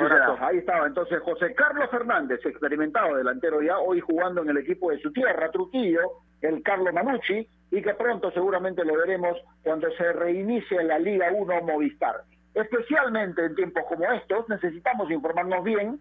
Ahí 0.41 0.59
estaba 0.59 0.87
entonces 0.87 1.21
José 1.23 1.55
Carlos 1.55 1.91
Fernández, 1.91 2.41
experimentado 2.45 3.17
delantero 3.17 3.61
ya, 3.63 3.79
hoy 3.79 4.01
jugando 4.01 4.43
en 4.43 4.51
el 4.51 4.59
equipo 4.59 4.91
de 4.91 5.01
su 5.01 5.13
tierra, 5.13 5.51
Trujillo, 5.51 6.03
el 6.41 6.63
Carlos 6.63 6.95
Manucci, 6.95 7.49
y 7.71 7.83
que 7.83 7.95
pronto 7.95 8.31
seguramente 8.31 8.85
lo 8.85 8.97
veremos 8.97 9.37
cuando 9.63 9.91
se 9.93 10.13
reinicie 10.13 10.85
la 10.85 10.99
Liga 10.99 11.33
1 11.33 11.63
Movistar. 11.63 12.23
Especialmente 12.55 13.45
en 13.45 13.55
tiempos 13.57 13.85
como 13.89 14.05
estos 14.13 14.49
necesitamos 14.49 15.11
informarnos 15.11 15.65
bien 15.65 16.01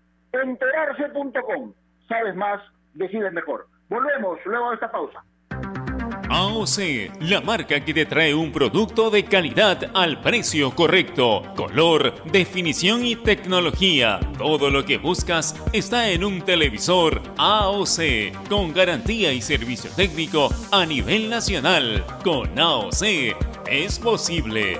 Enterarse.com. 0.33 1.73
Sabes 2.07 2.35
más, 2.35 2.61
decides 2.93 3.33
mejor. 3.33 3.67
Volvemos 3.89 4.39
luego 4.45 4.69
de 4.69 4.75
esta 4.75 4.91
pausa. 4.91 5.23
AOC, 6.33 7.11
la 7.19 7.41
marca 7.41 7.83
que 7.83 7.93
te 7.93 8.05
trae 8.05 8.33
un 8.33 8.53
producto 8.53 9.09
de 9.09 9.25
calidad 9.25 9.91
al 9.93 10.21
precio 10.21 10.73
correcto, 10.73 11.43
color, 11.57 12.23
definición 12.31 13.05
y 13.05 13.17
tecnología. 13.17 14.21
Todo 14.37 14.69
lo 14.69 14.85
que 14.85 14.97
buscas 14.97 15.61
está 15.73 16.09
en 16.09 16.23
un 16.23 16.41
televisor 16.41 17.21
AOC, 17.37 18.47
con 18.47 18.73
garantía 18.73 19.33
y 19.33 19.41
servicio 19.41 19.91
técnico 19.93 20.47
a 20.71 20.85
nivel 20.85 21.29
nacional. 21.29 22.05
Con 22.23 22.57
AOC 22.57 23.03
es 23.69 23.99
posible. 23.99 24.79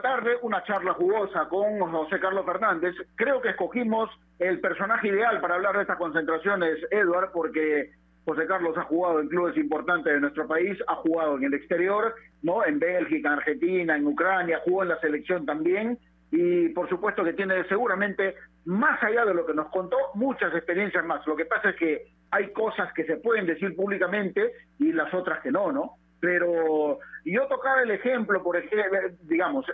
Tarde 0.00 0.36
una 0.42 0.62
charla 0.64 0.94
jugosa 0.94 1.48
con 1.48 1.78
José 1.78 2.20
Carlos 2.20 2.44
Fernández. 2.44 2.94
Creo 3.14 3.40
que 3.40 3.50
escogimos 3.50 4.10
el 4.38 4.60
personaje 4.60 5.08
ideal 5.08 5.40
para 5.40 5.54
hablar 5.54 5.76
de 5.76 5.82
estas 5.82 5.96
concentraciones, 5.96 6.78
Edward, 6.90 7.30
porque 7.32 7.92
José 8.24 8.46
Carlos 8.46 8.76
ha 8.76 8.82
jugado 8.82 9.20
en 9.20 9.28
clubes 9.28 9.56
importantes 9.56 10.12
de 10.12 10.20
nuestro 10.20 10.46
país, 10.46 10.76
ha 10.88 10.96
jugado 10.96 11.36
en 11.36 11.44
el 11.44 11.54
exterior, 11.54 12.14
¿no? 12.42 12.64
En 12.64 12.78
Bélgica, 12.78 13.28
en 13.28 13.34
Argentina, 13.34 13.96
en 13.96 14.06
Ucrania, 14.06 14.60
jugó 14.64 14.82
en 14.82 14.90
la 14.90 15.00
selección 15.00 15.46
también 15.46 15.98
y 16.30 16.68
por 16.70 16.88
supuesto 16.88 17.22
que 17.22 17.32
tiene 17.32 17.64
seguramente, 17.68 18.34
más 18.64 19.00
allá 19.02 19.24
de 19.24 19.34
lo 19.34 19.46
que 19.46 19.54
nos 19.54 19.68
contó, 19.68 19.96
muchas 20.14 20.52
experiencias 20.54 21.04
más. 21.04 21.26
Lo 21.26 21.36
que 21.36 21.44
pasa 21.44 21.70
es 21.70 21.76
que 21.76 22.08
hay 22.32 22.52
cosas 22.52 22.92
que 22.92 23.04
se 23.04 23.16
pueden 23.16 23.46
decir 23.46 23.74
públicamente 23.76 24.52
y 24.78 24.92
las 24.92 25.14
otras 25.14 25.40
que 25.40 25.52
no, 25.52 25.70
¿no? 25.70 25.92
pero 26.20 26.98
yo 27.32 27.46
tocaba 27.48 27.82
el 27.82 27.90
ejemplo, 27.90 28.42
por 28.42 28.56
ejemplo, 28.56 28.98
digamos, 29.22 29.66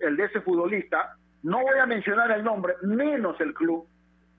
el, 0.00 0.16
de 0.16 0.24
ese 0.24 0.40
futbolista, 0.42 1.16
no 1.42 1.60
voy 1.60 1.78
a 1.78 1.86
mencionar 1.86 2.30
el 2.30 2.44
nombre, 2.44 2.74
menos 2.82 3.40
el 3.40 3.52
club, 3.54 3.86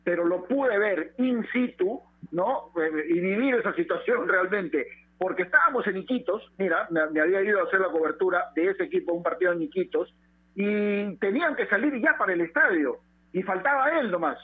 pero 0.04 0.26
lo 0.26 0.46
pude 0.46 0.78
ver 0.80 1.14
in 1.18 1.46
situ, 1.52 2.02
¿no? 2.32 2.72
Y 3.10 3.20
vivir 3.20 3.56
esa 3.56 3.74
situación 3.74 4.28
realmente, 4.28 4.88
porque 5.18 5.44
estábamos 5.44 5.86
en 5.88 5.98
Iquitos, 5.98 6.50
mira, 6.58 6.88
me, 6.90 7.20
había 7.20 7.42
ido 7.42 7.60
a 7.60 7.64
hacer 7.64 7.82
la 7.82 7.90
cobertura 7.90 8.52
de 8.56 8.70
ese 8.70 8.84
equipo, 8.84 9.14
un 9.14 9.24
partido 9.24 9.52
en 9.52 9.64
Iquitos, 9.64 10.14
y 10.56 11.16
tenían 11.18 11.56
que 11.56 11.68
salir 11.68 12.02
ya 12.02 12.18
para 12.18 12.34
el 12.34 12.42
estadio 12.42 12.98
y 13.34 13.44
faltaba 13.44 14.00
él 14.00 14.12
nomás. 14.12 14.38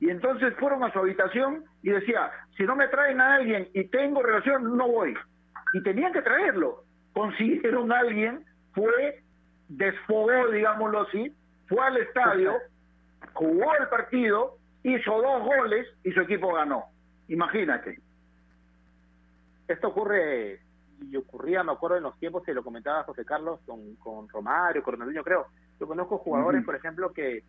Y 0.00 0.10
entonces 0.10 0.54
fueron 0.58 0.84
a 0.84 0.92
su 0.92 0.98
habitación 0.98 1.64
y 1.82 1.90
decía, 1.90 2.30
si 2.56 2.64
no 2.64 2.76
me 2.76 2.88
traen 2.88 3.20
a 3.20 3.36
alguien 3.36 3.68
y 3.72 3.88
tengo 3.88 4.22
relación, 4.22 4.76
no 4.76 4.86
voy. 4.86 5.14
Y 5.72 5.82
tenían 5.82 6.12
que 6.12 6.22
traerlo. 6.22 6.83
Consiguieron 7.14 7.90
a 7.92 8.00
alguien, 8.00 8.44
fue, 8.74 9.22
desfogó, 9.68 10.48
digámoslo 10.50 11.02
así, 11.02 11.34
fue 11.66 11.80
al 11.80 11.96
estadio, 11.96 12.58
jugó 13.32 13.74
el 13.80 13.88
partido, 13.88 14.58
hizo 14.82 15.22
dos 15.22 15.42
goles 15.42 15.86
y 16.04 16.12
su 16.12 16.20
equipo 16.20 16.52
ganó. 16.52 16.84
Imagínate. 17.28 17.98
Esto 19.66 19.88
ocurre 19.88 20.60
y 21.00 21.16
ocurría, 21.16 21.62
me 21.62 21.72
acuerdo 21.72 21.96
en 21.96 22.02
los 22.02 22.18
tiempos 22.18 22.42
que 22.44 22.54
lo 22.54 22.62
comentaba 22.62 23.04
José 23.04 23.24
Carlos 23.24 23.60
con, 23.64 23.96
con 23.96 24.28
Romario, 24.28 24.82
con 24.82 24.94
Ronaldinho, 24.94 25.24
creo. 25.24 25.46
Yo 25.80 25.86
conozco 25.86 26.18
jugadores, 26.18 26.64
por 26.64 26.76
ejemplo, 26.76 27.12
que 27.12 27.42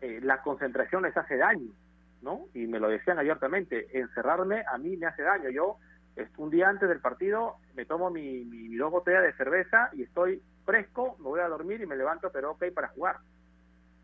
eh, 0.00 0.20
la 0.22 0.42
concentración 0.42 1.02
les 1.02 1.16
hace 1.16 1.36
daño, 1.36 1.70
¿no? 2.22 2.46
Y 2.54 2.66
me 2.66 2.78
lo 2.78 2.88
decían 2.88 3.18
abiertamente, 3.18 3.88
encerrarme 3.92 4.64
a 4.72 4.78
mí 4.78 4.96
me 4.96 5.06
hace 5.06 5.22
daño. 5.22 5.50
Yo, 5.50 5.76
un 6.36 6.50
día 6.50 6.68
antes 6.68 6.88
del 6.88 7.00
partido, 7.00 7.56
me 7.74 7.84
tomo 7.84 8.10
mi, 8.10 8.44
mi, 8.44 8.76
dos 8.76 8.90
botellas 8.90 9.22
de 9.22 9.32
cerveza 9.34 9.90
y 9.92 10.02
estoy 10.02 10.42
fresco, 10.64 11.16
me 11.18 11.24
voy 11.24 11.40
a 11.40 11.48
dormir 11.48 11.80
y 11.80 11.86
me 11.86 11.96
levanto, 11.96 12.30
pero 12.32 12.52
ok, 12.52 12.64
para 12.74 12.88
jugar. 12.88 13.18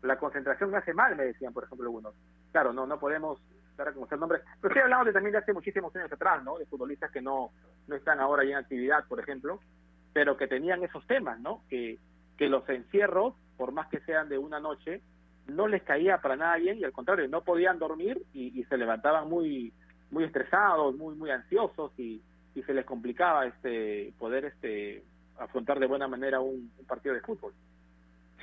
La 0.01 0.17
concentración 0.17 0.71
me 0.71 0.77
hace 0.77 0.93
mal, 0.93 1.15
me 1.15 1.25
decían, 1.25 1.53
por 1.53 1.63
ejemplo, 1.63 1.85
algunos. 1.85 2.13
Claro, 2.51 2.73
no, 2.73 2.85
no 2.85 2.99
podemos 2.99 3.39
dar 3.75 3.89
a 3.89 3.93
conocer 3.93 4.17
nombres, 4.17 4.41
pero 4.61 4.73
estoy 4.73 4.83
hablando 4.83 5.05
de, 5.05 5.13
también 5.13 5.33
de 5.33 5.39
hace 5.39 5.53
muchísimos 5.53 5.95
años 5.95 6.11
atrás, 6.11 6.43
¿no? 6.43 6.57
De 6.57 6.65
futbolistas 6.65 7.11
que 7.11 7.21
no, 7.21 7.51
no 7.87 7.95
están 7.95 8.19
ahora 8.19 8.43
en 8.43 8.55
actividad, 8.55 9.05
por 9.07 9.19
ejemplo, 9.19 9.59
pero 10.13 10.37
que 10.37 10.47
tenían 10.47 10.83
esos 10.83 11.05
temas, 11.07 11.39
¿no? 11.39 11.63
Que, 11.69 11.99
que 12.37 12.47
los 12.47 12.67
encierros, 12.69 13.35
por 13.57 13.71
más 13.71 13.87
que 13.89 13.99
sean 14.01 14.29
de 14.29 14.37
una 14.37 14.59
noche, 14.59 15.01
no 15.47 15.67
les 15.67 15.83
caía 15.83 16.19
para 16.19 16.35
nada 16.35 16.57
bien 16.57 16.77
y 16.77 16.83
al 16.83 16.91
contrario, 16.91 17.27
no 17.27 17.43
podían 17.43 17.79
dormir 17.79 18.21
y, 18.33 18.63
se 18.63 18.77
levantaban 18.77 19.29
muy 19.29 19.73
muy 20.15 20.23
estresados, 20.23 20.95
muy 20.95 21.13
muy 21.15 21.29
ansiosos 21.29 21.91
y, 21.99 22.21
y, 22.55 22.63
se 22.63 22.73
les 22.73 22.85
complicaba 22.85 23.45
este 23.45 24.13
poder 24.17 24.45
este 24.45 25.03
afrontar 25.37 25.77
de 25.77 25.87
buena 25.87 26.07
manera 26.07 26.39
un, 26.39 26.71
partido 26.87 27.13
de 27.13 27.21
fútbol. 27.21 27.51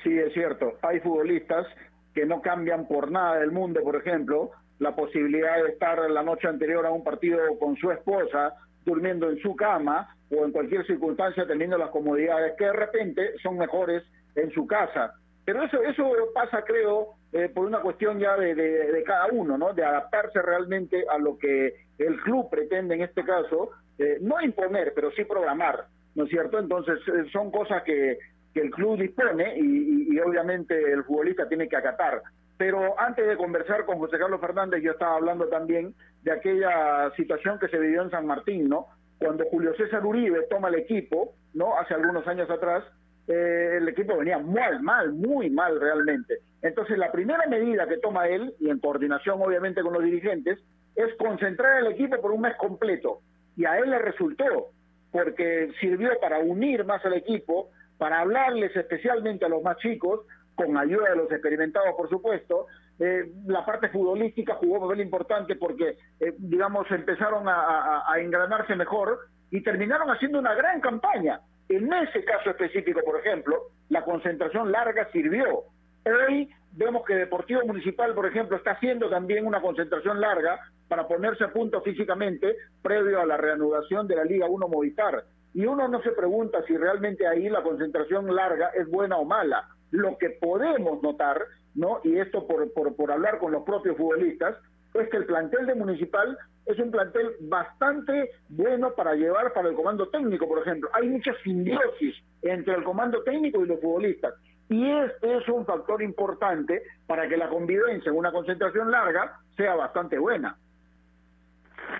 Sí, 0.03 0.15
es 0.17 0.31
cierto. 0.33 0.77
Hay 0.83 0.99
futbolistas 0.99 1.65
que 2.13 2.25
no 2.25 2.41
cambian 2.41 2.87
por 2.87 3.09
nada 3.09 3.39
del 3.39 3.51
mundo, 3.51 3.81
por 3.81 3.95
ejemplo, 3.95 4.51
la 4.77 4.95
posibilidad 4.95 5.63
de 5.63 5.71
estar 5.71 5.99
la 6.11 6.21
noche 6.21 6.47
anterior 6.47 6.85
a 6.85 6.91
un 6.91 7.03
partido 7.03 7.39
con 7.59 7.75
su 7.77 7.89
esposa, 7.89 8.53
durmiendo 8.85 9.29
en 9.31 9.39
su 9.39 9.55
cama 9.55 10.15
o 10.29 10.45
en 10.45 10.51
cualquier 10.51 10.85
circunstancia 10.85 11.47
teniendo 11.47 11.77
las 11.77 11.89
comodidades 11.89 12.53
que 12.57 12.65
de 12.65 12.73
repente 12.73 13.31
son 13.41 13.57
mejores 13.57 14.03
en 14.35 14.51
su 14.51 14.67
casa. 14.67 15.15
Pero 15.45 15.63
eso, 15.63 15.81
eso 15.81 16.11
pasa, 16.35 16.63
creo, 16.63 17.15
eh, 17.33 17.49
por 17.49 17.65
una 17.65 17.81
cuestión 17.81 18.19
ya 18.19 18.37
de, 18.37 18.53
de, 18.53 19.03
cada 19.03 19.25
uno, 19.31 19.57
¿no? 19.57 19.73
De 19.73 19.83
adaptarse 19.83 20.39
realmente 20.39 21.03
a 21.09 21.17
lo 21.17 21.37
que 21.39 21.73
el 21.97 22.21
club 22.21 22.47
pretende 22.51 22.93
en 22.93 23.01
este 23.01 23.23
caso, 23.23 23.71
eh, 23.97 24.19
no 24.21 24.39
imponer, 24.39 24.93
pero 24.93 25.11
sí 25.11 25.25
programar, 25.25 25.87
¿no 26.13 26.25
es 26.25 26.29
cierto? 26.29 26.59
Entonces, 26.59 26.99
eh, 27.07 27.25
son 27.31 27.49
cosas 27.49 27.81
que, 27.83 28.19
que 28.53 28.61
el 28.61 28.69
club 28.69 28.99
dispone 28.99 29.57
y, 29.57 30.13
y, 30.13 30.19
obviamente 30.19 30.91
el 30.91 31.03
futbolista 31.03 31.49
tiene 31.49 31.67
que 31.67 31.75
acatar. 31.75 32.21
Pero 32.55 32.99
antes 32.99 33.27
de 33.27 33.35
conversar 33.35 33.85
con 33.85 33.97
José 33.97 34.19
Carlos 34.19 34.39
Fernández, 34.39 34.83
yo 34.83 34.91
estaba 34.91 35.15
hablando 35.15 35.47
también 35.47 35.95
de 36.21 36.31
aquella 36.31 37.11
situación 37.15 37.57
que 37.57 37.67
se 37.67 37.79
vivió 37.79 38.03
en 38.03 38.11
San 38.11 38.27
Martín, 38.27 38.69
¿no? 38.69 38.89
Cuando 39.17 39.45
Julio 39.45 39.73
César 39.75 40.05
Uribe 40.05 40.43
toma 40.51 40.67
el 40.67 40.75
equipo, 40.75 41.33
¿no? 41.55 41.79
Hace 41.79 41.95
algunos 41.95 42.27
años 42.27 42.47
atrás, 42.51 42.83
eh, 43.27 43.77
el 43.77 43.87
equipo 43.87 44.17
venía 44.17 44.37
mal, 44.39 44.81
mal, 44.81 45.13
muy 45.13 45.49
mal 45.49 45.79
realmente. 45.79 46.39
Entonces 46.61 46.97
la 46.97 47.11
primera 47.11 47.45
medida 47.47 47.87
que 47.87 47.97
toma 47.97 48.27
él, 48.27 48.53
y 48.59 48.69
en 48.69 48.79
coordinación 48.79 49.41
obviamente 49.41 49.81
con 49.81 49.93
los 49.93 50.03
dirigentes, 50.03 50.59
es 50.95 51.13
concentrar 51.15 51.79
el 51.79 51.91
equipo 51.91 52.19
por 52.21 52.31
un 52.31 52.41
mes 52.41 52.55
completo. 52.57 53.19
Y 53.55 53.65
a 53.65 53.77
él 53.77 53.89
le 53.89 53.99
resultó, 53.99 54.69
porque 55.11 55.71
sirvió 55.79 56.11
para 56.19 56.39
unir 56.39 56.85
más 56.85 57.03
al 57.05 57.13
equipo, 57.13 57.69
para 57.97 58.19
hablarles 58.19 58.75
especialmente 58.75 59.45
a 59.45 59.49
los 59.49 59.63
más 59.63 59.77
chicos, 59.77 60.21
con 60.55 60.77
ayuda 60.77 61.09
de 61.09 61.15
los 61.15 61.31
experimentados, 61.31 61.95
por 61.95 62.09
supuesto. 62.09 62.67
Eh, 62.99 63.31
la 63.47 63.65
parte 63.65 63.89
futbolística 63.89 64.55
jugó 64.55 64.75
un 64.75 64.81
papel 64.81 65.01
importante 65.01 65.55
porque, 65.55 65.97
eh, 66.19 66.35
digamos, 66.37 66.89
empezaron 66.91 67.45
a 67.47 68.13
engranarse 68.17 68.75
mejor 68.75 69.19
y 69.49 69.61
terminaron 69.61 70.09
haciendo 70.09 70.39
una 70.39 70.53
gran 70.53 70.81
campaña. 70.81 71.39
En 71.75 71.91
ese 71.91 72.23
caso 72.23 72.51
específico, 72.51 73.01
por 73.03 73.19
ejemplo, 73.19 73.69
la 73.89 74.03
concentración 74.03 74.71
larga 74.71 75.09
sirvió. 75.11 75.63
Hoy 76.05 76.47
vemos 76.71 77.03
que 77.03 77.15
Deportivo 77.15 77.65
Municipal, 77.65 78.13
por 78.13 78.27
ejemplo, 78.27 78.57
está 78.57 78.71
haciendo 78.71 79.09
también 79.09 79.47
una 79.47 79.59
concentración 79.59 80.21
larga 80.21 80.59
para 80.87 81.07
ponerse 81.07 81.45
a 81.45 81.51
punto 81.51 81.81
físicamente 81.81 82.55
previo 82.83 83.19
a 83.19 83.25
la 83.25 83.37
reanudación 83.37 84.07
de 84.07 84.17
la 84.17 84.23
Liga 84.23 84.45
1 84.47 84.67
Movistar. 84.67 85.23
Y 85.55 85.65
uno 85.65 85.87
no 85.87 85.99
se 86.03 86.11
pregunta 86.11 86.63
si 86.67 86.77
realmente 86.77 87.25
ahí 87.25 87.49
la 87.49 87.63
concentración 87.63 88.35
larga 88.35 88.69
es 88.75 88.87
buena 88.87 89.17
o 89.17 89.25
mala. 89.25 89.67
Lo 89.89 90.15
que 90.19 90.29
podemos 90.29 91.01
notar, 91.01 91.43
¿no? 91.73 92.01
Y 92.03 92.19
esto 92.19 92.45
por, 92.45 92.71
por, 92.73 92.95
por 92.95 93.11
hablar 93.11 93.39
con 93.39 93.51
los 93.51 93.63
propios 93.63 93.97
futbolistas, 93.97 94.57
es 94.93 95.09
que 95.09 95.17
el 95.17 95.25
plantel 95.25 95.65
de 95.65 95.75
Municipal 95.75 96.37
es 96.65 96.79
un 96.79 96.91
plantel 96.91 97.35
bastante 97.41 98.31
bueno 98.49 98.93
para 98.93 99.15
llevar 99.15 99.51
para 99.53 99.69
el 99.69 99.75
comando 99.75 100.07
técnico, 100.09 100.47
por 100.47 100.59
ejemplo. 100.59 100.89
Hay 100.93 101.09
mucha 101.09 101.33
simbiosis 101.43 102.15
entre 102.41 102.75
el 102.75 102.83
comando 102.83 103.23
técnico 103.23 103.63
y 103.63 103.67
los 103.67 103.81
futbolistas. 103.81 104.33
Y 104.69 104.89
este 104.89 105.37
es 105.37 105.47
un 105.49 105.65
factor 105.65 106.01
importante 106.01 106.83
para 107.05 107.27
que 107.27 107.37
la 107.37 107.49
convivencia 107.49 108.09
en 108.09 108.17
una 108.17 108.31
concentración 108.31 108.91
larga 108.91 109.39
sea 109.57 109.75
bastante 109.75 110.17
buena. 110.17 110.57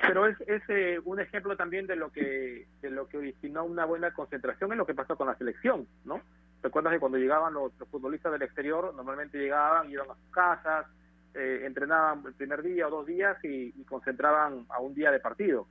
Pero 0.07 0.27
es, 0.27 0.39
es 0.47 0.61
eh, 0.69 0.99
un 1.03 1.19
ejemplo 1.19 1.57
también 1.57 1.85
de 1.87 1.97
lo 1.97 2.09
que 2.09 2.67
de 2.81 2.89
lo 2.89 3.07
que 3.07 3.17
originó 3.17 3.65
una 3.65 3.85
buena 3.85 4.13
concentración 4.13 4.71
en 4.71 4.77
lo 4.77 4.85
que 4.85 4.95
pasó 4.95 5.17
con 5.17 5.27
la 5.27 5.35
selección, 5.35 5.87
¿no? 6.05 6.21
Recuerdas 6.61 6.93
que 6.93 6.99
cuando 6.99 7.17
llegaban 7.17 7.53
los, 7.53 7.77
los 7.77 7.89
futbolistas 7.89 8.31
del 8.31 8.43
exterior, 8.43 8.93
normalmente 8.95 9.37
llegaban, 9.37 9.91
iban 9.91 10.09
a 10.09 10.15
sus 10.15 10.31
casas, 10.31 10.85
eh, 11.35 11.63
entrenaban 11.65 12.23
el 12.27 12.33
primer 12.33 12.61
día 12.61 12.87
o 12.87 12.91
dos 12.91 13.07
días 13.07 13.37
y, 13.43 13.71
concentraban 13.85 14.65
a 14.69 14.79
un 14.79 14.93
día 14.93 15.11
de 15.11 15.19
partido. 15.19 15.67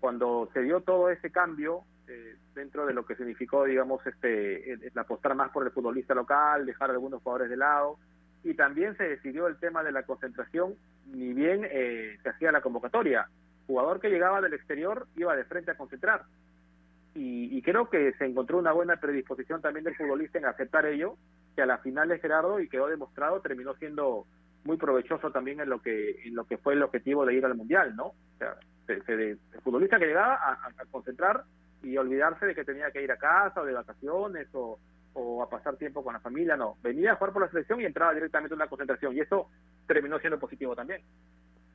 Cuando 0.00 0.48
se 0.52 0.62
dio 0.62 0.80
todo 0.80 1.10
ese 1.10 1.30
cambio 1.30 1.84
eh, 2.08 2.36
dentro 2.54 2.86
de 2.86 2.94
lo 2.94 3.04
que 3.04 3.16
significó, 3.16 3.64
digamos, 3.64 4.04
este, 4.06 4.78
apostar 4.96 5.34
más 5.34 5.50
por 5.50 5.64
el 5.66 5.72
futbolista 5.72 6.14
local, 6.14 6.66
dejar 6.66 6.90
algunos 6.90 7.22
jugadores 7.22 7.50
de 7.50 7.56
lado, 7.56 7.98
y 8.42 8.54
también 8.54 8.96
se 8.96 9.04
decidió 9.04 9.46
el 9.46 9.58
tema 9.58 9.82
de 9.82 9.92
la 9.92 10.02
concentración, 10.02 10.74
ni 11.06 11.32
bien 11.32 11.66
eh, 11.70 12.18
se 12.22 12.28
hacía 12.30 12.50
la 12.50 12.62
convocatoria. 12.62 13.28
Jugador 13.66 14.00
que 14.00 14.10
llegaba 14.10 14.40
del 14.40 14.54
exterior 14.54 15.06
iba 15.16 15.36
de 15.36 15.44
frente 15.44 15.70
a 15.70 15.76
concentrar. 15.76 16.24
Y, 17.14 17.56
y, 17.56 17.60
creo 17.60 17.90
que 17.90 18.14
se 18.14 18.24
encontró 18.24 18.58
una 18.58 18.72
buena 18.72 18.96
predisposición 18.96 19.60
también 19.60 19.84
del 19.84 19.94
futbolista 19.94 20.38
en 20.38 20.46
aceptar 20.46 20.86
ello, 20.86 21.16
que 21.54 21.60
a 21.60 21.66
la 21.66 21.78
final 21.78 22.08
de 22.08 22.18
Gerardo, 22.18 22.58
y 22.58 22.68
quedó 22.68 22.88
demostrado, 22.88 23.40
terminó 23.42 23.74
siendo 23.74 24.26
muy 24.64 24.76
provechoso 24.76 25.30
también 25.30 25.60
en 25.60 25.68
lo 25.68 25.80
que 25.80 26.22
en 26.24 26.34
lo 26.34 26.44
que 26.44 26.58
fue 26.58 26.74
el 26.74 26.82
objetivo 26.82 27.26
de 27.26 27.34
ir 27.34 27.44
al 27.44 27.54
mundial, 27.54 27.94
¿no? 27.96 28.06
O 28.06 28.38
sea, 28.38 28.56
el 28.88 29.38
futbolista 29.62 29.98
que 29.98 30.06
llegaba 30.06 30.34
a, 30.34 30.84
concentrar 30.90 31.44
y 31.82 31.96
olvidarse 31.96 32.46
de 32.46 32.54
que 32.54 32.64
tenía 32.64 32.90
que 32.90 33.02
ir 33.02 33.10
a 33.10 33.16
casa 33.16 33.60
o 33.60 33.64
de 33.64 33.72
vacaciones 33.72 34.48
o, 34.52 34.78
o 35.14 35.42
a 35.42 35.48
pasar 35.48 35.76
tiempo 35.76 36.04
con 36.04 36.14
la 36.14 36.20
familia, 36.20 36.56
no, 36.56 36.76
venía 36.82 37.12
a 37.12 37.16
jugar 37.16 37.32
por 37.32 37.42
la 37.42 37.50
selección 37.50 37.80
y 37.80 37.84
entraba 37.84 38.14
directamente 38.14 38.54
en 38.54 38.60
una 38.60 38.68
concentración 38.68 39.16
y 39.16 39.20
eso 39.20 39.48
terminó 39.86 40.18
siendo 40.18 40.38
positivo 40.38 40.76
también. 40.76 41.02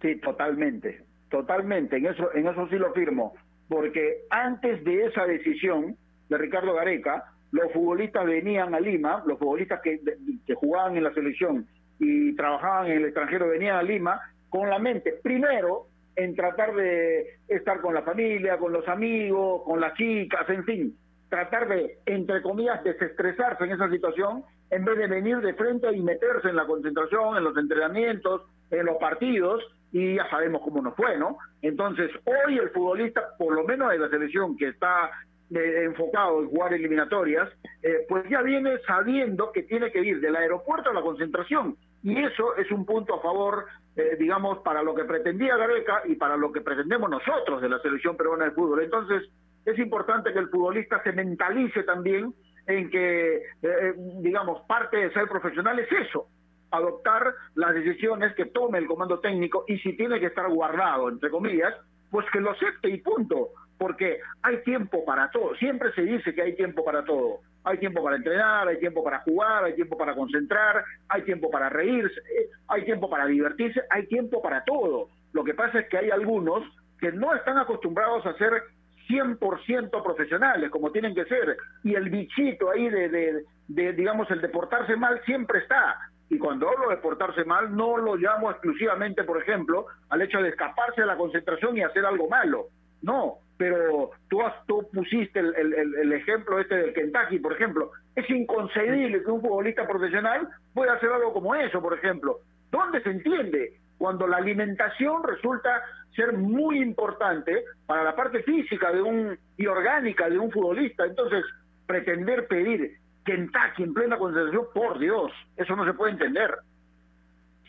Sí, 0.01 0.15
totalmente, 0.19 1.03
totalmente, 1.29 1.97
en 1.97 2.05
eso 2.05 2.33
en 2.33 2.47
eso 2.47 2.67
sí 2.69 2.77
lo 2.77 2.93
firmo, 2.93 3.33
porque 3.67 4.25
antes 4.29 4.83
de 4.83 5.05
esa 5.05 5.25
decisión 5.25 5.97
de 6.29 6.37
Ricardo 6.37 6.73
Gareca, 6.73 7.33
los 7.51 7.71
futbolistas 7.71 8.25
venían 8.25 8.75
a 8.75 8.79
Lima, 8.79 9.23
los 9.25 9.39
futbolistas 9.39 9.81
que, 9.81 9.99
que 10.45 10.55
jugaban 10.55 10.97
en 10.97 11.03
la 11.03 11.13
selección 11.13 11.67
y 11.99 12.35
trabajaban 12.35 12.87
en 12.87 12.97
el 12.97 13.05
extranjero, 13.05 13.49
venían 13.49 13.77
a 13.77 13.83
Lima 13.83 14.19
con 14.49 14.69
la 14.69 14.79
mente, 14.79 15.19
primero, 15.23 15.87
en 16.15 16.35
tratar 16.35 16.73
de 16.73 17.37
estar 17.47 17.79
con 17.81 17.93
la 17.93 18.01
familia, 18.01 18.57
con 18.57 18.73
los 18.73 18.87
amigos, 18.87 19.61
con 19.63 19.79
las 19.79 19.93
chicas, 19.93 20.49
en 20.49 20.63
fin, 20.63 20.97
tratar 21.29 21.67
de, 21.67 21.99
entre 22.05 22.41
comillas, 22.41 22.83
desestresarse 22.83 23.63
en 23.63 23.71
esa 23.71 23.89
situación, 23.89 24.43
en 24.69 24.83
vez 24.83 24.97
de 24.97 25.07
venir 25.07 25.37
de 25.39 25.53
frente 25.53 25.95
y 25.95 26.01
meterse 26.01 26.49
en 26.49 26.55
la 26.55 26.65
concentración, 26.65 27.37
en 27.37 27.43
los 27.43 27.57
entrenamientos, 27.57 28.41
en 28.71 28.85
los 28.85 28.97
partidos, 28.97 29.63
y 29.91 30.15
ya 30.15 30.29
sabemos 30.29 30.61
cómo 30.63 30.81
nos 30.81 30.95
fue, 30.95 31.17
¿no? 31.17 31.37
Entonces, 31.61 32.11
hoy 32.25 32.57
el 32.57 32.69
futbolista, 32.71 33.21
por 33.37 33.53
lo 33.53 33.63
menos 33.63 33.91
de 33.91 33.99
la 33.99 34.09
selección 34.09 34.57
que 34.57 34.69
está 34.69 35.11
enfocado 35.49 36.41
en 36.41 36.49
jugar 36.49 36.73
eliminatorias, 36.73 37.49
eh, 37.81 38.05
pues 38.09 38.27
ya 38.29 38.41
viene 38.41 38.77
sabiendo 38.85 39.51
que 39.53 39.63
tiene 39.63 39.91
que 39.91 40.01
ir 40.01 40.19
del 40.19 40.35
aeropuerto 40.35 40.89
a 40.89 40.93
la 40.93 41.01
concentración. 41.01 41.77
Y 42.03 42.17
eso 42.17 42.55
es 42.55 42.71
un 42.71 42.85
punto 42.85 43.15
a 43.15 43.21
favor, 43.21 43.65
eh, 43.95 44.15
digamos, 44.19 44.59
para 44.59 44.83
lo 44.83 44.93
que 44.93 45.03
pretendía 45.03 45.57
Gareca 45.57 46.03
y 46.05 46.15
para 46.15 46.37
lo 46.37 46.51
que 46.51 46.61
pretendemos 46.61 47.09
nosotros 47.09 47.61
de 47.61 47.69
la 47.69 47.79
selección 47.79 48.15
peruana 48.15 48.45
de 48.45 48.51
fútbol. 48.51 48.83
Entonces, 48.83 49.23
es 49.65 49.77
importante 49.79 50.31
que 50.31 50.39
el 50.39 50.49
futbolista 50.49 51.01
se 51.03 51.11
mentalice 51.11 51.83
también 51.83 52.33
en 52.67 52.89
que, 52.89 53.37
eh, 53.61 53.93
digamos, 54.21 54.61
parte 54.67 54.97
de 54.97 55.11
ser 55.11 55.27
profesional 55.27 55.79
es 55.79 55.91
eso, 55.91 56.27
adoptar 56.71 57.33
las 57.55 57.73
decisiones 57.73 58.33
que 58.35 58.45
tome 58.45 58.77
el 58.77 58.87
comando 58.87 59.19
técnico 59.19 59.63
y 59.67 59.77
si 59.79 59.95
tiene 59.95 60.19
que 60.19 60.27
estar 60.27 60.49
guardado, 60.49 61.09
entre 61.09 61.29
comillas, 61.29 61.73
pues 62.11 62.25
que 62.31 62.41
lo 62.41 62.51
acepte 62.51 62.89
y 62.89 62.97
punto, 63.01 63.49
porque 63.77 64.19
hay 64.41 64.57
tiempo 64.63 65.05
para 65.05 65.29
todo, 65.31 65.55
siempre 65.55 65.91
se 65.93 66.01
dice 66.01 66.33
que 66.33 66.41
hay 66.41 66.55
tiempo 66.55 66.83
para 66.83 67.03
todo, 67.03 67.41
hay 67.63 67.77
tiempo 67.77 68.03
para 68.03 68.15
entrenar, 68.15 68.67
hay 68.67 68.79
tiempo 68.79 69.03
para 69.03 69.19
jugar, 69.19 69.65
hay 69.65 69.73
tiempo 69.73 69.97
para 69.97 70.15
concentrar, 70.15 70.83
hay 71.09 71.21
tiempo 71.23 71.49
para 71.49 71.69
reírse, 71.69 72.21
hay 72.67 72.85
tiempo 72.85 73.09
para 73.09 73.25
divertirse, 73.25 73.81
hay 73.89 74.07
tiempo 74.07 74.41
para 74.41 74.63
todo. 74.63 75.09
Lo 75.33 75.43
que 75.43 75.53
pasa 75.53 75.79
es 75.79 75.89
que 75.89 75.97
hay 75.97 76.09
algunos 76.09 76.63
que 76.99 77.11
no 77.11 77.35
están 77.35 77.57
acostumbrados 77.57 78.25
a 78.25 78.33
ser 78.37 78.63
100% 79.07 80.03
profesionales, 80.03 80.69
como 80.69 80.91
tienen 80.91 81.15
que 81.15 81.25
ser, 81.25 81.57
y 81.83 81.95
el 81.95 82.09
bichito 82.09 82.71
ahí 82.71 82.89
de, 82.89 83.09
de, 83.09 83.43
de, 83.67 83.93
digamos, 83.93 84.29
el 84.31 84.41
de 84.41 84.49
portarse 84.49 84.95
mal 84.95 85.21
siempre 85.25 85.59
está. 85.59 85.97
Y 86.29 86.37
cuando 86.37 86.69
hablo 86.69 86.89
de 86.89 86.97
portarse 86.97 87.45
mal, 87.45 87.73
no 87.73 87.97
lo 87.97 88.15
llamo 88.15 88.51
exclusivamente, 88.51 89.23
por 89.23 89.41
ejemplo, 89.41 89.85
al 90.09 90.21
hecho 90.21 90.41
de 90.41 90.49
escaparse 90.49 91.01
de 91.01 91.07
la 91.07 91.15
concentración 91.15 91.77
y 91.77 91.83
hacer 91.83 92.05
algo 92.05 92.27
malo. 92.27 92.67
No, 93.01 93.39
pero 93.57 94.11
tú, 94.29 94.41
has, 94.41 94.53
tú 94.65 94.87
pusiste 94.93 95.39
el, 95.39 95.55
el, 95.55 95.95
el, 95.95 96.13
ejemplo 96.13 96.59
este 96.59 96.75
del 96.75 96.93
Kentucky, 96.93 97.39
por 97.39 97.53
ejemplo. 97.53 97.91
Es 98.15 98.29
inconcebible 98.29 99.23
que 99.23 99.31
un 99.31 99.41
futbolista 99.41 99.87
profesional 99.87 100.47
pueda 100.73 100.93
hacer 100.93 101.09
algo 101.09 101.33
como 101.33 101.55
eso, 101.55 101.81
por 101.81 101.93
ejemplo. 101.93 102.39
¿Dónde 102.71 103.01
se 103.01 103.09
entiende? 103.09 103.73
Cuando 103.97 104.27
la 104.27 104.37
alimentación 104.37 105.23
resulta 105.23 105.81
ser 106.15 106.33
muy 106.33 106.81
importante 106.81 107.63
para 107.85 108.03
la 108.03 108.15
parte 108.15 108.43
física 108.43 108.91
de 108.91 109.01
un 109.01 109.37
y 109.57 109.65
orgánica 109.67 110.29
de 110.29 110.37
un 110.37 110.51
futbolista. 110.51 111.05
Entonces, 111.05 111.43
pretender 111.85 112.47
pedir 112.47 112.97
Kentucky 113.25 113.83
en 113.83 113.93
plena 113.93 114.17
concentración, 114.17 114.65
por 114.73 114.99
Dios, 114.99 115.31
eso 115.55 115.75
no 115.75 115.85
se 115.85 115.93
puede 115.93 116.13
entender. 116.13 116.55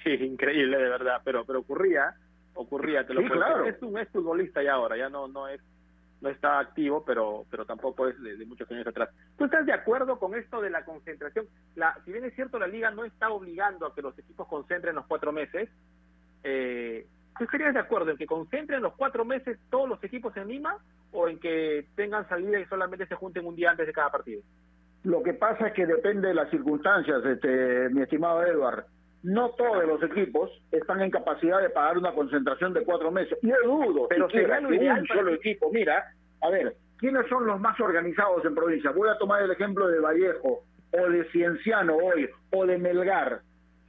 Sí, 0.05 0.11
increíble 0.11 0.79
de 0.79 0.89
verdad, 0.89 1.21
pero 1.25 1.45
pero 1.45 1.61
ocurría, 1.61 2.15
ocurría, 2.59 3.07
te 3.07 3.15
lo 3.15 3.23
sí, 3.23 3.29
claro. 3.29 3.65
es 3.65 3.81
un 3.83 3.97
es 3.99 4.09
futbolista 4.09 4.63
ya 4.63 4.75
ahora, 4.75 4.97
ya 4.97 5.09
no 5.09 5.29
no 5.29 5.49
es 5.49 5.61
no 6.21 6.29
está 6.29 6.59
activo, 6.59 7.05
pero 7.05 7.45
pero 7.51 7.65
tampoco 7.65 8.09
es 8.09 8.21
de, 8.21 8.37
de, 8.37 8.45
muchos 8.45 8.69
años 8.71 8.87
atrás. 8.87 9.11
¿Tú 9.37 9.45
estás 9.45 9.65
de 9.65 9.73
acuerdo 9.73 10.19
con 10.19 10.35
esto 10.35 10.61
de 10.61 10.71
la 10.71 10.85
concentración? 10.85 11.47
La, 11.77 11.97
si 12.05 12.13
bien 12.13 12.25
es 12.25 12.35
cierto, 12.35 12.59
la 12.59 12.67
liga 12.67 12.91
no 12.91 13.05
está 13.05 13.31
obligando 13.31 13.87
a 13.87 13.95
que 13.95 14.03
los 14.03 14.19
equipos 14.19 14.49
concentren 14.49 14.97
los 14.97 15.07
cuatro 15.07 15.31
meses, 15.33 15.69
eh, 16.43 17.07
¿tú 17.39 17.45
estarías 17.45 17.75
de 17.75 17.81
acuerdo 17.81 18.11
en 18.11 18.17
que 18.17 18.27
concentren 18.27 18.83
los 18.83 18.95
cuatro 18.95 19.25
meses 19.25 19.59
todos 19.71 19.89
los 19.89 20.03
equipos 20.03 20.37
en 20.37 20.49
Lima 20.49 20.77
o 21.13 21.29
en 21.29 21.39
que 21.39 21.87
tengan 21.95 22.29
salida 22.29 22.59
y 22.59 22.67
solamente 22.67 23.07
se 23.07 23.15
junten 23.15 23.47
un 23.47 23.55
día 23.55 23.71
antes 23.71 23.87
de 23.87 23.93
cada 23.93 24.11
partido? 24.11 24.43
Lo 25.05 25.23
que 25.23 25.35
pasa 25.35 25.69
es 25.69 25.75
que 25.75 25.87
depende 25.87 26.27
de 26.29 26.35
las 26.35 26.51
circunstancias, 26.51 27.25
este, 27.25 27.89
mi 27.91 28.03
estimado 28.03 28.43
Edward. 28.43 28.85
No 29.23 29.51
todos 29.51 29.85
los 29.85 30.03
equipos 30.03 30.51
están 30.71 31.01
en 31.03 31.11
capacidad 31.11 31.61
de 31.61 31.71
pagar 31.71 31.99
una 31.99 32.13
concentración 32.13 32.73
de 32.73 32.85
cuatro 32.85 33.11
meses. 33.11 33.37
Yo 33.43 33.57
dudo, 33.65 34.07
pero 34.09 34.31
sería 34.31 34.61
lo 34.61 34.73
ideal 34.73 35.01
un 35.01 35.07
solo 35.09 35.35
equipo. 35.35 35.71
Mira, 35.73 36.13
a 36.41 36.51
ver, 36.51 36.75
¿quiénes 36.99 37.27
son 37.29 37.47
los 37.47 37.61
más 37.61 37.79
organizados 37.81 38.45
en 38.45 38.55
provincia? 38.55 38.91
Voy 38.93 39.09
a 39.09 39.19
tomar 39.19 39.43
el 39.43 39.51
ejemplo 39.51 39.89
de 39.89 39.99
Vallejo, 39.99 40.63
o 40.93 41.11
de 41.11 41.25
Cienciano 41.31 41.97
hoy, 41.97 42.29
o 42.53 42.67
de 42.67 42.79
Melgar. 42.79 43.41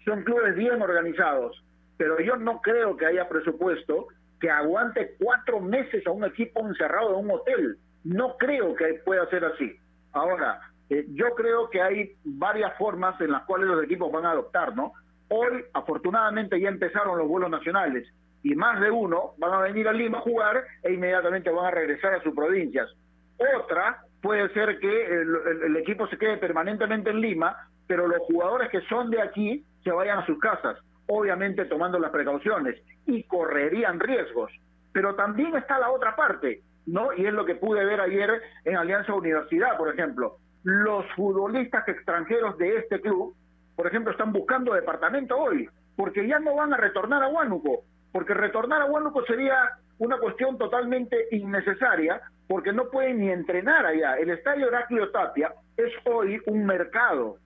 Son 0.05 0.23
clubes 0.23 0.55
bien 0.55 0.81
organizados, 0.81 1.63
pero 1.97 2.19
yo 2.19 2.35
no 2.35 2.61
creo 2.61 2.97
que 2.97 3.05
haya 3.05 3.29
presupuesto 3.29 4.07
que 4.39 4.49
aguante 4.49 5.15
cuatro 5.19 5.59
meses 5.59 6.05
a 6.07 6.11
un 6.11 6.23
equipo 6.23 6.65
encerrado 6.67 7.19
en 7.19 7.25
un 7.25 7.31
hotel. 7.31 7.77
No 8.03 8.37
creo 8.37 8.73
que 8.75 9.01
pueda 9.05 9.29
ser 9.29 9.45
así. 9.45 9.75
Ahora, 10.13 10.61
eh, 10.89 11.05
yo 11.09 11.35
creo 11.35 11.69
que 11.69 11.81
hay 11.81 12.15
varias 12.23 12.75
formas 12.77 13.19
en 13.21 13.31
las 13.31 13.43
cuales 13.43 13.67
los 13.67 13.83
equipos 13.83 14.11
van 14.11 14.25
a 14.25 14.31
adoptar, 14.31 14.75
¿no? 14.75 14.93
Hoy, 15.29 15.63
afortunadamente, 15.73 16.59
ya 16.59 16.69
empezaron 16.69 17.17
los 17.17 17.27
vuelos 17.27 17.49
nacionales 17.49 18.07
y 18.41 18.55
más 18.55 18.79
de 18.79 18.89
uno 18.89 19.33
van 19.37 19.53
a 19.53 19.61
venir 19.61 19.87
a 19.87 19.93
Lima 19.93 20.19
a 20.19 20.21
jugar 20.21 20.63
e 20.83 20.93
inmediatamente 20.93 21.49
van 21.49 21.65
a 21.65 21.71
regresar 21.71 22.13
a 22.15 22.23
sus 22.23 22.33
provincias. 22.33 22.89
Otra 23.37 24.01
puede 24.21 24.49
ser 24.53 24.79
que 24.79 25.05
el, 25.05 25.77
equipo 25.77 26.07
se 26.07 26.17
quede 26.17 26.37
permanentemente 26.37 27.09
en 27.09 27.21
Lima, 27.21 27.69
pero 27.87 28.07
los 28.07 28.19
jugadores 28.19 28.69
que 28.69 28.81
son 28.81 29.09
de 29.09 29.21
aquí 29.21 29.63
se 29.83 29.91
vayan 29.91 30.19
a 30.19 30.25
sus 30.25 30.39
casas, 30.39 30.77
obviamente 31.07 31.65
tomando 31.65 31.99
las 31.99 32.11
precauciones 32.11 32.81
y 33.05 33.23
correrían 33.23 33.99
riesgos. 33.99 34.51
Pero 34.91 35.15
también 35.15 35.55
está 35.55 35.77
la 35.79 35.91
otra 35.91 36.15
parte, 36.15 36.61
¿no? 36.85 37.13
Y 37.13 37.25
es 37.25 37.33
lo 37.33 37.45
que 37.45 37.55
pude 37.55 37.85
ver 37.85 38.01
ayer 38.01 38.41
en 38.65 38.75
Alianza 38.77 39.13
Universidad, 39.13 39.77
por 39.77 39.93
ejemplo 39.93 40.37
los 40.63 41.05
futbolistas 41.15 41.87
extranjeros 41.87 42.57
de 42.57 42.77
este 42.77 42.99
club, 43.01 43.33
por 43.79 43.87
ejemplo, 43.87 44.11
están 44.11 44.33
buscando 44.33 44.73
departamento 44.73 45.37
hoy, 45.37 45.69
porque 45.95 46.27
ya 46.27 46.37
no 46.37 46.53
van 46.53 46.73
a 46.73 46.75
retornar 46.75 47.23
a 47.23 47.29
Huánuco, 47.29 47.85
porque 48.11 48.33
retornar 48.33 48.81
a 48.81 48.87
Huánuco 48.87 49.23
sería 49.23 49.55
una 49.99 50.17
cuestión 50.17 50.57
totalmente 50.57 51.15
innecesaria, 51.31 52.19
porque 52.49 52.73
no 52.73 52.89
pueden 52.89 53.19
ni 53.19 53.29
entrenar 53.31 53.85
allá. 53.85 54.15
El 54.15 54.31
estadio 54.31 54.67
Heraclio 54.67 55.09
Tapia 55.11 55.53
es 55.77 55.93
hoy 56.03 56.41
un 56.47 56.65
mercado, 56.65 57.37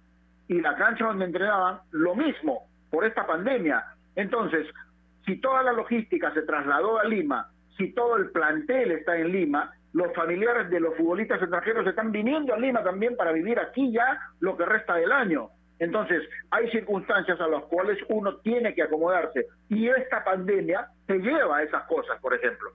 y 0.47 0.59
la 0.59 0.75
cancha 0.75 1.05
donde 1.05 1.25
entrenaban 1.25 1.81
lo 1.91 2.15
mismo, 2.15 2.63
por 2.89 3.05
esta 3.05 3.27
pandemia. 3.27 3.85
Entonces, 4.15 4.65
si 5.27 5.39
toda 5.39 5.61
la 5.61 5.73
logística 5.73 6.33
se 6.33 6.41
trasladó 6.41 6.97
a 6.97 7.03
Lima, 7.03 7.51
si 7.77 7.93
todo 7.93 8.15
el 8.17 8.31
plantel 8.31 8.93
está 8.93 9.15
en 9.17 9.31
Lima, 9.31 9.71
los 9.93 10.11
familiares 10.15 10.67
de 10.71 10.79
los 10.79 10.97
futbolistas 10.97 11.39
extranjeros 11.39 11.85
están 11.85 12.11
viniendo 12.11 12.55
a 12.55 12.57
Lima 12.57 12.83
también 12.83 13.15
para 13.15 13.31
vivir 13.31 13.59
aquí 13.59 13.91
ya 13.91 14.19
lo 14.39 14.57
que 14.57 14.65
resta 14.65 14.95
del 14.95 15.11
año. 15.11 15.51
Entonces, 15.79 16.23
hay 16.51 16.69
circunstancias 16.69 17.39
a 17.41 17.47
las 17.47 17.63
cuales 17.63 17.97
uno 18.09 18.37
tiene 18.37 18.73
que 18.73 18.83
acomodarse 18.83 19.47
y 19.69 19.87
esta 19.89 20.23
pandemia 20.23 20.87
te 21.07 21.17
lleva 21.17 21.57
a 21.57 21.63
esas 21.63 21.83
cosas, 21.83 22.19
por 22.21 22.33
ejemplo. 22.33 22.71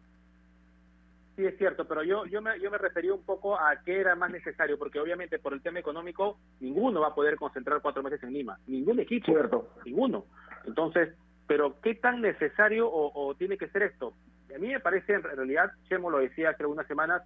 Sí, 1.37 1.47
es 1.47 1.57
cierto, 1.57 1.87
pero 1.87 2.03
yo, 2.03 2.27
yo, 2.27 2.43
me, 2.43 2.59
yo 2.59 2.69
me 2.69 2.79
refería 2.79 3.15
un 3.15 3.25
poco 3.25 3.59
a 3.59 3.77
qué 3.85 4.01
era 4.01 4.17
más 4.17 4.31
necesario, 4.31 4.77
porque 4.77 4.99
obviamente 4.99 5.39
por 5.39 5.53
el 5.53 5.63
tema 5.63 5.79
económico 5.79 6.37
ninguno 6.59 7.01
va 7.03 7.09
a 7.09 7.15
poder 7.15 7.37
concentrar 7.37 7.81
cuatro 7.81 8.03
meses 8.03 8.21
en 8.25 8.33
Lima, 8.33 8.59
ningún 8.67 8.99
equipo, 8.99 9.27
Cierto. 9.27 9.69
ninguno. 9.85 10.25
Entonces, 10.67 11.15
pero 11.47 11.81
¿qué 11.81 11.95
tan 11.95 12.21
necesario 12.21 12.89
o, 12.89 13.13
o 13.15 13.35
tiene 13.37 13.57
que 13.57 13.69
ser 13.69 13.85
esto? 13.85 14.15
a 14.55 14.59
mí 14.59 14.69
me 14.69 14.81
parece, 14.81 15.13
en 15.13 15.23
realidad, 15.23 15.71
Chemo 15.89 16.11
lo 16.11 16.19
decía 16.19 16.51
hace 16.51 16.63
algunas 16.63 16.87
semanas, 16.87 17.23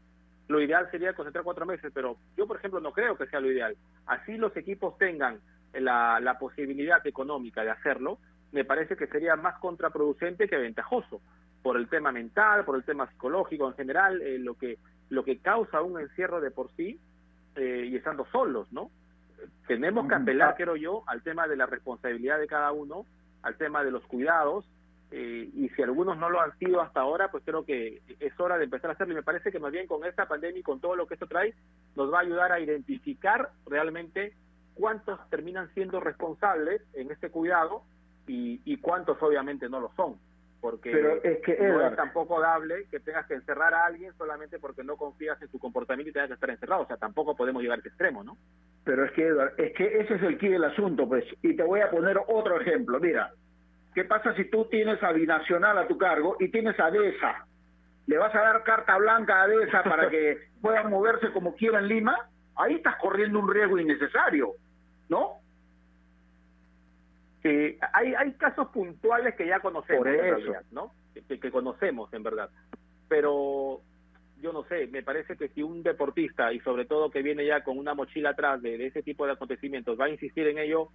lo 0.49 0.61
ideal 0.61 0.91
sería 0.91 1.15
concentrar 1.15 1.45
cuatro 1.45 1.65
meses, 1.65 1.91
pero 1.95 2.17
yo, 2.37 2.47
por 2.47 2.57
ejemplo, 2.59 2.81
no 2.81 2.93
creo 2.93 3.17
que 3.17 3.27
sea 3.27 3.41
lo 3.41 3.51
ideal. 3.51 3.77
Así 4.07 4.37
los 4.37 4.55
equipos 4.57 4.99
tengan 4.99 5.41
la, 5.75 6.21
la 6.21 6.39
posibilidad 6.39 7.07
económica 7.07 7.63
de 7.63 7.71
hacerlo, 7.71 8.19
me 8.53 8.65
parece 8.65 8.97
que 8.97 9.07
sería 9.07 9.37
más 9.37 9.59
contraproducente 9.59 10.49
que 10.49 10.57
ventajoso, 10.57 11.21
por 11.63 11.77
el 11.77 11.89
tema 11.89 12.13
mental, 12.13 12.65
por 12.65 12.77
el 12.77 12.85
tema 12.85 13.09
psicológico 13.09 13.69
en 13.69 13.75
general, 13.75 14.21
eh, 14.21 14.39
lo 14.39 14.55
que 14.55 14.79
lo 15.09 15.25
que 15.25 15.39
causa 15.39 15.83
un 15.83 16.01
encierro 16.01 16.41
de 16.41 16.51
por 16.51 16.71
sí 16.73 16.99
eh, 17.55 17.89
y 17.91 17.97
estando 17.97 18.27
solos, 18.33 18.67
¿no? 18.73 18.91
Tenemos 19.67 20.09
que 20.09 20.15
apelar, 20.15 20.55
creo 20.57 20.77
yo, 20.77 21.03
al 21.07 21.23
tema 21.23 21.47
de 21.47 21.57
la 21.57 21.67
responsabilidad 21.67 22.39
de 22.39 22.47
cada 22.47 22.73
uno, 22.73 23.05
al 23.43 23.57
tema 23.57 23.85
de 23.85 23.91
los 23.91 24.03
cuidados, 24.07 24.65
eh, 25.11 25.51
y 25.55 25.69
si 25.71 25.83
algunos 25.83 26.17
no 26.17 26.31
lo 26.31 26.41
han 26.41 26.57
sido 26.59 26.81
hasta 26.81 27.01
ahora, 27.01 27.31
pues 27.31 27.45
creo 27.45 27.65
que 27.65 28.01
es 28.21 28.41
hora 28.41 28.57
de 28.57 28.65
empezar 28.65 28.89
a 28.89 28.95
hacerlo. 28.95 29.13
Y 29.13 29.17
me 29.17 29.23
parece 29.23 29.53
que 29.53 29.59
más 29.59 29.71
bien 29.71 29.87
con 29.87 30.05
esta 30.07 30.27
pandemia 30.27 30.61
y 30.61 30.63
con 30.63 30.81
todo 30.81 30.97
lo 30.97 31.07
que 31.07 31.15
esto 31.15 31.27
trae, 31.27 31.55
nos 31.95 32.11
va 32.11 32.19
a 32.19 32.23
ayudar 32.23 32.51
a 32.53 32.61
identificar 32.61 33.51
realmente 33.67 34.33
cuántos 34.75 35.19
terminan 35.31 35.73
siendo 35.75 36.01
responsables 36.01 36.83
en 36.95 37.11
este 37.11 37.31
cuidado 37.31 37.83
y, 38.27 38.61
y 38.65 38.77
cuántos 38.79 39.23
obviamente 39.23 39.69
no 39.69 39.81
lo 39.81 39.93
son. 39.95 40.17
Porque 40.63 40.93
Pero 40.93 41.21
es 41.25 41.41
que, 41.43 41.59
no 41.59 41.85
es 41.85 41.97
tampoco 41.97 42.41
dable 42.41 42.87
que 42.89 43.01
tengas 43.01 43.27
que 43.27 43.35
encerrar 43.35 43.75
a 43.75 43.85
alguien 43.85 44.13
solamente 44.17 44.61
porque 44.61 44.85
no 44.85 44.97
confías 44.97 45.43
en 45.43 45.51
su 45.51 45.59
comportamiento 45.59 46.11
y 46.11 46.13
tengas 46.13 46.29
que 46.29 46.35
estar 46.35 46.51
encerrado. 46.51 46.83
O 46.83 46.87
sea, 46.87 46.97
tampoco 46.97 47.37
podemos 47.37 47.63
llegar 47.63 47.79
a 47.79 47.81
ese 47.81 47.89
extremo, 47.89 48.23
¿no? 48.23 48.37
Pero 48.85 49.05
es 49.05 49.11
que, 49.11 49.27
Edward, 49.27 49.55
es 49.59 49.73
que 49.75 50.01
ese 50.01 50.15
es 50.15 50.23
el 50.23 50.39
key 50.39 50.51
del 50.51 50.63
asunto, 50.63 51.09
pues. 51.09 51.25
Y 51.43 51.57
te 51.57 51.65
voy 51.65 51.81
a 51.81 51.91
poner 51.91 52.17
otro 52.29 52.61
ejemplo. 52.61 53.01
Mira, 53.01 53.33
¿qué 53.93 54.05
pasa 54.05 54.37
si 54.37 54.45
tú 54.51 54.67
tienes 54.67 55.03
a 55.03 55.11
Binacional 55.11 55.79
a 55.79 55.89
tu 55.89 55.99
cargo 55.99 56.37
y 56.39 56.49
tienes 56.49 56.79
a 56.79 56.93
DESA? 56.93 57.45
¿Le 58.07 58.19
vas 58.19 58.33
a 58.33 58.41
dar 58.41 58.63
carta 58.63 58.97
blanca 58.99 59.43
a 59.43 59.49
DESA 59.49 59.83
para 59.83 60.09
que 60.11 60.39
puedan 60.61 60.91
moverse 60.91 61.33
como 61.33 61.57
quiera 61.57 61.81
en 61.81 61.89
Lima? 61.89 62.17
Ahí 62.57 62.75
estás 62.75 62.97
corriendo 62.97 63.39
un 63.39 63.53
riesgo 63.53 63.79
innecesario, 63.79 64.53
¿no? 65.09 65.43
que 67.43 67.77
hay 67.93 68.15
hay 68.15 68.33
casos 68.35 68.69
puntuales 68.69 69.35
que 69.35 69.47
ya 69.47 69.59
conocemos 69.61 70.07
en 70.07 70.13
realidad, 70.13 70.63
¿no? 70.71 70.93
Que, 71.13 71.41
que 71.41 71.51
conocemos 71.51 72.13
en 72.15 72.23
verdad. 72.23 72.49
Pero 73.09 73.81
yo 74.41 74.53
no 74.53 74.65
sé, 74.65 74.87
me 74.87 75.03
parece 75.03 75.37
que 75.37 75.49
si 75.49 75.63
un 75.63 75.83
deportista 75.83 76.53
y 76.53 76.61
sobre 76.61 76.85
todo 76.85 77.11
que 77.11 77.23
viene 77.23 77.45
ya 77.45 77.63
con 77.63 77.79
una 77.79 77.95
mochila 77.95 78.31
atrás 78.31 78.63
de, 78.63 78.79
de 78.79 78.87
ese 78.87 79.03
tipo 79.03 79.27
de 79.27 79.33
acontecimientos 79.33 79.99
va 79.99 80.07
a 80.07 80.11
insistir 80.11 80.47
en 80.47 80.59
ello, 80.59 80.89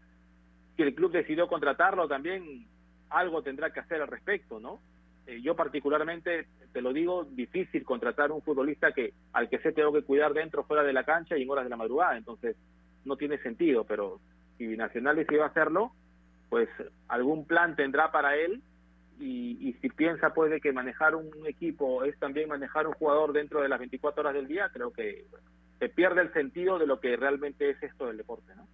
si 0.76 0.84
el 0.84 0.95
club 0.95 1.12
decidió 1.12 1.47
contratarlo 1.47 2.08
también 2.08 2.66
algo 3.10 3.41
tendrá 3.41 3.72
que 3.72 3.82
hacer 3.82 4.01
al 4.01 4.08
respecto, 4.08 4.60
¿no? 4.60 4.80
Eh, 5.28 5.41
yo 5.41 5.55
particularmente 5.55 6.47
te 6.71 6.82
lo 6.82 6.93
digo, 6.93 7.25
difícil 7.25 7.84
contratar 7.84 8.32
un 8.32 8.41
futbolista 8.41 8.91
que 8.93 9.13
al 9.34 9.49
que 9.49 9.59
se 9.59 9.73
tengo 9.73 9.91
que 9.91 10.03
cuidar 10.03 10.34
dentro, 10.34 10.63
fuera 10.63 10.84
de 10.84 10.93
la 10.93 11.03
cancha 11.03 11.38
y 11.38 11.43
en 11.43 11.49
horas 11.49 11.65
de 11.65 11.69
la 11.69 11.78
madrugada. 11.78 12.17
Entonces, 12.17 12.55
no 13.03 13.17
tiene 13.17 13.38
sentido, 13.39 13.84
pero 13.84 14.19
si 14.57 14.78
Nacional 14.78 15.15
decide 15.15 15.43
hacerlo, 15.43 15.91
pues 16.49 16.69
algún 17.07 17.45
plan 17.45 17.75
tendrá 17.75 18.11
para 18.11 18.36
él 18.36 18.61
y, 19.19 19.75
si 19.82 19.89
piensa 19.89 20.34
puede 20.34 20.61
que 20.61 20.71
manejar 20.71 21.15
un 21.15 21.30
equipo 21.47 22.03
es 22.03 22.17
también 22.19 22.49
manejar 22.49 22.88
un 22.88 22.93
jugador 22.93 23.34
dentro 23.34 23.61
de 23.61 23.69
las 23.69 23.80
24 23.80 24.21
horas 24.21 24.34
del 24.34 24.47
día, 24.47 24.69
creo 24.71 24.91
que 24.91 25.25
se 25.80 25.89
pierde 25.89 26.21
el 26.21 26.34
sentido 26.34 26.80
de 26.80 26.88
lo 26.88 26.99
que 26.99 27.15
realmente 27.15 27.69
es 27.69 27.82
esto 27.82 28.07
del 28.07 28.17
deporte, 28.17 28.55
¿no? 28.55 28.67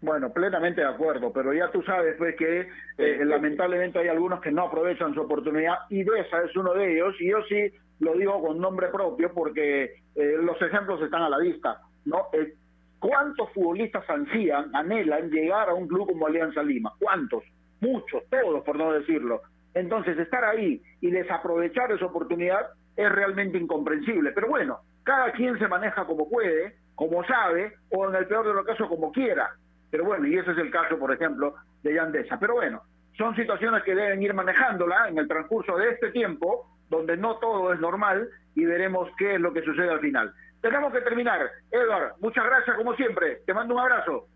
Bueno, 0.00 0.32
plenamente 0.32 0.80
de 0.80 0.86
acuerdo, 0.86 1.32
pero 1.32 1.52
ya 1.52 1.70
tú 1.72 1.82
sabes 1.82 2.14
pues 2.16 2.36
que 2.36 2.68
eh, 2.98 3.24
lamentablemente 3.24 3.98
hay 3.98 4.08
algunos 4.08 4.40
que 4.40 4.52
no 4.52 4.62
aprovechan 4.62 5.12
su 5.12 5.22
oportunidad 5.22 5.74
y 5.90 6.04
de 6.04 6.20
esa 6.20 6.42
es 6.44 6.54
uno 6.56 6.72
de 6.74 6.94
ellos 6.94 7.14
y 7.20 7.30
yo 7.30 7.42
sí 7.48 7.72
lo 7.98 8.14
digo 8.14 8.40
con 8.40 8.60
nombre 8.60 8.88
propio 8.88 9.32
porque 9.34 9.96
eh, 10.14 10.36
los 10.40 10.60
ejemplos 10.62 11.02
están 11.02 11.22
a 11.22 11.28
la 11.28 11.38
vista, 11.38 11.80
¿no? 12.04 12.26
Eh, 12.32 12.54
¿Cuántos 13.00 13.52
futbolistas 13.52 14.08
ansían, 14.08 14.70
anhelan 14.74 15.30
llegar 15.30 15.68
a 15.68 15.74
un 15.74 15.88
club 15.88 16.06
como 16.06 16.26
Alianza 16.26 16.62
Lima? 16.62 16.92
¿Cuántos? 17.00 17.42
Muchos, 17.80 18.22
todos 18.28 18.62
por 18.64 18.76
no 18.76 18.92
decirlo. 18.92 19.42
Entonces 19.74 20.16
estar 20.18 20.44
ahí 20.44 20.80
y 21.00 21.10
desaprovechar 21.10 21.90
esa 21.92 22.06
oportunidad 22.06 22.68
es 22.96 23.10
realmente 23.10 23.58
incomprensible, 23.58 24.32
pero 24.32 24.48
bueno, 24.48 24.80
cada 25.04 25.32
quien 25.32 25.58
se 25.58 25.68
maneja 25.68 26.04
como 26.04 26.28
puede, 26.28 26.74
como 26.94 27.24
sabe, 27.24 27.74
o 27.90 28.08
en 28.08 28.16
el 28.16 28.26
peor 28.26 28.46
de 28.46 28.54
los 28.54 28.66
casos 28.66 28.88
como 28.88 29.12
quiera. 29.12 29.48
Pero 29.90 30.04
bueno, 30.04 30.26
y 30.26 30.36
ese 30.36 30.52
es 30.52 30.58
el 30.58 30.70
caso, 30.70 30.98
por 30.98 31.12
ejemplo, 31.12 31.54
de 31.82 31.94
Yandesa. 31.94 32.38
Pero 32.38 32.54
bueno, 32.54 32.82
son 33.16 33.34
situaciones 33.34 33.82
que 33.82 33.94
deben 33.94 34.22
ir 34.22 34.34
manejándola 34.34 35.08
en 35.08 35.18
el 35.18 35.28
transcurso 35.28 35.76
de 35.76 35.90
este 35.90 36.10
tiempo, 36.10 36.66
donde 36.88 37.16
no 37.16 37.36
todo 37.38 37.72
es 37.72 37.80
normal, 37.80 38.28
y 38.54 38.64
veremos 38.64 39.08
qué 39.18 39.34
es 39.34 39.40
lo 39.40 39.52
que 39.52 39.62
sucede 39.62 39.90
al 39.90 40.00
final. 40.00 40.32
Tenemos 40.60 40.92
que 40.92 41.00
terminar. 41.00 41.50
Edward, 41.70 42.14
muchas 42.20 42.44
gracias 42.44 42.76
como 42.76 42.94
siempre. 42.94 43.42
Te 43.46 43.54
mando 43.54 43.74
un 43.74 43.80
abrazo. 43.80 44.26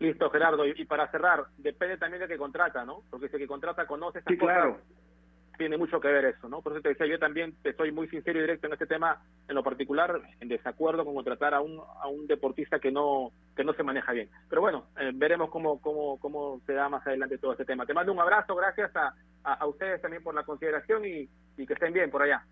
Listo, 0.00 0.30
Gerardo. 0.30 0.64
Y, 0.66 0.84
para 0.84 1.10
cerrar, 1.10 1.44
depende 1.58 1.98
también 1.98 2.22
de 2.22 2.28
que 2.28 2.38
contrata, 2.38 2.84
¿no? 2.84 3.02
Porque 3.10 3.28
si 3.28 3.36
que 3.36 3.46
contrata 3.46 3.86
conoce 3.86 4.20
estas 4.20 4.32
sí, 4.32 4.38
claro 4.38 4.78
tiene 5.58 5.76
mucho 5.76 6.00
que 6.00 6.08
ver 6.08 6.24
eso, 6.24 6.48
¿no? 6.48 6.62
Por 6.62 6.72
eso 6.72 6.80
te 6.80 6.90
decía, 6.90 7.06
yo 7.06 7.18
también 7.18 7.54
estoy 7.64 7.92
muy 7.92 8.08
sincero 8.08 8.38
y 8.38 8.42
directo 8.42 8.68
en 8.68 8.72
este 8.72 8.86
tema, 8.86 9.20
en 9.48 9.54
lo 9.54 9.62
particular, 9.62 10.20
en 10.40 10.48
desacuerdo 10.48 11.04
con 11.04 11.14
contratar 11.14 11.52
a 11.52 11.60
un, 11.60 11.78
a 12.00 12.06
un 12.06 12.26
deportista 12.26 12.78
que 12.78 12.90
no 12.90 13.32
que 13.56 13.64
no 13.64 13.74
se 13.74 13.82
maneja 13.82 14.12
bien. 14.12 14.30
Pero 14.48 14.62
bueno, 14.62 14.84
eh, 14.98 15.10
veremos 15.12 15.50
cómo, 15.50 15.80
cómo, 15.80 16.18
cómo 16.20 16.60
se 16.64 16.74
da 16.74 16.88
más 16.88 17.04
adelante 17.04 17.38
todo 17.38 17.52
este 17.52 17.64
tema. 17.64 17.84
Te 17.84 17.92
mando 17.92 18.12
un 18.12 18.20
abrazo, 18.20 18.54
gracias 18.54 18.94
a, 18.94 19.12
a, 19.42 19.66
ustedes 19.66 20.00
también 20.00 20.22
por 20.22 20.32
la 20.32 20.44
consideración 20.44 21.04
y, 21.04 21.28
y, 21.56 21.66
que 21.66 21.74
estén 21.74 21.92
bien 21.92 22.08
por 22.08 22.22
allá. 22.22 22.44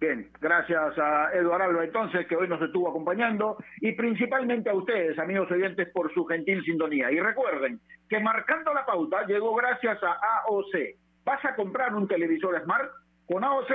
Bien, 0.00 0.30
gracias 0.40 0.98
a 0.98 1.30
Eduardo 1.34 1.64
Alba 1.64 1.84
entonces, 1.84 2.26
que 2.26 2.36
hoy 2.36 2.48
nos 2.48 2.60
estuvo 2.62 2.88
acompañando, 2.88 3.58
y 3.80 3.92
principalmente 3.92 4.70
a 4.70 4.74
ustedes, 4.74 5.18
amigos 5.18 5.50
oyentes, 5.50 5.88
por 5.90 6.12
su 6.14 6.24
gentil 6.24 6.64
sintonía. 6.64 7.12
Y 7.12 7.20
recuerden 7.20 7.80
que 8.08 8.18
marcando 8.18 8.72
la 8.72 8.86
pauta 8.86 9.26
llegó 9.26 9.54
gracias 9.54 10.02
a 10.02 10.40
AOC 10.46 11.03
¿Vas 11.24 11.42
a 11.44 11.56
comprar 11.56 11.94
un 11.94 12.06
televisor 12.06 12.60
Smart? 12.62 12.90
Con 13.26 13.42
AOC 13.42 13.70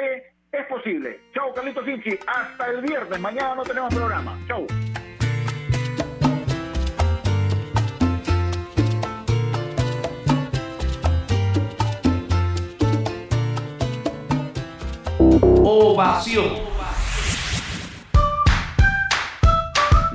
es 0.52 0.66
posible. 0.68 1.20
Chau, 1.34 1.54
Carlitos 1.54 1.84
Sinchi. 1.86 2.20
Hasta 2.28 2.68
el 2.68 2.82
viernes. 2.82 3.20
Mañana 3.20 3.56
no 3.56 3.64
tenemos 3.64 3.93
programa. 3.93 4.38
Chau. 4.47 4.68
Ovación. 15.64 16.68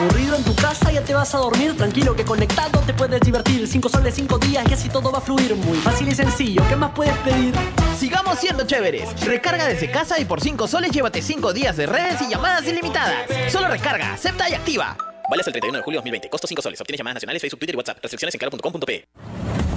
Aburrido 0.00 0.34
en 0.34 0.44
tu 0.44 0.54
casa, 0.54 0.90
ya 0.90 1.02
te 1.04 1.12
vas 1.12 1.34
a 1.34 1.38
dormir. 1.38 1.76
Tranquilo 1.76 2.16
que 2.16 2.24
conectado 2.24 2.80
te 2.80 2.94
puedes 2.94 3.20
divertir. 3.20 3.68
Cinco 3.68 3.90
soles, 3.90 4.14
cinco 4.14 4.38
días 4.38 4.64
y 4.68 4.72
así 4.72 4.88
todo 4.88 5.12
va 5.12 5.18
a 5.18 5.20
fluir. 5.20 5.54
Muy 5.56 5.76
fácil 5.76 6.08
y 6.08 6.14
sencillo. 6.14 6.62
¿Qué 6.70 6.76
más 6.76 6.92
puedes 6.92 7.14
pedir? 7.18 7.54
Sigamos 7.98 8.38
siendo 8.38 8.66
chéveres. 8.66 9.08
Recarga 9.26 9.66
desde 9.66 9.90
casa 9.90 10.18
y 10.18 10.24
por 10.24 10.40
5 10.40 10.66
soles 10.68 10.90
llévate 10.90 11.20
5 11.20 11.52
días 11.52 11.76
de 11.76 11.84
redes 11.84 12.22
y 12.22 12.30
llamadas 12.30 12.66
ilimitadas. 12.66 13.26
Solo 13.52 13.68
recarga, 13.68 14.14
acepta 14.14 14.48
y 14.48 14.54
activa. 14.54 14.96
Vale 15.28 15.40
hasta 15.40 15.50
el 15.50 15.52
31 15.52 15.78
de 15.78 15.84
julio 15.84 15.98
de 15.98 16.00
2020. 16.00 16.30
Costo 16.30 16.46
5 16.46 16.62
soles. 16.62 16.80
Obtienes 16.80 16.98
llamadas 16.98 17.16
nacionales, 17.16 17.42
Facebook, 17.42 17.58
Twitter 17.60 17.74
y 17.74 17.76
WhatsApp. 17.76 17.98
Restricciones 18.00 18.34
en 18.34 18.38
claro.com.p. 18.38 19.49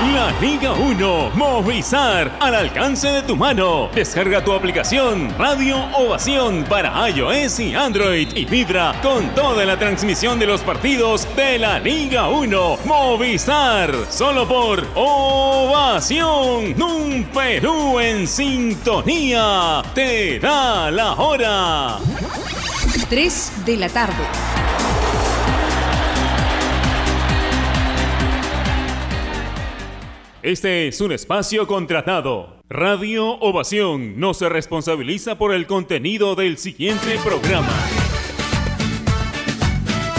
La 0.00 0.32
Liga 0.40 0.72
1 0.72 1.30
Movistar 1.34 2.32
al 2.40 2.54
alcance 2.54 3.06
de 3.06 3.22
tu 3.22 3.36
mano. 3.36 3.90
Descarga 3.94 4.42
tu 4.42 4.52
aplicación 4.52 5.28
Radio 5.38 5.76
Ovación 5.94 6.64
para 6.64 7.10
iOS 7.10 7.60
y 7.60 7.74
Android 7.74 8.28
y 8.34 8.46
vibra 8.46 8.94
con 9.02 9.28
toda 9.34 9.66
la 9.66 9.78
transmisión 9.78 10.38
de 10.38 10.46
los 10.46 10.62
partidos 10.62 11.28
de 11.36 11.58
la 11.58 11.78
Liga 11.78 12.28
1 12.28 12.78
Movistar. 12.86 13.94
Solo 14.08 14.48
por 14.48 14.86
Ovación. 14.94 16.80
Un 16.82 17.28
Perú 17.34 18.00
en 18.00 18.26
sintonía. 18.26 19.82
Te 19.94 20.40
da 20.40 20.90
la 20.90 21.12
hora. 21.12 21.98
3 23.10 23.52
de 23.66 23.76
la 23.76 23.88
tarde. 23.90 24.69
Este 30.42 30.88
es 30.88 31.02
un 31.02 31.12
espacio 31.12 31.66
contratado. 31.66 32.62
Radio 32.70 33.38
Ovación 33.40 34.18
no 34.18 34.32
se 34.32 34.48
responsabiliza 34.48 35.36
por 35.36 35.52
el 35.52 35.66
contenido 35.66 36.34
del 36.34 36.56
siguiente 36.56 37.18
programa. 37.22 37.74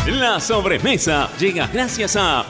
La 0.05 0.39
sobremesa 0.39 1.27
llega 1.39 1.65
gracias 1.73 2.15
a 2.19 2.45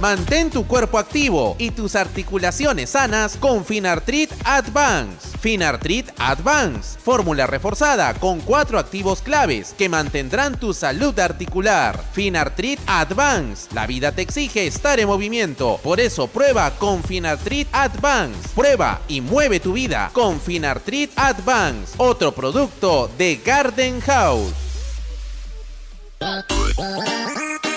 Mantén 0.00 0.48
tu 0.48 0.66
cuerpo 0.66 0.98
activo 0.98 1.56
y 1.58 1.72
tus 1.72 1.94
articulaciones 1.94 2.88
sanas 2.88 3.36
con 3.36 3.66
Finartrit 3.66 4.32
Advance. 4.44 5.36
Finartrit 5.38 6.08
Advance, 6.18 6.98
fórmula 6.98 7.46
reforzada 7.46 8.14
con 8.14 8.40
cuatro 8.40 8.78
activos 8.78 9.20
claves 9.20 9.74
que 9.76 9.90
mantendrán 9.90 10.58
tu 10.58 10.72
salud 10.72 11.18
articular. 11.18 12.02
Finartrit 12.14 12.80
Advance, 12.86 13.68
la 13.74 13.86
vida 13.86 14.12
te 14.12 14.22
exige 14.22 14.66
estar 14.66 14.98
en 15.00 15.06
movimiento, 15.06 15.78
por 15.82 16.00
eso 16.00 16.28
prueba 16.28 16.70
con 16.78 17.04
Finartrit 17.04 17.68
Advance. 17.70 18.48
Prueba 18.54 19.02
y 19.06 19.20
mueve 19.20 19.60
tu 19.60 19.74
vida 19.74 20.08
con 20.14 20.40
Finartrit 20.40 21.10
Advance, 21.14 21.92
otro 21.98 22.32
producto 22.32 23.10
de 23.18 23.38
Garden 23.44 24.00
House. 24.00 24.54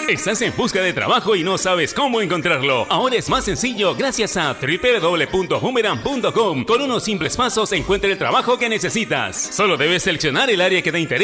Estás 0.09 0.41
en 0.41 0.53
busca 0.57 0.81
de 0.81 0.91
trabajo 0.91 1.33
y 1.33 1.43
no 1.43 1.57
sabes 1.57 1.93
cómo 1.93 2.19
encontrarlo. 2.19 2.85
Ahora 2.89 3.15
es 3.15 3.29
más 3.29 3.45
sencillo 3.45 3.95
gracias 3.95 4.35
a 4.35 4.53
www.boomerang.com. 4.53 6.65
Con 6.65 6.81
unos 6.81 7.05
simples 7.05 7.37
pasos 7.37 7.71
encuentra 7.71 8.11
el 8.11 8.17
trabajo 8.17 8.57
que 8.57 8.67
necesitas. 8.67 9.37
Solo 9.37 9.77
debes 9.77 10.03
seleccionar 10.03 10.49
el 10.49 10.59
área 10.59 10.81
que 10.81 10.91
te 10.91 10.99
interesa 10.99 11.13